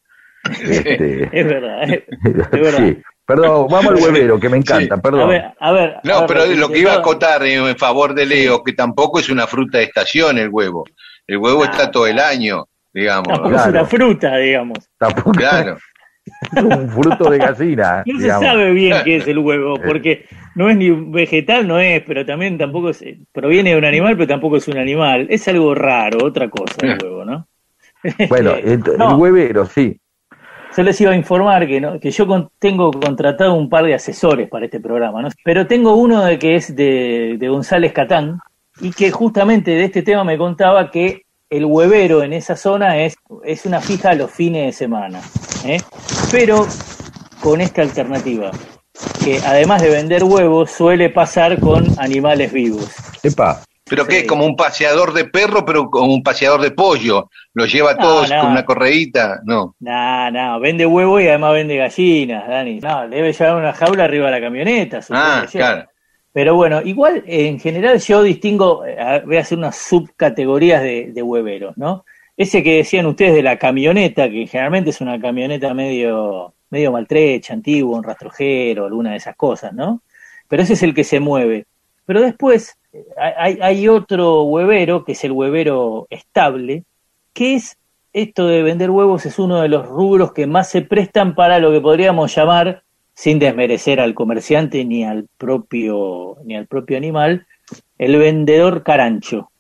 Este, 0.62 1.24
Es 1.38 1.46
verdad, 1.46 1.84
es, 1.84 2.04
es 2.26 2.52
verdad. 2.52 2.78
sí. 2.78 3.02
Perdón, 3.26 3.68
vamos 3.70 3.88
al 3.94 3.96
huevero, 4.04 4.40
que 4.40 4.50
me 4.50 4.58
encanta, 4.58 4.96
Sí. 4.96 5.02
perdón. 5.04 5.22
A 5.22 5.26
ver, 5.28 5.44
a 5.60 5.72
ver. 5.72 5.90
a 5.98 6.02
No, 6.04 6.20
ver, 6.22 6.28
pero 6.28 6.46
lo 6.56 6.70
que 6.70 6.80
iba 6.80 6.94
a 6.94 6.98
acotar 7.00 7.44
en 7.44 7.78
favor 7.78 8.16
de 8.16 8.26
Leo, 8.26 8.64
que 8.64 8.74
tampoco 8.74 9.20
es 9.20 9.30
una 9.30 9.46
fruta 9.46 9.78
de 9.78 9.84
estación 9.84 10.40
el 10.40 10.50
huevo. 10.50 10.86
El 11.28 11.38
huevo 11.38 11.62
Ah, 11.64 11.70
está 11.72 11.92
todo 11.92 12.08
el 12.08 12.18
año, 12.20 12.66
digamos. 12.92 13.28
Tampoco 13.28 13.50
Claro. 13.50 13.70
es 13.70 13.76
una 13.76 13.86
fruta, 13.86 14.38
digamos. 14.38 14.78
Tampoco 14.98 15.32
Claro. 15.32 15.78
un 16.64 16.90
fruto 16.90 17.30
de 17.30 17.38
gallina. 17.38 18.04
No 18.06 18.20
se 18.20 18.30
sabe 18.30 18.72
bien 18.72 18.98
qué 19.04 19.18
es 19.18 19.28
el 19.28 19.38
huevo, 19.40 19.76
porque 19.86 20.26
no 20.56 20.70
es 20.70 20.78
ni 20.78 20.90
un 20.90 21.12
vegetal, 21.12 21.68
no 21.68 21.80
es, 21.80 22.02
pero 22.06 22.26
también 22.26 22.58
tampoco 22.58 22.90
es, 22.90 23.04
proviene 23.32 23.72
de 23.72 23.78
un 23.78 23.86
animal, 23.86 24.16
pero 24.16 24.28
tampoco 24.28 24.58
es 24.58 24.68
un 24.68 24.78
animal. 24.78 25.28
Es 25.30 25.48
algo 25.48 25.74
raro, 25.76 26.26
otra 26.26 26.50
cosa 26.50 26.76
el 26.82 26.98
huevo, 27.04 27.26
¿no? 27.26 27.48
Bueno, 28.30 28.56
ent- 28.56 28.98
no, 28.98 29.12
el 29.12 29.18
huevero, 29.18 29.66
sí. 29.66 30.00
Yo 30.78 30.84
les 30.84 31.02
iba 31.02 31.12
a 31.12 31.16
informar 31.16 31.68
que, 31.68 31.82
¿no? 31.82 32.00
que 32.00 32.12
yo 32.12 32.28
con- 32.28 32.50
tengo 32.60 32.92
contratado 32.92 33.54
un 33.56 33.70
par 33.70 33.84
de 33.86 33.96
asesores 33.96 34.48
para 34.48 34.66
este 34.66 34.80
programa, 34.80 35.22
¿no? 35.22 35.30
pero 35.44 35.66
tengo 35.66 35.96
uno 35.96 36.24
de 36.24 36.38
que 36.38 36.56
es 36.56 36.76
de, 36.76 37.36
de 37.40 37.50
González 37.50 37.92
Catán 37.92 38.40
y 38.80 38.92
que 38.92 39.10
justamente 39.12 39.72
de 39.72 39.86
este 39.86 40.04
tema 40.04 40.24
me 40.24 40.38
contaba 40.38 40.92
que 40.92 41.24
el 41.50 41.66
huevero 41.66 42.24
en 42.24 42.34
esa 42.34 42.56
zona 42.56 42.98
es, 43.04 43.16
es 43.44 43.66
una 43.66 43.82
fija 43.82 44.14
los 44.14 44.32
fines 44.32 44.66
de 44.68 44.74
semana, 44.74 45.22
¿eh? 45.66 45.80
pero 46.32 46.68
con 47.42 47.62
esta 47.62 47.82
alternativa, 47.82 48.52
que 49.24 49.40
además 49.46 49.82
de 49.82 49.90
vender 49.90 50.24
huevos 50.24 50.72
suele 50.72 51.10
pasar 51.10 51.60
con 51.60 51.88
animales 52.00 52.52
vivos. 52.52 52.90
Epa, 53.24 53.62
¿Pero 53.86 54.04
Sí. 54.04 54.10
qué? 54.12 54.28
Como 54.28 54.46
un 54.46 54.56
paseador 54.56 55.14
de 55.14 55.26
perro, 55.26 55.66
pero 55.66 55.90
como 55.90 56.14
un 56.14 56.22
paseador 56.22 56.62
de 56.62 56.70
pollo. 56.70 57.28
¿Lo 57.56 57.66
lleva 57.66 57.96
No, 57.96 58.00
todos 58.00 58.30
no. 58.30 58.42
con 58.42 58.52
una 58.52 58.64
correíta? 58.64 59.40
No. 59.46 59.76
No, 59.80 60.30
no, 60.30 60.60
vende 60.60 60.86
huevo 60.86 61.20
y 61.20 61.28
además 61.28 61.54
vende 61.54 61.76
gallinas, 61.78 62.48
Dani. 62.48 62.80
No, 62.82 63.10
debe 63.10 63.34
llevar 63.34 63.56
una 63.56 63.74
jaula 63.74 64.04
arriba 64.04 64.28
de 64.28 64.32
la 64.32 64.42
camioneta. 64.42 65.00
Ah, 65.10 65.44
claro. 65.52 65.88
Pero 66.32 66.56
bueno, 66.56 66.82
igual 66.82 67.24
en 67.26 67.60
general 67.60 68.00
yo 68.00 68.22
distingo, 68.24 68.86
eh, 68.86 69.24
voy 69.26 69.38
a 69.38 69.42
hacer 69.42 69.58
unas 69.58 69.78
subcategorías 69.78 70.82
de, 70.82 71.12
de 71.12 71.22
hueveros, 71.22 71.78
¿no? 71.78 72.06
Ese 72.38 72.64
que 72.64 72.78
decían 72.78 73.06
ustedes 73.08 73.34
de 73.34 73.44
la 73.44 73.58
camioneta, 73.58 74.30
que 74.30 74.48
generalmente 74.48 74.92
es 74.92 75.02
una 75.02 75.20
camioneta 75.20 75.74
medio, 75.74 76.54
medio 76.70 76.92
maltrecha, 76.92 77.54
antigua, 77.54 77.98
un 77.98 78.04
rastrojero, 78.04 78.86
alguna 78.86 79.12
de 79.12 79.18
esas 79.18 79.36
cosas, 79.36 79.74
¿no? 79.74 80.02
Pero 80.48 80.64
ese 80.64 80.74
es 80.74 80.84
el 80.84 80.94
que 80.94 81.04
se 81.04 81.20
mueve. 81.20 81.66
Pero 82.06 82.22
después 82.22 82.78
eh, 82.94 83.06
hay, 83.18 83.60
hay 83.62 83.88
otro 83.88 84.44
huevero, 84.44 85.04
que 85.04 85.14
es 85.14 85.24
el 85.24 85.32
huevero 85.32 86.08
estable, 86.10 86.86
que 87.34 87.56
es 87.56 87.78
esto 88.14 88.48
de 88.48 88.64
vender 88.64 88.90
huevos 88.90 89.26
es 89.26 89.38
uno 89.38 89.62
de 89.62 89.68
los 89.68 89.88
rubros 89.88 90.34
que 90.34 90.48
más 90.48 90.70
se 90.70 90.82
prestan 90.82 91.36
para 91.36 91.60
lo 91.60 91.72
que 91.72 91.82
podríamos 91.82 92.34
llamar, 92.36 92.84
sin 93.20 93.38
desmerecer 93.38 94.00
al 94.00 94.14
comerciante 94.14 94.86
ni 94.86 95.04
al 95.04 95.28
propio, 95.38 96.38
ni 96.46 96.56
al 96.56 96.68
propio 96.68 96.96
animal, 96.96 97.46
el 97.98 98.16
vendedor 98.18 98.82
carancho. 98.84 99.52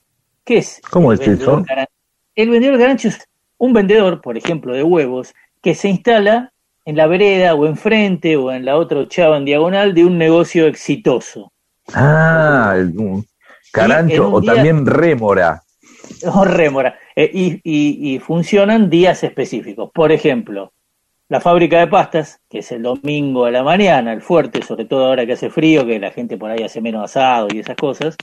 ¿Qué 0.46 0.60
es? 0.60 0.80
¿Cómo 0.90 1.12
el 1.12 1.20
es 1.20 1.28
vendedor 1.28 1.60
eso? 1.60 1.66
caran- 1.68 1.88
El 2.36 2.50
vendedor 2.52 2.80
carancho 2.80 3.10
es 3.10 3.28
un 3.58 3.74
vendedor, 3.74 4.22
por 4.22 4.38
ejemplo, 4.38 4.74
de 4.74 4.84
huevos, 4.84 5.34
que 5.62 5.76
se 5.76 5.90
instala 5.90 6.54
en 6.86 6.96
la 6.96 7.08
vereda 7.08 7.54
o 7.54 7.66
enfrente 7.66 8.38
o 8.38 8.50
en 8.54 8.64
la 8.64 8.78
otra 8.78 9.00
ochava 9.00 9.36
en 9.36 9.44
diagonal 9.44 9.94
de 9.94 10.06
un 10.06 10.18
negocio 10.18 10.66
exitoso. 10.66 11.52
Ah, 11.94 12.76
el- 12.78 12.94
carancho 13.74 14.32
o 14.32 14.40
día- 14.40 14.54
también 14.54 14.86
rémora. 14.86 15.64
o 16.24 16.46
rémora. 16.46 16.98
Eh, 17.14 17.30
y, 17.34 17.54
y- 17.64 18.14
y 18.16 18.20
funcionan 18.20 18.90
días 18.90 19.22
específicos. 19.26 19.92
Por 19.94 20.14
ejemplo, 20.14 20.72
la 21.30 21.40
fábrica 21.40 21.80
de 21.80 21.88
pastas, 21.88 22.42
que 22.50 22.60
es 22.60 22.72
el 22.72 22.82
domingo 22.82 23.46
a 23.46 23.52
la 23.52 23.64
mañana, 23.64 24.12
el 24.14 24.22
fuerte, 24.22 24.62
sobre 24.64 24.86
todo 24.86 25.06
ahora 25.06 25.26
que 25.26 25.34
hace 25.34 25.50
frío, 25.50 25.86
que 25.86 26.00
la 26.00 26.12
gente 26.12 26.38
por 26.38 26.50
ahí 26.52 26.64
hace 26.64 26.82
menos 26.82 27.04
asado 27.04 27.48
y 27.54 27.60
esas 27.60 27.76
cosas. 27.78 28.18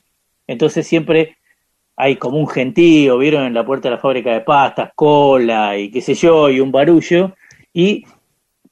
Entonces 0.47 0.87
siempre 0.87 1.37
hay 1.97 2.17
como 2.17 2.39
un 2.39 2.49
gentío, 2.49 3.17
vieron 3.19 3.45
en 3.45 3.55
la 3.55 3.65
puerta 3.65 3.89
de 3.89 3.95
la 3.95 4.01
fábrica 4.01 4.33
de 4.33 4.41
pastas, 4.41 4.91
cola 4.95 5.79
y 5.79 5.91
qué 5.91 6.01
sé 6.01 6.15
yo, 6.15 6.51
y 6.51 6.61
un 6.61 6.73
barullo. 6.73 7.35
Y 7.73 8.05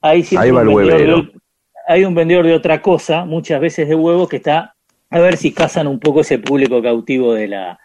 hay 0.01 0.21
siempre 0.23 0.49
un 0.51 0.65
vendedor 0.97 1.25
de- 1.33 1.39
hay 1.87 2.03
un 2.03 2.15
vendedor 2.15 2.45
de 2.45 2.53
otra 2.55 2.81
cosa, 2.81 3.25
muchas 3.25 3.61
veces 3.61 3.87
de 3.87 3.95
huevos, 3.95 4.27
que 4.27 4.37
está 4.37 4.75
a 5.11 5.19
ver 5.19 5.37
si 5.37 5.53
cazan 5.53 5.87
un 5.87 5.99
poco 5.99 6.21
ese 6.21 6.39
público 6.39 6.81
cautivo 6.81 7.33
de 7.35 7.47
la, 7.47 7.79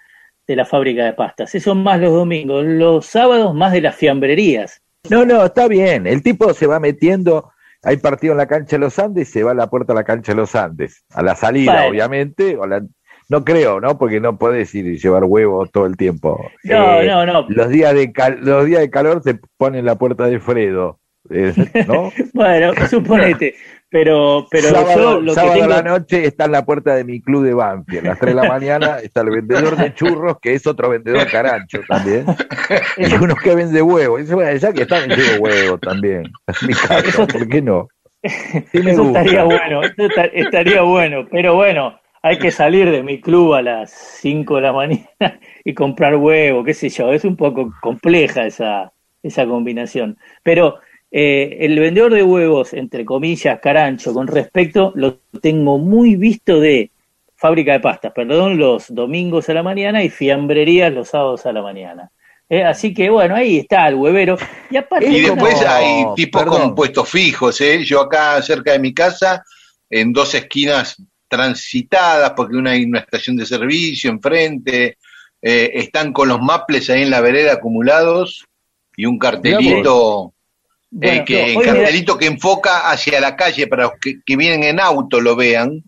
de 0.49 0.57
la 0.57 0.65
fábrica 0.65 1.05
de 1.05 1.13
pastas. 1.13 1.55
Eso 1.55 1.75
más 1.75 2.01
los 2.01 2.13
domingos, 2.13 2.65
los 2.65 3.07
sábados 3.07 3.55
más 3.55 3.73
de 3.73 3.83
las 3.83 3.95
fiambrerías. 3.95 4.83
No, 5.09 5.25
no, 5.25 5.45
está 5.45 5.67
bien. 5.69 6.07
El 6.07 6.23
tipo 6.23 6.53
se 6.53 6.67
va 6.67 6.79
metiendo. 6.79 7.51
Hay 7.83 7.97
partido 7.97 8.33
en 8.33 8.39
la 8.39 8.47
cancha 8.47 8.77
de 8.77 8.81
los 8.81 8.99
Andes, 8.99 9.31
se 9.31 9.43
va 9.43 9.53
a 9.53 9.55
la 9.55 9.69
puerta 9.71 9.95
de 9.95 9.99
la 10.01 10.05
cancha 10.05 10.33
de 10.33 10.37
los 10.37 10.55
Andes. 10.55 11.05
A 11.15 11.23
la 11.23 11.35
salida, 11.35 11.73
obviamente. 11.89 12.57
o 12.57 12.67
la- 12.67 12.83
no 13.31 13.45
creo, 13.45 13.81
¿no? 13.81 13.97
Porque 13.97 14.21
no 14.21 14.37
podés 14.39 14.75
ir 14.75 14.87
y 14.87 14.99
llevar 14.99 15.23
huevos 15.25 15.71
todo 15.71 15.87
el 15.87 15.97
tiempo. 15.97 16.45
No, 16.65 17.01
Eh, 17.01 17.07
no, 17.07 17.25
no. 17.25 17.47
Los 17.49 17.69
días, 17.71 17.95
de 17.95 18.13
cal- 18.13 18.41
los 18.43 18.67
días 18.67 18.81
de 18.81 18.91
calor 18.91 19.23
se 19.23 19.39
pone 19.57 19.79
en 19.79 19.85
la 19.87 19.95
puerta 19.97 20.27
de 20.27 20.41
Fredo. 20.41 20.99
eh, 21.31 21.55
¿No? 21.87 22.11
Bueno, 22.35 22.73
suponete. 22.89 23.55
Pero, 23.91 24.47
pero 24.51 24.69
sábado 24.69 25.15
yo 25.15 25.21
lo 25.21 25.35
que 25.35 25.41
tengo... 25.41 25.65
a 25.65 25.69
la 25.69 25.83
noche 25.83 26.25
está 26.25 26.45
en 26.45 26.53
la 26.53 26.65
puerta 26.65 26.95
de 26.95 27.03
mi 27.05 27.21
club 27.21 27.45
de 27.45 27.55
Banfield. 27.55 28.07
A 28.07 28.11
las 28.11 28.19
3 28.21 28.35
de 28.37 28.41
la 28.43 28.49
mañana 28.49 28.99
está 29.03 29.23
el 29.23 29.31
vendedor 29.31 29.77
de 29.77 29.93
churros, 29.95 30.39
que 30.41 30.55
es 30.55 30.65
otro 30.67 30.89
vendedor 30.91 31.27
carancho 31.31 31.81
también. 31.89 32.25
Y 32.97 33.13
uno 33.15 33.35
que 33.35 33.55
vende 33.55 33.83
huevos. 33.83 34.21
Y 34.21 34.23
dice, 34.23 34.35
bueno, 34.37 34.57
ya 34.57 34.73
que 34.73 34.83
está 34.83 35.01
vendiendo 35.01 35.43
huevos 35.43 35.81
también. 35.81 36.23
Mi 36.67 36.73
casa, 36.75 37.27
¿por 37.33 37.49
qué 37.49 37.61
no? 37.63 37.89
Sí 38.23 38.79
me 38.83 38.93
Eso 38.93 39.03
gusta. 39.05 39.21
estaría 39.23 39.45
bueno, 39.45 39.83
eso 39.83 39.95
esta- 40.07 40.25
estaría 40.27 40.83
bueno, 40.83 41.27
pero 41.31 41.55
bueno, 41.55 41.99
hay 42.23 42.39
que 42.39 42.51
salir 42.51 42.91
de 42.91 43.03
mi 43.03 43.21
club 43.21 43.55
a 43.55 43.63
las 43.63 43.91
5 44.21 44.57
de 44.57 44.61
la 44.63 44.73
mañana 44.73 45.41
y 45.65 45.73
comprar 45.75 46.15
huevo, 46.17 46.63
qué 46.63 46.75
sé 46.75 46.91
yo, 46.91 47.13
es 47.13 47.25
un 47.25 47.37
poco 47.37 47.73
compleja 47.81 48.45
esa, 48.47 48.93
esa 49.23 49.47
combinación. 49.47 50.19
Pero 50.43 50.77
eh, 51.11 51.59
el 51.61 51.79
vendedor 51.79 52.15
de 52.15 52.23
huevos, 52.23 52.73
entre 52.73 53.05
comillas, 53.05 53.59
carancho, 53.61 54.13
con 54.13 54.27
respecto, 54.27 54.93
lo 54.95 55.19
tengo 55.41 55.79
muy 55.79 56.17
visto 56.17 56.61
de 56.61 56.91
fábrica 57.37 57.73
de 57.73 57.81
pastas, 57.81 58.13
perdón, 58.13 58.59
los 58.59 58.95
domingos 58.95 59.49
a 59.49 59.55
la 59.55 59.63
mañana 59.63 60.05
y 60.05 60.11
fiambrerías 60.11 60.93
los 60.93 61.09
sábados 61.09 61.47
a 61.47 61.53
la 61.53 61.63
mañana. 61.63 62.11
Eh, 62.49 62.65
así 62.65 62.93
que 62.93 63.09
bueno, 63.09 63.37
ahí 63.37 63.59
está 63.59 63.89
el 63.89 63.95
huevero. 63.95 64.37
Y 64.71 64.77
aparte, 64.77 65.09
Y 65.09 65.21
después 65.21 65.61
No, 65.63 65.71
hay 65.71 66.05
tipos 66.17 66.43
perdón. 66.43 66.61
con 66.61 66.75
puestos 66.75 67.09
fijos, 67.09 67.61
¿eh? 67.61 67.83
Yo 67.85 68.01
acá 68.01 68.43
cerca 68.43 68.73
de 68.73 68.79
mi 68.79 68.93
casa, 68.93 69.45
en 69.89 70.13
dos 70.13 70.35
esquinas 70.35 71.01
transitadas, 71.29 72.33
porque 72.37 72.57
una 72.57 72.73
hay 72.73 72.85
una 72.85 72.99
estación 72.99 73.37
de 73.37 73.47
servicio 73.47 74.11
enfrente, 74.11 74.99
eh, 75.41 75.71
están 75.75 76.13
con 76.13 76.29
los 76.29 76.41
maples 76.41 76.91
ahí 76.91 77.03
en 77.03 77.11
la 77.11 77.21
vereda 77.21 77.55
acumulados 77.55 78.45
y 78.97 79.07
un 79.07 79.19
cartelito, 79.19 80.35
eh, 81.01 81.25
que, 81.25 81.55
da- 81.55 81.63
cartelito 81.63 82.17
que 82.19 82.27
enfoca 82.27 82.91
hacia 82.91 83.21
la 83.21 83.37
calle 83.37 83.67
para 83.67 83.85
los 83.85 83.93
que, 84.01 84.21
que 84.25 84.37
vienen 84.37 84.65
en 84.65 84.81
auto 84.81 85.21
lo 85.21 85.37
vean. 85.37 85.83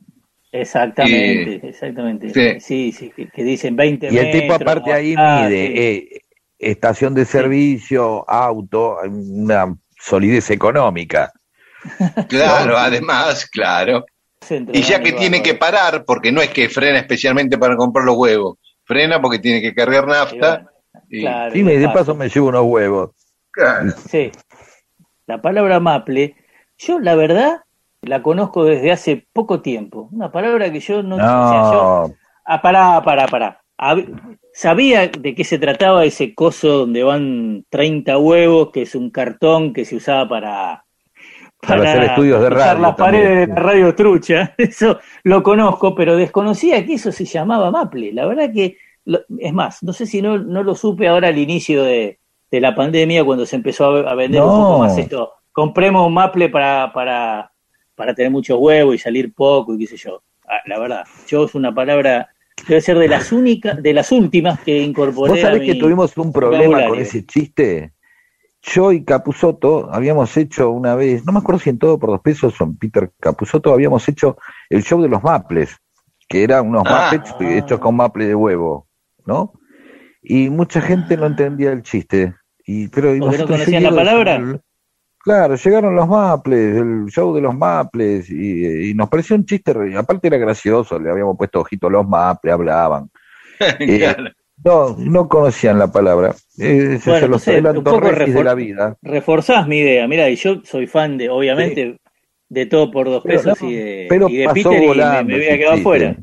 Exactamente, 0.51 1.67
exactamente. 1.67 2.29
sí. 2.31 2.61
Sí, 2.61 2.93
sí, 2.93 3.13
que, 3.17 3.29
que 3.29 3.43
dicen 3.43 3.75
20 3.75 4.09
Y 4.13 4.19
el 4.19 4.31
tipo 4.31 4.55
aparte 4.55 4.93
ahí 4.93 5.15
ah, 5.17 5.47
mide 5.49 5.67
sí. 5.67 5.73
eh, 5.77 6.21
estación 6.59 7.15
de 7.15 7.25
servicio, 7.25 8.29
auto, 8.29 8.99
una 9.05 9.75
solidez 9.99 10.51
económica. 10.51 11.33
Claro, 12.29 12.77
además, 12.79 13.47
claro. 13.47 14.05
Y 14.73 14.83
ya 14.83 15.01
que 15.03 15.13
tiene 15.13 15.43
que 15.43 15.55
parar, 15.55 16.05
porque 16.05 16.31
no 16.33 16.41
es 16.43 16.51
que 16.51 16.69
frena 16.69 16.99
especialmente 16.99 17.59
para 17.59 17.77
comprar 17.77 18.05
los 18.05 18.17
huevos, 18.17 18.59
frena 18.85 19.21
porque 19.21 19.39
tiene 19.39 19.61
que 19.61 19.75
cargar 19.75 20.05
Y 20.05 20.11
nafta. 20.11 20.51
bueno, 20.51 20.71
y- 21.09 21.21
claro, 21.23 21.57
Y 21.59 21.63
me- 21.65 21.77
de 21.79 21.87
paso. 21.87 21.99
paso 21.99 22.15
me 22.17 22.29
llevo 22.29 22.49
unos 22.49 22.65
huevos. 22.65 23.11
Claro. 23.51 23.93
Sí. 24.11 24.31
La 25.33 25.41
palabra 25.41 25.81
maple, 25.81 26.35
yo 26.77 26.99
la 27.01 27.15
verdad 27.15 27.63
la 28.03 28.23
conozco 28.23 28.65
desde 28.65 28.93
hace 28.93 29.27
poco 29.33 29.63
tiempo. 29.63 30.11
Una 30.13 30.31
palabra 30.31 30.71
que 30.71 30.81
yo 30.81 31.03
no... 31.03 31.17
o 31.17 31.19
sea, 31.19 31.27
yo- 31.73 32.09
No, 32.09 32.15
Ah, 32.45 32.61
pará, 32.61 33.01
pará, 33.03 33.29
pará. 33.29 33.63
Hab- 33.79 34.37
Sabía 34.53 35.07
de 35.09 35.35
qué 35.35 35.43
se 35.45 35.59
trataba 35.59 36.05
ese 36.05 36.35
coso 36.35 36.81
donde 36.81 37.03
van 37.03 37.65
30 37.71 38.19
huevos, 38.19 38.69
que 38.73 38.83
es 38.83 38.95
un 38.95 39.09
cartón 39.11 39.73
que 39.73 39.87
se 39.87 39.97
usaba 39.97 40.29
para... 40.29 40.85
Para 41.67 41.83
hacer 41.93 42.03
estudios 42.03 42.43
de 42.43 42.51
radio 42.51 42.79
las 42.83 42.97
también. 42.97 43.23
paredes 43.23 43.49
de 43.49 43.55
la 43.55 43.61
radio 43.61 43.95
trucha. 43.95 44.55
Eso 44.59 44.99
lo 45.23 45.43
conozco, 45.43 45.95
pero 45.95 46.15
desconocía 46.17 46.85
que 46.85 46.95
eso 46.95 47.11
se 47.13 47.25
llamaba 47.25 47.71
maple. 47.71 48.13
La 48.13 48.27
verdad 48.27 48.51
que, 48.53 48.77
es 49.39 49.53
más, 49.55 49.83
no 49.83 49.93
sé 49.95 50.05
si 50.05 50.21
no, 50.21 50.37
no 50.39 50.63
lo 50.65 50.75
supe 50.75 51.07
ahora 51.09 51.29
al 51.29 51.39
inicio 51.39 51.85
de, 51.85 52.19
de 52.53 52.61
la 52.61 52.75
pandemia, 52.75 53.25
cuando 53.25 53.47
se 53.47 53.57
empezó 53.57 53.87
a, 54.07 54.15
vender 54.15 54.43
un 54.43 54.49
No. 54.49 54.55
poco 54.69 54.79
más 54.81 54.97
esto. 54.99 55.33
Compremos 55.51 56.07
un 56.07 56.13
maple 56.15 56.51
para, 56.51 56.93
para, 56.93 57.51
para 57.97 58.15
tener 58.15 58.31
muchos 58.31 58.59
huevos 58.61 58.95
y 58.95 58.99
salir 58.99 59.33
poco 59.35 59.75
y 59.75 59.79
qué 59.79 59.87
sé 59.87 59.97
yo. 59.97 60.23
Ah, 60.47 60.59
La 60.67 60.79
verdad, 60.79 61.05
yo 61.27 61.45
es 61.47 61.55
una 61.55 61.75
palabra, 61.75 62.29
debe 62.69 62.81
ser 62.83 62.99
de 62.99 63.09
las 63.09 63.33
únicas, 63.33 63.83
de 63.83 63.95
las 63.95 64.13
últimas 64.13 64.61
que 64.61 64.79
incorporé. 64.83 65.31
vos 65.33 65.39
a 65.39 65.43
sabés 65.43 65.61
mi 65.61 65.67
que 65.67 65.75
tuvimos 65.77 66.17
un 66.19 66.31
problema 66.33 66.87
con 66.87 66.99
ese 66.99 67.25
chiste. 67.25 67.93
Yo 68.65 68.93
y 68.93 69.03
Capusotto 69.03 69.89
habíamos 69.93 70.37
hecho 70.37 70.71
una 70.71 70.95
vez, 70.95 71.25
no 71.27 71.33
me 71.33 71.39
acuerdo 71.41 71.59
si 71.61 71.71
en 71.71 71.79
todo 71.79 71.99
por 71.99 72.11
dos 72.11 72.21
pesos 72.21 72.61
o 72.61 72.65
en 72.65 72.77
Peter 72.77 73.11
Capusotto 73.19 73.73
habíamos 73.73 74.07
hecho 74.09 74.37
el 74.71 74.85
show 74.85 75.01
de 75.03 75.09
los 75.09 75.23
maples, 75.23 75.77
que 76.29 76.45
eran 76.45 76.69
unos 76.69 76.85
Ah. 76.87 77.11
maples 77.13 77.35
hechos 77.41 77.81
con 77.81 77.97
maple 77.97 78.27
de 78.27 78.35
huevo, 78.35 78.87
¿no? 79.27 79.55
Y 80.23 80.49
mucha 80.51 80.81
gente 80.81 81.17
no 81.17 81.27
entendía 81.27 81.73
el 81.73 81.83
chiste. 81.83 82.35
Y, 82.67 82.89
pero 82.89 83.15
y 83.15 83.21
¿Porque 83.21 83.39
no 83.39 83.47
conocían 83.47 83.83
la 83.83 83.91
palabra? 83.95 84.61
Claro, 85.19 85.55
llegaron 85.55 85.95
los 85.95 86.09
maples, 86.09 86.77
el 86.77 87.07
show 87.07 87.33
de 87.33 87.41
los 87.41 87.55
maples, 87.57 88.29
y, 88.29 88.91
y 88.91 88.95
nos 88.95 89.09
pareció 89.09 89.37
un 89.37 89.47
chiste, 89.47 89.73
aparte 89.97 90.27
era 90.27 90.37
gracioso, 90.37 90.99
le 90.99 91.11
habíamos 91.11 91.37
puesto 91.39 91.61
ojito 91.61 91.89
los 91.89 92.07
maples, 92.07 92.53
hablaban. 92.55 93.09
Eh, 93.79 93.99
Claro. 93.99 94.31
no, 94.65 94.97
no 94.99 95.29
conocían 95.29 95.79
la 95.79 95.87
palabra. 95.93 96.35
Eh, 96.59 96.99
se- 97.01 97.11
Bueno, 97.11 97.39
se 97.39 97.61
los 97.61 97.77
un 97.77 97.85
poco 97.85 98.11
de 98.11 98.43
la 98.45 98.55
vida. 98.55 98.97
Reforzás 99.03 99.69
mi 99.69 99.79
idea, 99.79 100.09
mira, 100.09 100.29
y 100.29 100.35
yo 100.35 100.61
soy 100.65 100.89
fan 100.89 101.17
de, 101.17 101.29
obviamente, 101.31 101.97
de 102.49 102.67
todo 102.67 102.91
por 102.91 103.07
dos 103.07 103.23
Pero 103.23 103.43
pesos 103.43 103.63
no, 103.63 103.71
y 103.71 103.75
de, 103.77 104.07
pero 104.09 104.29
y 104.29 104.37
de 104.39 104.45
pasó 104.47 104.55
Peter 104.55 104.73
y 104.73 104.81
me, 104.81 104.87
volando 104.89 105.25
me 105.29 105.37
ese 105.37 105.47
había 105.47 105.59
quedado 105.59 105.81
afuera. 105.81 106.17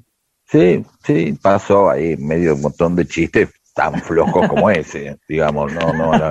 Sí, 0.45 0.83
sí, 1.03 1.39
pasó 1.41 1.89
ahí 1.89 2.17
medio 2.17 2.55
un 2.55 2.61
montón 2.61 2.95
de 2.95 3.05
chistes 3.05 3.49
tan 3.79 3.93
flojos 4.01 4.47
como 4.49 4.69
ese, 4.69 5.17
digamos, 5.29 5.71
no, 5.73 5.93
no, 5.93 6.11
no. 6.17 6.29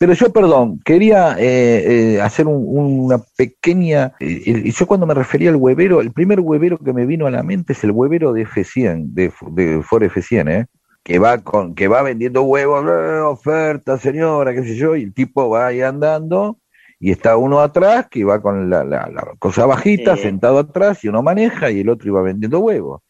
Pero 0.00 0.12
yo, 0.14 0.32
perdón, 0.32 0.80
quería 0.84 1.36
eh, 1.38 2.14
eh, 2.16 2.20
hacer 2.20 2.48
un- 2.48 3.04
una 3.04 3.18
pequeña, 3.36 4.12
eh, 4.18 4.72
yo 4.72 4.86
cuando 4.86 5.06
me 5.06 5.14
refería 5.14 5.50
al 5.50 5.56
huevero, 5.56 6.00
el 6.00 6.10
primer 6.12 6.40
huevero 6.40 6.78
que 6.78 6.92
me 6.92 7.06
vino 7.06 7.26
a 7.26 7.30
la 7.30 7.44
mente 7.44 7.74
es 7.74 7.84
el 7.84 7.92
huevero 7.92 8.32
de 8.32 8.42
F100, 8.44 9.12
de, 9.14 9.32
de 9.52 9.82
Ford 9.84 10.02
F100, 10.02 10.48
¿eh? 10.50 10.66
que 11.04 11.18
va 11.20 11.38
con 11.38 11.74
que 11.76 11.86
va 11.86 12.02
vendiendo 12.02 12.42
huevos, 12.42 12.84
"Eh, 12.86 13.20
oferta 13.20 13.96
señora, 13.96 14.52
qué 14.52 14.64
sé 14.64 14.74
yo, 14.76 14.96
y 14.96 15.04
el 15.04 15.14
tipo 15.14 15.48
va 15.48 15.68
ahí 15.68 15.80
andando 15.82 16.58
y 16.98 17.12
está 17.12 17.36
uno 17.36 17.60
atrás 17.60 18.08
que 18.10 18.24
va 18.24 18.42
con 18.42 18.68
la, 18.68 18.82
la- 18.84 19.08
la 19.08 19.28
cosa 19.38 19.64
bajita, 19.64 20.16
Sí. 20.16 20.22
sentado 20.22 20.58
atrás 20.58 21.04
y 21.04 21.08
uno 21.08 21.22
maneja 21.22 21.70
y 21.70 21.80
el 21.80 21.88
otro 21.88 22.08
iba 22.08 22.20
vendiendo 22.20 22.58
huevos. 22.58 23.00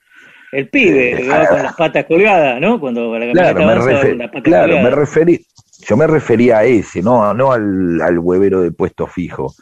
El 0.53 0.69
pibe 0.69 1.27
con 1.49 1.63
las 1.63 1.75
patas 1.75 2.05
colgadas, 2.07 2.61
¿no? 2.61 2.81
Cuando 2.81 3.17
la 3.19 3.33
Claro, 3.33 3.65
me, 3.67 3.75
refer- 3.75 4.17
las 4.17 4.29
patas 4.29 4.43
claro, 4.43 4.75
me 4.83 4.91
referí, 4.91 5.47
yo 5.87 5.97
me 5.97 6.07
refería 6.07 6.59
a 6.59 6.65
ese, 6.65 7.03
no, 7.03 7.33
no 7.35 7.53
al, 7.53 8.01
al 8.01 8.19
huevero 8.19 8.61
de 8.63 8.73
puesto 8.73 9.07
fijo. 9.07 9.55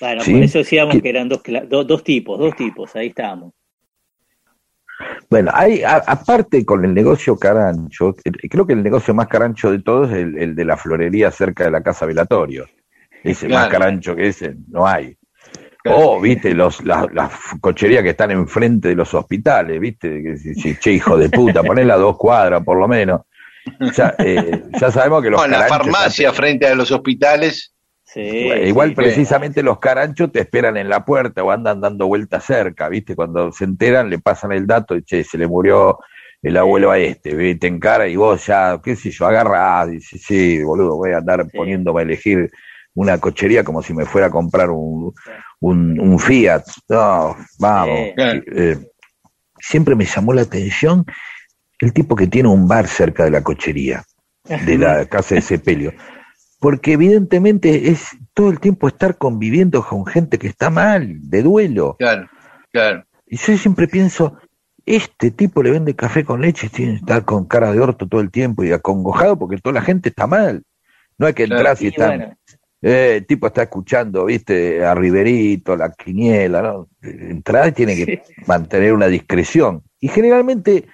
Bueno, 0.00 0.22
¿Sí? 0.22 0.32
por 0.34 0.42
eso 0.42 0.58
decíamos 0.58 1.00
que 1.00 1.08
eran 1.08 1.28
dos, 1.28 1.42
do- 1.68 1.84
dos 1.84 2.02
tipos, 2.04 2.38
dos 2.38 2.54
tipos, 2.56 2.94
ahí 2.96 3.08
estábamos. 3.08 3.52
Bueno, 5.30 5.50
hay, 5.54 5.82
a- 5.82 6.02
aparte 6.06 6.64
con 6.64 6.84
el 6.84 6.92
negocio 6.94 7.36
carancho, 7.36 8.14
creo 8.50 8.66
que 8.66 8.72
el 8.74 8.82
negocio 8.82 9.14
más 9.14 9.28
carancho 9.28 9.70
de 9.70 9.80
todos 9.80 10.10
es 10.10 10.18
el, 10.18 10.38
el 10.38 10.54
de 10.54 10.64
la 10.64 10.76
florería 10.76 11.30
cerca 11.30 11.64
de 11.64 11.70
la 11.70 11.82
casa 11.82 12.06
velatorio. 12.06 12.66
Ese 13.24 13.48
más 13.48 13.68
carancho 13.68 14.16
que 14.16 14.26
ese, 14.28 14.56
no 14.68 14.86
hay. 14.86 15.16
Claro. 15.82 15.98
O, 16.10 16.20
viste, 16.20 16.54
los, 16.54 16.84
las, 16.84 17.12
las 17.12 17.30
cocherías 17.60 18.02
que 18.02 18.10
están 18.10 18.30
enfrente 18.30 18.88
de 18.88 18.94
los 18.94 19.12
hospitales, 19.14 19.80
viste, 19.80 20.22
che, 20.80 20.92
hijo 20.92 21.16
de 21.16 21.28
puta, 21.28 21.62
ponela 21.62 21.94
a 21.94 21.98
dos 21.98 22.16
cuadras 22.16 22.62
por 22.62 22.78
lo 22.78 22.86
menos. 22.86 23.22
Ya, 23.96 24.14
eh, 24.18 24.62
ya 24.80 24.90
sabemos 24.90 25.22
que 25.22 25.30
los 25.30 25.40
No, 25.40 25.46
la 25.48 25.66
farmacia 25.66 26.28
están- 26.28 26.34
frente 26.44 26.66
a 26.66 26.74
los 26.74 26.90
hospitales. 26.92 27.74
Sí, 28.04 28.20
igual 28.20 28.90
sí. 28.90 28.94
precisamente 28.94 29.62
los 29.62 29.78
caranchos 29.78 30.30
te 30.30 30.40
esperan 30.40 30.76
en 30.76 30.88
la 30.88 31.04
puerta 31.04 31.42
o 31.42 31.50
andan 31.50 31.80
dando 31.80 32.06
vueltas 32.06 32.44
cerca, 32.44 32.88
¿viste? 32.88 33.16
Cuando 33.16 33.50
se 33.52 33.64
enteran 33.64 34.10
le 34.10 34.18
pasan 34.18 34.52
el 34.52 34.66
dato 34.66 34.94
y 34.96 35.02
che, 35.02 35.24
se 35.24 35.38
le 35.38 35.46
murió 35.46 35.98
el 36.42 36.56
abuelo 36.58 36.90
a 36.90 36.98
este, 36.98 37.34
¿ve? 37.34 37.54
te 37.54 37.68
encara 37.68 38.06
y 38.08 38.16
vos 38.16 38.44
ya, 38.46 38.80
qué 38.84 38.96
sé 38.96 39.10
yo, 39.10 39.26
agarrás, 39.26 39.90
dices, 39.90 40.20
sí, 40.22 40.62
boludo, 40.62 40.96
voy 40.96 41.12
a 41.12 41.18
andar 41.18 41.44
Sí. 41.50 41.56
poniéndome 41.56 42.00
a 42.00 42.02
elegir 42.04 42.50
una 42.94 43.18
cochería 43.18 43.64
como 43.64 43.82
si 43.82 43.94
me 43.94 44.04
fuera 44.04 44.26
a 44.28 44.30
comprar 44.30 44.70
un, 44.70 45.12
un, 45.60 45.98
un 46.00 46.18
Fiat. 46.18 46.64
No, 46.88 47.36
vamos. 47.58 48.00
Claro. 48.14 48.42
Eh, 48.54 48.78
siempre 49.58 49.94
me 49.94 50.04
llamó 50.04 50.32
la 50.32 50.42
atención 50.42 51.04
el 51.80 51.92
tipo 51.92 52.14
que 52.16 52.26
tiene 52.26 52.48
un 52.48 52.68
bar 52.68 52.86
cerca 52.86 53.24
de 53.24 53.30
la 53.30 53.42
cochería, 53.42 54.04
de 54.66 54.78
la 54.78 55.06
casa 55.08 55.34
de 55.34 55.40
Sepelio. 55.40 55.92
Porque 56.60 56.92
evidentemente 56.92 57.88
es 57.90 58.08
todo 58.34 58.50
el 58.50 58.60
tiempo 58.60 58.86
estar 58.86 59.16
conviviendo 59.18 59.82
con 59.84 60.06
gente 60.06 60.38
que 60.38 60.46
está 60.46 60.70
mal, 60.70 61.16
de 61.28 61.42
duelo. 61.42 61.96
Claro, 61.98 62.28
claro. 62.70 63.04
Y 63.26 63.36
yo 63.36 63.56
siempre 63.58 63.88
pienso, 63.88 64.38
este 64.86 65.30
tipo 65.32 65.62
le 65.62 65.72
vende 65.72 65.96
café 65.96 66.24
con 66.24 66.40
leche 66.40 66.68
tiene 66.68 66.92
que 66.92 66.98
estar 66.98 67.24
con 67.24 67.46
cara 67.46 67.72
de 67.72 67.80
orto 67.80 68.06
todo 68.06 68.20
el 68.20 68.30
tiempo 68.30 68.62
y 68.62 68.70
acongojado 68.72 69.38
porque 69.38 69.56
toda 69.58 69.74
la 69.74 69.82
gente 69.82 70.10
está 70.10 70.26
mal. 70.28 70.62
No 71.18 71.26
hay 71.26 71.34
que 71.34 71.46
Claro. 71.46 71.60
entrar 71.60 71.76
si 71.76 71.86
Y 71.86 71.88
están 71.88 72.08
bueno, 72.18 72.34
eh, 72.82 73.16
el 73.18 73.26
tipo 73.26 73.46
está 73.46 73.62
escuchando, 73.62 74.24
viste, 74.26 74.84
a 74.84 74.94
Riverito, 74.94 75.76
la 75.76 75.92
quiniela, 75.92 76.60
¿no? 76.62 76.88
Entrar 77.02 77.68
y 77.68 77.72
tiene 77.72 77.94
que 77.96 78.22
mantener 78.46 78.92
una 78.92 79.06
discreción. 79.06 79.82
Y 80.00 80.08
generalmente 80.08 80.86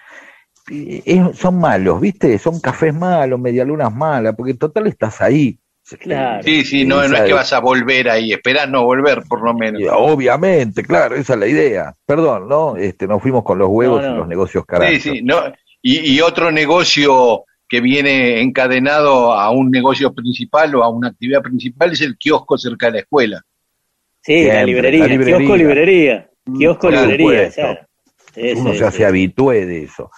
eh, 0.70 1.02
es- 1.04 1.38
son 1.38 1.58
malos, 1.58 2.00
viste, 2.00 2.38
son 2.38 2.60
cafés 2.60 2.94
malos, 2.94 3.40
medialunas 3.40 3.92
malas, 3.94 4.34
porque 4.36 4.52
en 4.52 4.58
total 4.58 4.86
estás 4.86 5.20
ahí. 5.22 5.58
Claro. 6.00 6.42
Sí, 6.42 6.64
sí, 6.66 6.84
no, 6.84 6.96
no 7.08 7.16
es 7.16 7.22
que 7.22 7.32
vas 7.32 7.50
a 7.54 7.60
volver 7.60 8.10
ahí, 8.10 8.30
esperás 8.34 8.68
no 8.68 8.84
volver 8.84 9.22
por 9.26 9.42
lo 9.42 9.54
menos. 9.54 9.80
Y 9.80 9.86
Obviamente, 9.90 10.82
claro, 10.82 11.14
esa 11.16 11.32
es 11.32 11.38
la 11.38 11.46
idea. 11.46 11.94
Perdón, 12.04 12.46
¿no? 12.46 12.76
Este, 12.76 13.06
nos 13.06 13.22
fuimos 13.22 13.42
con 13.42 13.56
los 13.56 13.68
huevos 13.70 14.02
No, 14.02 14.08
no. 14.10 14.14
y 14.14 14.18
los 14.18 14.28
negocios 14.28 14.64
Sí, 14.64 14.66
caranchos. 14.66 15.02
sí, 15.02 15.22
no. 15.22 15.36
Y, 15.80 16.12
y 16.12 16.20
otro 16.20 16.50
negocio 16.52 17.44
que 17.68 17.80
viene 17.80 18.40
encadenado 18.40 19.32
a 19.32 19.50
un 19.50 19.70
negocio 19.70 20.12
principal 20.14 20.74
o 20.76 20.82
a 20.84 20.88
una 20.88 21.08
actividad 21.08 21.42
principal 21.42 21.92
es 21.92 22.00
el 22.00 22.16
kiosco 22.16 22.56
cerca 22.56 22.86
de 22.86 22.92
la 22.92 22.98
escuela. 23.00 23.42
Sí, 24.22 24.44
la 24.44 24.64
librería, 24.64 25.00
la 25.02 25.06
librería. 25.08 25.36
kiosco 25.38 25.56
librería, 25.56 26.30
kiosco 26.58 26.90
librería, 26.90 27.26
supuesto. 27.50 27.60
claro. 27.62 27.80
Sí, 28.34 28.52
Uno 28.56 28.72
sí, 28.72 28.78
ya 28.78 28.90
sí. 28.90 28.96
se 28.98 29.06
habitúe 29.06 29.50
de 29.52 29.82
eso. 29.84 30.10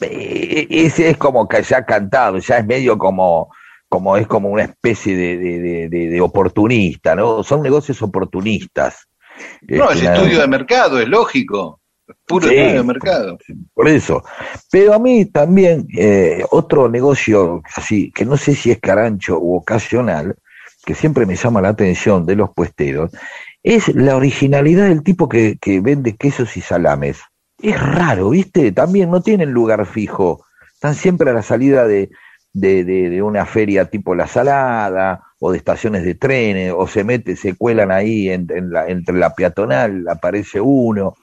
Eh, 0.00 0.66
Ese 0.70 1.10
es 1.10 1.16
como 1.16 1.46
que 1.48 1.62
ya 1.62 1.84
cantado, 1.84 2.38
ya 2.38 2.58
es 2.58 2.66
medio 2.66 2.98
como, 2.98 3.52
como 3.88 4.16
es 4.16 4.26
como 4.26 4.48
una 4.48 4.64
especie 4.64 5.16
de, 5.16 5.36
de, 5.38 5.58
de- 5.60 5.88
de- 5.88 6.08
de 6.08 6.20
oportunista, 6.20 7.14
¿no? 7.14 7.42
Son 7.42 7.62
negocios 7.62 8.00
oportunistas. 8.02 9.06
No, 9.62 9.88
es 9.90 9.96
Este, 9.96 10.04
nada- 10.06 10.16
estudio 10.16 10.40
de 10.40 10.48
mercado, 10.48 11.00
es 11.00 11.08
lógico. 11.08 11.80
Puro 12.26 12.48
Sí. 12.48 12.54
de 12.54 12.82
mercado. 12.82 13.38
Por 13.72 13.88
eso. 13.88 14.22
Pero 14.70 14.94
a 14.94 14.98
mí 14.98 15.24
también, 15.26 15.86
eh, 15.96 16.44
otro 16.50 16.88
negocio 16.88 17.62
así, 17.76 18.10
que 18.12 18.24
no 18.24 18.36
sé 18.36 18.54
si 18.54 18.70
es 18.70 18.78
carancho 18.80 19.38
u 19.38 19.56
ocasional, 19.56 20.36
que 20.84 20.94
siempre 20.94 21.24
me 21.26 21.36
llama 21.36 21.62
la 21.62 21.70
atención 21.70 22.26
de 22.26 22.36
los 22.36 22.50
puesteros, 22.54 23.10
es 23.62 23.94
la 23.94 24.16
originalidad 24.16 24.88
del 24.88 25.02
tipo 25.02 25.28
que, 25.28 25.56
que 25.58 25.80
vende 25.80 26.16
quesos 26.16 26.56
y 26.56 26.60
salames. 26.60 27.20
Es 27.62 27.80
raro, 27.80 28.30
¿viste? 28.30 28.72
También 28.72 29.10
no 29.10 29.22
tienen 29.22 29.52
lugar 29.52 29.86
fijo. 29.86 30.44
Están 30.74 30.94
siempre 30.94 31.30
a 31.30 31.32
la 31.34 31.42
salida 31.42 31.86
de, 31.86 32.10
de, 32.52 32.84
de- 32.84 33.08
de 33.08 33.22
una 33.22 33.46
feria 33.46 33.86
tipo 33.86 34.14
La 34.14 34.26
Salada 34.26 35.22
o 35.40 35.50
de 35.52 35.58
estaciones 35.58 36.04
de 36.04 36.14
trenes, 36.14 36.74
o 36.76 36.86
se 36.86 37.04
mete, 37.04 37.36
se 37.36 37.54
cuelan 37.56 37.90
ahí 37.90 38.28
en- 38.28 38.46
en 38.50 38.70
la- 38.70 38.86
entre 38.88 39.16
la 39.16 39.34
peatonal, 39.34 40.06
aparece 40.08 40.60
uno. 40.60 41.14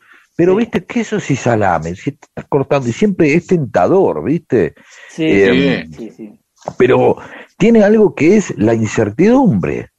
Pero, 0.42 0.54
Sí. 0.54 0.58
viste, 0.58 0.86
quesos 0.86 1.30
y 1.30 1.36
salames, 1.36 2.00
si 2.00 2.10
estás 2.10 2.46
cortando, 2.50 2.90
y 2.90 2.94
siempre 2.94 3.32
es 3.36 3.46
tentador, 3.46 4.24
¿viste? 4.24 4.74
Sí, 5.08 5.24
Eh, 5.28 5.86
sí, 5.92 5.96
sí, 5.96 6.10
sí. 6.18 6.40
Pero 6.80 7.18
tiene 7.60 7.84
algo 7.84 8.16
que 8.16 8.38
es 8.38 8.58
la 8.58 8.74
incertidumbre. 8.74 9.90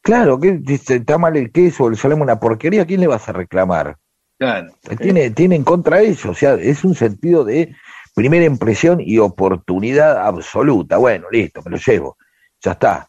Claro, 0.00 0.38
que 0.38 0.60
si 0.64 0.94
está 0.94 1.18
mal 1.18 1.36
el 1.36 1.50
queso 1.50 1.84
o 1.84 1.88
el 1.88 1.96
salame 1.96 2.22
una 2.22 2.38
porquería, 2.38 2.82
¿a 2.82 2.84
quién 2.86 3.00
le 3.00 3.08
vas 3.08 3.28
a 3.28 3.32
reclamar? 3.32 3.96
Claro. 4.38 4.68
Tiene, 5.00 5.30
tiene 5.30 5.56
en 5.56 5.64
contra 5.64 6.00
eso, 6.02 6.30
o 6.30 6.34
sea, 6.34 6.54
es 6.54 6.84
un 6.84 6.94
sentido 6.94 7.44
de 7.44 7.74
primera 8.14 8.44
impresión 8.44 9.00
y 9.00 9.18
oportunidad 9.18 10.24
absoluta. 10.24 10.98
Bueno, 10.98 11.26
listo, 11.32 11.62
me 11.64 11.72
lo 11.72 11.78
llevo, 11.78 12.16
ya 12.62 12.72
está. 12.72 13.08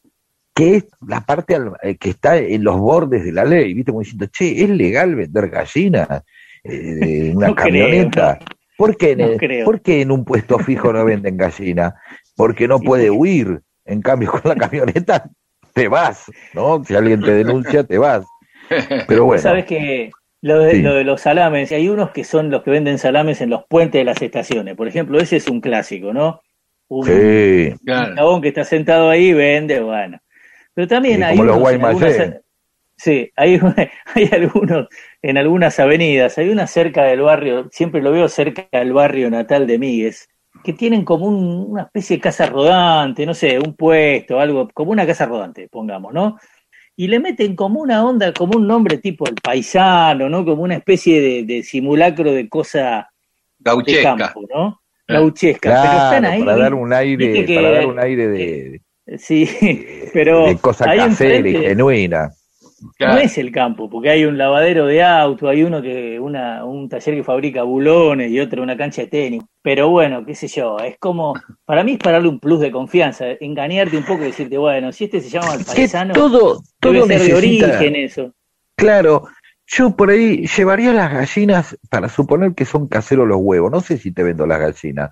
Que 0.56 0.78
es 0.78 0.86
la 1.08 1.22
parte 1.22 1.54
al- 1.54 1.74
eh, 1.84 1.96
que 1.98 2.10
está 2.10 2.38
en 2.38 2.64
los 2.64 2.80
bordes 2.80 3.24
de 3.24 3.34
la 3.34 3.46
ley, 3.46 3.72
¿viste? 3.76 3.92
Como 3.92 4.02
diciendo, 4.02 4.26
che, 4.32 4.64
¿es 4.64 4.70
legal 4.72 5.14
vender 5.14 5.48
gallinas 5.50 6.24
eh, 6.64 7.32
una 7.36 7.48
No 7.50 7.56
creo, 7.56 7.66
camioneta? 7.66 8.40
¿Por, 8.78 8.98
qué 8.98 9.12
en 9.12 9.18
No 9.20 9.26
el- 9.28 9.38
creo. 9.38 9.66
por 9.66 9.82
qué 9.82 10.02
en 10.02 10.12
un 10.12 10.26
puesto 10.26 10.58
fijo 10.60 10.92
no 10.94 11.06
venden 11.06 11.38
gallina? 11.38 11.96
Porque 12.36 12.68
no 12.68 12.80
puede 12.80 13.10
huir. 13.10 13.62
En 13.86 14.02
cambio, 14.02 14.32
con 14.32 14.42
la 14.46 14.56
camioneta 14.56 15.30
te 15.74 15.88
vas, 15.88 16.26
¿no? 16.54 16.84
Si 16.84 16.96
alguien 16.96 17.22
te 17.22 17.34
denuncia, 17.34 17.84
te 17.84 17.98
vas. 17.98 18.26
Pero 19.08 19.26
bueno. 19.26 19.42
Sabes 19.42 19.66
que 19.66 20.12
lo 20.42 20.60
de, 20.60 20.72
Sí. 20.72 20.82
lo 20.82 20.94
de 20.96 21.04
los 21.04 21.22
salames, 21.22 21.72
hay 21.72 21.90
unos 21.90 22.12
que 22.12 22.24
son 22.24 22.50
los 22.50 22.64
que 22.64 22.72
venden 22.72 22.98
salames 22.98 23.42
en 23.42 23.50
los 23.50 23.64
puentes 23.68 24.00
de 24.00 24.06
las 24.06 24.22
estaciones. 24.22 24.76
Por 24.76 24.88
ejemplo, 24.88 25.20
ese 25.20 25.38
es 25.38 25.48
un 25.48 25.62
clásico, 25.62 26.14
¿no? 26.14 26.42
Un, 26.88 27.06
Sí, 27.06 27.70
un 27.72 27.78
Claro. 27.86 28.42
que 28.42 28.48
está 28.50 28.64
sentado 28.64 29.10
ahí 29.10 29.34
vende, 29.34 29.80
bueno. 29.82 30.20
Pero 30.74 30.88
también 30.88 31.18
Sí, 31.18 31.24
hay 31.24 31.38
como 31.38 31.46
los 31.48 31.58
unos 31.58 31.70
algunas- 31.74 32.36
Sí, 33.02 33.32
hay, 33.36 33.60
hay 34.16 34.30
algunos 34.32 34.88
en 35.24 35.38
algunas 35.38 35.80
avenidas, 35.80 36.38
hay 36.38 36.50
una 36.50 36.68
cerca 36.68 37.04
del 37.06 37.22
barrio, 37.22 37.68
siempre 37.72 38.00
lo 38.02 38.12
veo 38.12 38.28
cerca 38.30 38.68
del 38.72 38.94
barrio 38.94 39.32
natal 39.32 39.66
de 39.66 39.80
Míguez, 39.80 40.30
que 40.64 40.74
tienen 40.74 41.04
como 41.04 41.26
un- 41.26 41.72
una 41.72 41.84
especie 41.84 42.18
de 42.18 42.22
casa 42.22 42.46
rodante, 42.46 43.26
no 43.26 43.34
sé, 43.34 43.58
un 43.58 43.76
puesto, 43.76 44.40
algo, 44.40 44.70
como 44.74 44.92
una 44.92 45.08
casa 45.08 45.26
rodante, 45.26 45.68
pongamos, 45.68 46.14
¿no? 46.14 46.38
Y 46.96 47.08
le 47.08 47.20
meten 47.20 47.56
como 47.56 47.80
una 47.82 48.06
onda, 48.06 48.34
como 48.34 48.58
un 48.60 48.68
nombre 48.68 48.98
tipo 49.00 49.26
el 49.28 49.36
paisano, 49.36 50.30
¿no? 50.30 50.46
Como 50.46 50.62
una 50.62 50.76
especie 50.76 51.20
de, 51.22 51.44
de 51.46 51.64
simulacro 51.64 52.32
de 52.32 52.48
cosa 52.50 53.10
de 53.58 53.64
Gauchesca. 53.64 54.16
campo, 54.18 54.46
¿no? 54.54 54.82
Ah, 55.08 55.14
Gauchesca, 55.14 55.80
pero 55.82 55.98
están 55.98 56.26
ahí. 56.26 56.40
para 56.42 56.58
dar 56.58 56.74
un 56.76 56.94
aire, 56.94 57.46
que- 57.48 57.56
para 57.56 57.72
dar 57.72 57.86
un 57.88 58.00
aire 58.00 58.28
de, 58.28 58.82
Sí, 59.18 59.50
pero 60.14 60.46
de 60.46 60.56
cosa 60.58 60.86
casera 60.86 61.50
y 61.50 61.54
genuina. 61.56 62.30
Claro. 62.98 63.16
no 63.16 63.20
es 63.20 63.38
el 63.38 63.52
campo, 63.52 63.90
porque 63.90 64.10
hay 64.10 64.26
un 64.26 64.38
lavadero 64.38 64.86
de 64.86 65.04
auto, 65.04 65.48
hay 65.48 65.64
uno 65.64 65.82
que, 65.82 66.20
una, 66.20 66.66
un 66.66 66.90
taller 66.90 67.16
que 67.16 67.24
fabrica 67.24 67.64
bulones 67.64 68.32
y 68.32 68.40
otro 68.40 68.64
una 68.64 68.78
cancha 68.78 69.02
de 69.04 69.08
tenis. 69.08 69.44
Pero 69.62 69.90
bueno, 69.90 70.26
qué 70.26 70.36
sé 70.36 70.48
yo, 70.48 70.78
es 70.80 70.98
como, 70.98 71.34
para 71.66 71.84
mí 71.84 71.94
es 71.94 71.98
para 72.00 72.14
darle 72.14 72.30
un 72.30 72.40
plus 72.40 72.60
de 72.60 72.72
confianza, 72.72 73.26
engañarte 73.40 73.98
un 73.98 74.06
poco 74.06 74.24
y 74.24 74.28
decirte, 74.28 74.58
bueno, 74.58 74.92
si 74.92 75.06
este 75.06 75.22
se 75.22 75.30
llama 75.30 75.56
el 75.56 75.66
paisano, 75.66 76.14
todo, 76.14 76.62
todo 76.80 76.94
debe 76.94 77.20
ser 77.20 77.28
de 77.28 77.34
origen 77.36 77.96
eso. 77.96 78.34
claro, 78.76 79.28
yo 79.68 79.96
por 79.96 80.10
ahí 80.10 80.46
llevaría 80.48 80.92
las 80.92 81.14
gallinas 81.14 81.78
para 81.90 82.10
suponer 82.10 82.54
que 82.54 82.66
son 82.66 82.88
caseros 82.88 83.28
los 83.28 83.38
huevos, 83.40 83.72
no 83.72 83.80
sé 83.82 83.98
si 83.98 84.12
te 84.12 84.24
vendo 84.24 84.46
las 84.46 84.60
gallinas, 84.60 85.12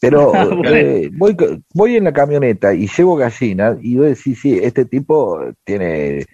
Pero 0.00 0.32
Bueno. 0.56 0.70
eh, 0.70 1.10
voy, 1.12 1.36
voy 1.72 1.96
en 1.96 2.04
la 2.04 2.12
camioneta 2.12 2.74
y 2.74 2.86
llevo 2.86 3.16
gallinas 3.16 3.78
y 3.80 3.94
yo 3.94 4.02
decís, 4.02 4.40
sí, 4.40 4.58
este 4.62 4.84
tipo 4.84 5.40
tiene, 5.64 6.26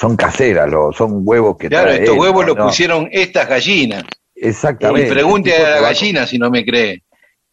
son 0.00 0.14
caseras, 0.16 0.70
lo- 0.70 0.92
son 0.92 1.22
huevos 1.24 1.56
que 1.58 1.68
Claro, 1.68 1.86
trae 1.88 1.98
estos 1.98 2.14
él, 2.14 2.20
huevos 2.20 2.46
¿no? 2.46 2.54
los 2.54 2.66
pusieron 2.66 3.08
estas 3.10 3.48
gallinas. 3.48 4.04
Exactamente. 4.32 5.08
Y 5.08 5.10
pregunte 5.12 5.56
a 5.56 5.70
la 5.70 5.80
gallina 5.80 6.24
si 6.24 6.38
no 6.38 6.50
me 6.50 6.64
cree. 6.64 7.02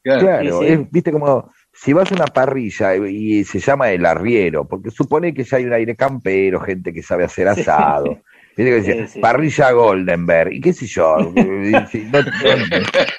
Claro. 0.03 0.21
Claro, 0.21 0.59
Sí, 0.61 0.67
sí. 0.67 0.73
es- 0.73 0.91
viste 0.91 1.11
como 1.11 1.49
si 1.73 1.91
vas 1.93 2.11
a 2.11 2.15
una 2.15 2.27
parrilla 2.27 2.95
y, 2.95 3.39
y 3.39 3.43
se 3.45 3.57
llama 3.59 3.89
el 3.89 4.05
arriero, 4.05 4.67
porque 4.67 4.91
supone 4.91 5.33
que 5.33 5.43
ya 5.43 5.57
hay 5.57 5.65
un 5.65 5.73
aire 5.73 5.95
campero, 5.95 6.59
gente 6.61 6.93
que 6.93 7.01
sabe 7.01 7.23
hacer 7.23 7.47
asado. 7.47 8.21
Viste 8.57 8.63
que 8.71 8.75
dice, 8.77 8.93
Sí, 9.07 9.13
sí. 9.15 9.19
parrilla 9.19 9.71
Goldenberg, 9.71 10.53
y 10.53 10.61
qué 10.61 10.71
sé 10.73 10.85
yo. 10.85 11.17
no- 11.35 12.19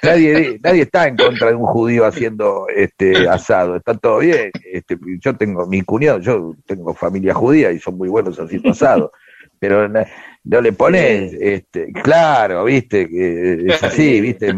nadie, 0.03 0.59
nadie 0.63 0.81
está 0.81 1.07
en 1.07 1.15
contra 1.15 1.49
de 1.49 1.55
un 1.55 1.65
judío 1.65 2.05
haciendo 2.05 2.67
este 2.75 3.27
asado, 3.29 3.75
está 3.75 3.95
todo 3.95 4.19
bien. 4.19 4.51
Este, 4.71 4.97
yo 5.19 5.35
tengo 5.35 5.67
mi 5.67 5.81
cuñado, 5.83 6.19
yo 6.19 6.55
tengo 6.65 6.93
familia 6.93 7.33
judía 7.33 7.71
y 7.71 7.79
son 7.79 7.97
muy 7.97 8.09
buenos 8.09 8.39
haciendo 8.39 8.71
asado. 8.71 9.11
Pero 9.59 9.87
no, 9.87 10.03
no 10.43 10.61
le 10.61 10.71
pones, 10.73 11.33
este, 11.39 11.91
claro, 11.91 12.63
viste, 12.65 13.07
que 13.09 13.65
es 13.67 13.83
así, 13.83 14.21
viste, 14.21 14.53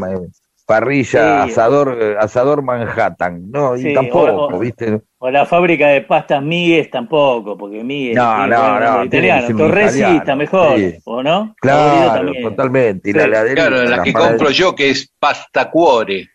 parrilla, 0.65 1.43
asador, 1.43 2.17
asador 2.19 2.61
Manhattan, 2.63 3.49
no, 3.49 3.75
y 3.77 3.93
tampoco, 3.93 4.59
viste. 4.59 5.01
O 5.22 5.30
la 5.30 5.45
fábrica 5.45 5.88
de 5.89 6.01
pastas 6.01 6.41
Migues 6.41 6.89
tampoco, 6.89 7.57
porque 7.57 7.84
Migues 7.84 8.15
No, 8.15 8.47
no, 8.47 8.80
no, 8.80 8.99
que 9.01 9.05
italiano. 9.07 9.57
Torresi 9.57 10.01
está 10.01 10.34
mejor, 10.36 10.78
sí. 10.78 10.95
¿o 11.03 11.22
no? 11.22 11.53
Claro, 11.59 12.32
totalmente. 12.41 13.09
Y 13.09 13.13
la 13.13 13.24
Sí, 13.24 13.28
heladería, 13.28 13.67
Claro, 13.67 13.84
la 13.84 13.89
las 13.97 13.99
que 14.05 14.13
compro 14.13 14.49
yo, 14.51 14.74
que 14.74 14.89
es 14.91 15.13
pasta 15.20 15.70
cuore. 15.70 16.30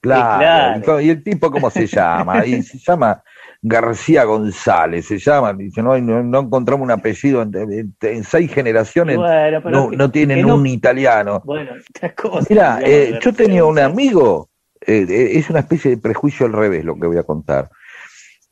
Claro. 0.00 0.38
claro. 0.38 0.78
¿Y 0.78 0.82
co- 0.82 1.00
¿Y 1.00 1.10
el 1.10 1.22
tipo 1.22 1.50
cómo 1.52 1.70
se 1.70 1.86
llama? 1.86 2.44
Y 2.44 2.62
se 2.64 2.78
llama 2.78 3.22
García 3.62 4.24
González, 4.24 5.06
se 5.06 5.18
llama. 5.18 5.52
Dice, 5.52 5.80
no, 5.82 5.96
no, 5.98 6.22
no 6.24 6.40
encontramos 6.40 6.84
un 6.84 6.90
apellido 6.90 7.42
en, 7.42 7.54
en- 7.54 7.96
en 8.00 8.24
seis 8.24 8.52
generaciones. 8.52 9.16
Bueno, 9.18 9.60
pero 9.62 9.70
no, 9.70 9.90
que- 9.90 9.96
no 9.96 10.10
tienen 10.10 10.42
no- 10.46 10.56
un 10.56 10.66
italiano. 10.66 11.42
Bueno, 11.44 11.70
estas 11.94 12.12
cosas. 12.14 12.50
Mira, 12.50 12.80
eh, 12.84 13.18
yo 13.22 13.32
tenía 13.32 13.64
un 13.64 13.78
amigo, 13.78 14.50
eh, 14.84 15.06
es 15.34 15.48
una 15.48 15.60
especie 15.60 15.92
de 15.92 15.98
prejuicio 15.98 16.46
al 16.46 16.52
revés 16.54 16.84
lo 16.84 16.96
que 16.98 17.06
voy 17.06 17.18
a 17.18 17.22
contar. 17.22 17.68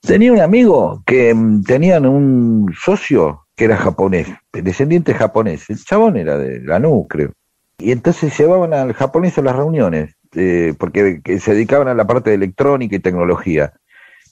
Tenía 0.06 0.32
un 0.32 0.40
amigo 0.40 1.02
que 1.06 1.32
mm, 1.32 1.62
tenían 1.62 2.06
un 2.06 2.72
socio 2.78 3.46
que 3.56 3.64
era 3.64 3.76
japonés, 3.76 4.28
descendiente 4.52 5.14
japonés. 5.14 5.70
El 5.70 5.82
chabón 5.82 6.16
era 6.16 6.36
de 6.36 6.60
Lanús, 6.60 7.06
creo. 7.08 7.32
Y 7.78 7.92
entonces 7.92 8.36
llevaban 8.36 8.74
al 8.74 8.92
japonés 8.92 9.38
a 9.38 9.42
las 9.42 9.56
reuniones, 9.56 10.14
eh, 10.34 10.74
porque 10.78 11.20
que 11.22 11.40
se 11.40 11.54
dedicaban 11.54 11.88
a 11.88 11.94
la 11.94 12.06
parte 12.06 12.30
de 12.30 12.36
electrónica 12.36 12.96
y 12.96 13.00
tecnología. 13.00 13.72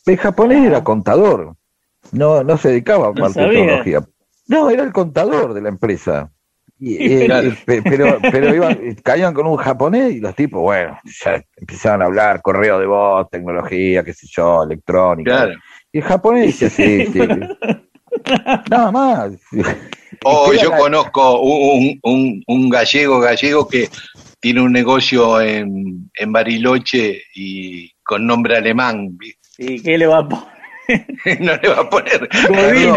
El 0.04 0.16
japonés 0.16 0.66
era 0.66 0.84
contador, 0.84 1.54
no, 2.10 2.42
no 2.42 2.58
se 2.58 2.70
dedicaba 2.70 3.06
a 3.06 3.08
la 3.08 3.14
No 3.14 3.22
parte 3.22 3.40
de 3.40 3.48
tecnología. 3.48 4.04
No, 4.48 4.70
era 4.70 4.82
el 4.82 4.92
contador 4.92 5.54
de 5.54 5.62
la 5.62 5.68
empresa. 5.68 6.30
Y, 6.84 6.96
eh, 7.00 7.26
eh, 7.30 7.54
pe- 7.64 7.82
pero 7.82 8.18
pero 8.20 8.52
iban, 8.52 8.76
caían 9.04 9.32
con 9.32 9.46
un 9.46 9.56
japonés 9.56 10.14
y 10.14 10.20
los 10.20 10.34
tipos, 10.34 10.60
bueno, 10.60 10.98
ya 11.04 11.40
empezaban 11.56 12.02
a 12.02 12.06
hablar 12.06 12.42
correo 12.42 12.80
de 12.80 12.86
voz, 12.86 13.30
tecnología, 13.30 14.02
qué 14.02 14.12
sé 14.12 14.26
yo, 14.28 14.64
electrónica. 14.64 15.30
Claro. 15.44 15.54
Y 15.92 15.98
el 15.98 16.04
japonés 16.04 16.58
decía, 16.58 16.70
sí, 16.70 17.06
sí. 17.12 17.20
Nada 18.70 18.90
más. 18.90 19.32
O 20.24 20.52
Era 20.52 20.62
yo 20.62 20.70
la- 20.70 20.76
conozco 20.78 21.40
un, 21.40 21.98
un, 22.02 22.42
un 22.46 22.68
gallego 22.68 23.20
gallego 23.20 23.68
que 23.68 23.88
tiene 24.40 24.60
un 24.60 24.72
negocio 24.72 25.40
en, 25.40 26.10
en 26.14 26.32
Bariloche 26.32 27.22
y 27.34 27.92
con 28.02 28.26
nombre 28.26 28.56
alemán. 28.56 29.16
¿Y 29.56 29.80
qué 29.82 29.96
le 29.96 30.06
va 30.06 30.18
a 30.18 30.28
poner? 30.28 30.46
No 31.40 31.56
le 31.56 31.68
va 31.68 31.80
a 31.80 31.90
poner 31.90 32.28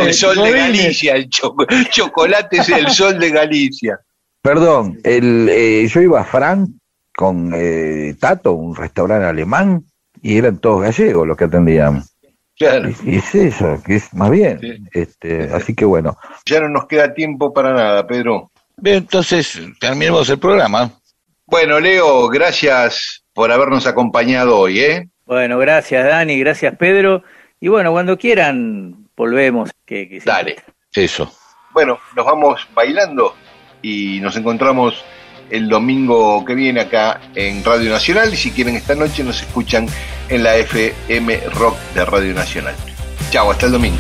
el 0.02 0.14
sol 0.14 0.36
de. 0.38 0.52
Galicia, 0.52 1.14
el 1.16 1.30
cho- 1.30 1.56
chocolate 1.90 2.58
es 2.58 2.70
el 2.70 2.90
sol 2.90 3.20
de 3.20 3.30
Galicia. 3.30 4.00
Perdón, 4.42 5.00
el, 5.04 5.50
eh, 5.50 5.88
yo 5.88 6.02
iba 6.02 6.22
a 6.22 6.26
Frank 6.26 6.70
con 7.16 7.52
eh, 7.56 8.16
Tato, 8.20 8.54
un 8.54 8.76
restaurante 8.76 9.26
alemán, 9.26 9.84
y 10.22 10.38
eran 10.38 10.60
todos 10.60 10.82
gallegos 10.82 11.28
los 11.28 11.38
que 11.38 11.46
atendían. 11.46 12.04
Claro, 12.58 12.90
Y 13.04 13.18
es 13.18 13.36
eso, 13.36 13.82
que 13.86 13.96
es 13.96 14.14
más 14.14 14.30
bien. 14.32 14.60
Sí. 14.62 14.78
Este, 14.94 15.50
así 15.54 15.76
que 15.76 15.84
bueno, 15.86 16.18
ya 16.46 16.62
no 16.62 16.70
nos 16.70 16.88
queda 16.88 17.14
tiempo 17.14 17.54
para 17.54 17.74
nada, 17.74 18.08
Pedro. 18.08 18.50
Bien, 18.78 18.98
entonces 18.98 19.60
terminemos 19.80 20.30
el 20.30 20.40
programa. 20.40 20.92
Bueno, 21.48 21.80
Leo, 21.80 22.28
gracias 22.30 23.24
por 23.34 23.52
habernos 23.52 23.86
acompañado 23.88 24.58
hoy, 24.58 24.80
¿eh? 24.80 25.10
Bueno, 25.26 25.58
gracias 25.58 26.06
Dani, 26.06 26.40
gracias 26.40 26.76
Pedro. 26.78 27.24
Y 27.60 27.68
bueno, 27.68 27.92
cuando 27.92 28.18
quieran, 28.18 29.10
volvemos. 29.16 29.72
Que, 29.86 30.08
que 30.10 30.20
Dale. 30.20 30.58
Eso. 30.94 31.32
Bueno, 31.74 32.00
nos 32.16 32.26
vamos 32.26 32.68
bailando 32.74 33.36
y 33.82 34.20
nos 34.22 34.36
encontramos 34.38 35.04
el 35.50 35.70
domingo 35.70 36.44
que 36.44 36.56
viene 36.56 36.82
acá 36.82 37.22
en 37.36 37.64
Radio 37.64 37.92
Nacional 37.92 38.34
y 38.34 38.38
si 38.38 38.52
quieren 38.52 38.76
esta 38.76 38.96
noche 38.96 39.24
nos 39.24 39.42
escuchan 39.42 39.88
en 40.30 40.44
la 40.44 40.56
FM 40.58 41.40
Rock 41.52 41.78
de 41.94 42.06
Radio 42.06 42.34
Nacional. 42.34 42.76
Chao, 43.30 43.52
hasta 43.52 43.68
el 43.68 43.74
domingo. 43.74 44.00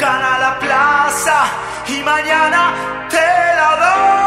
Hoy 0.00 0.06
te 0.06 0.06
convocan 0.06 0.22
a 0.22 0.38
la 0.38 0.58
plaza 0.58 1.44
y 1.88 2.02
mañana 2.02 2.72
te 3.10 3.16
la 3.16 3.76
dan. 3.76 4.19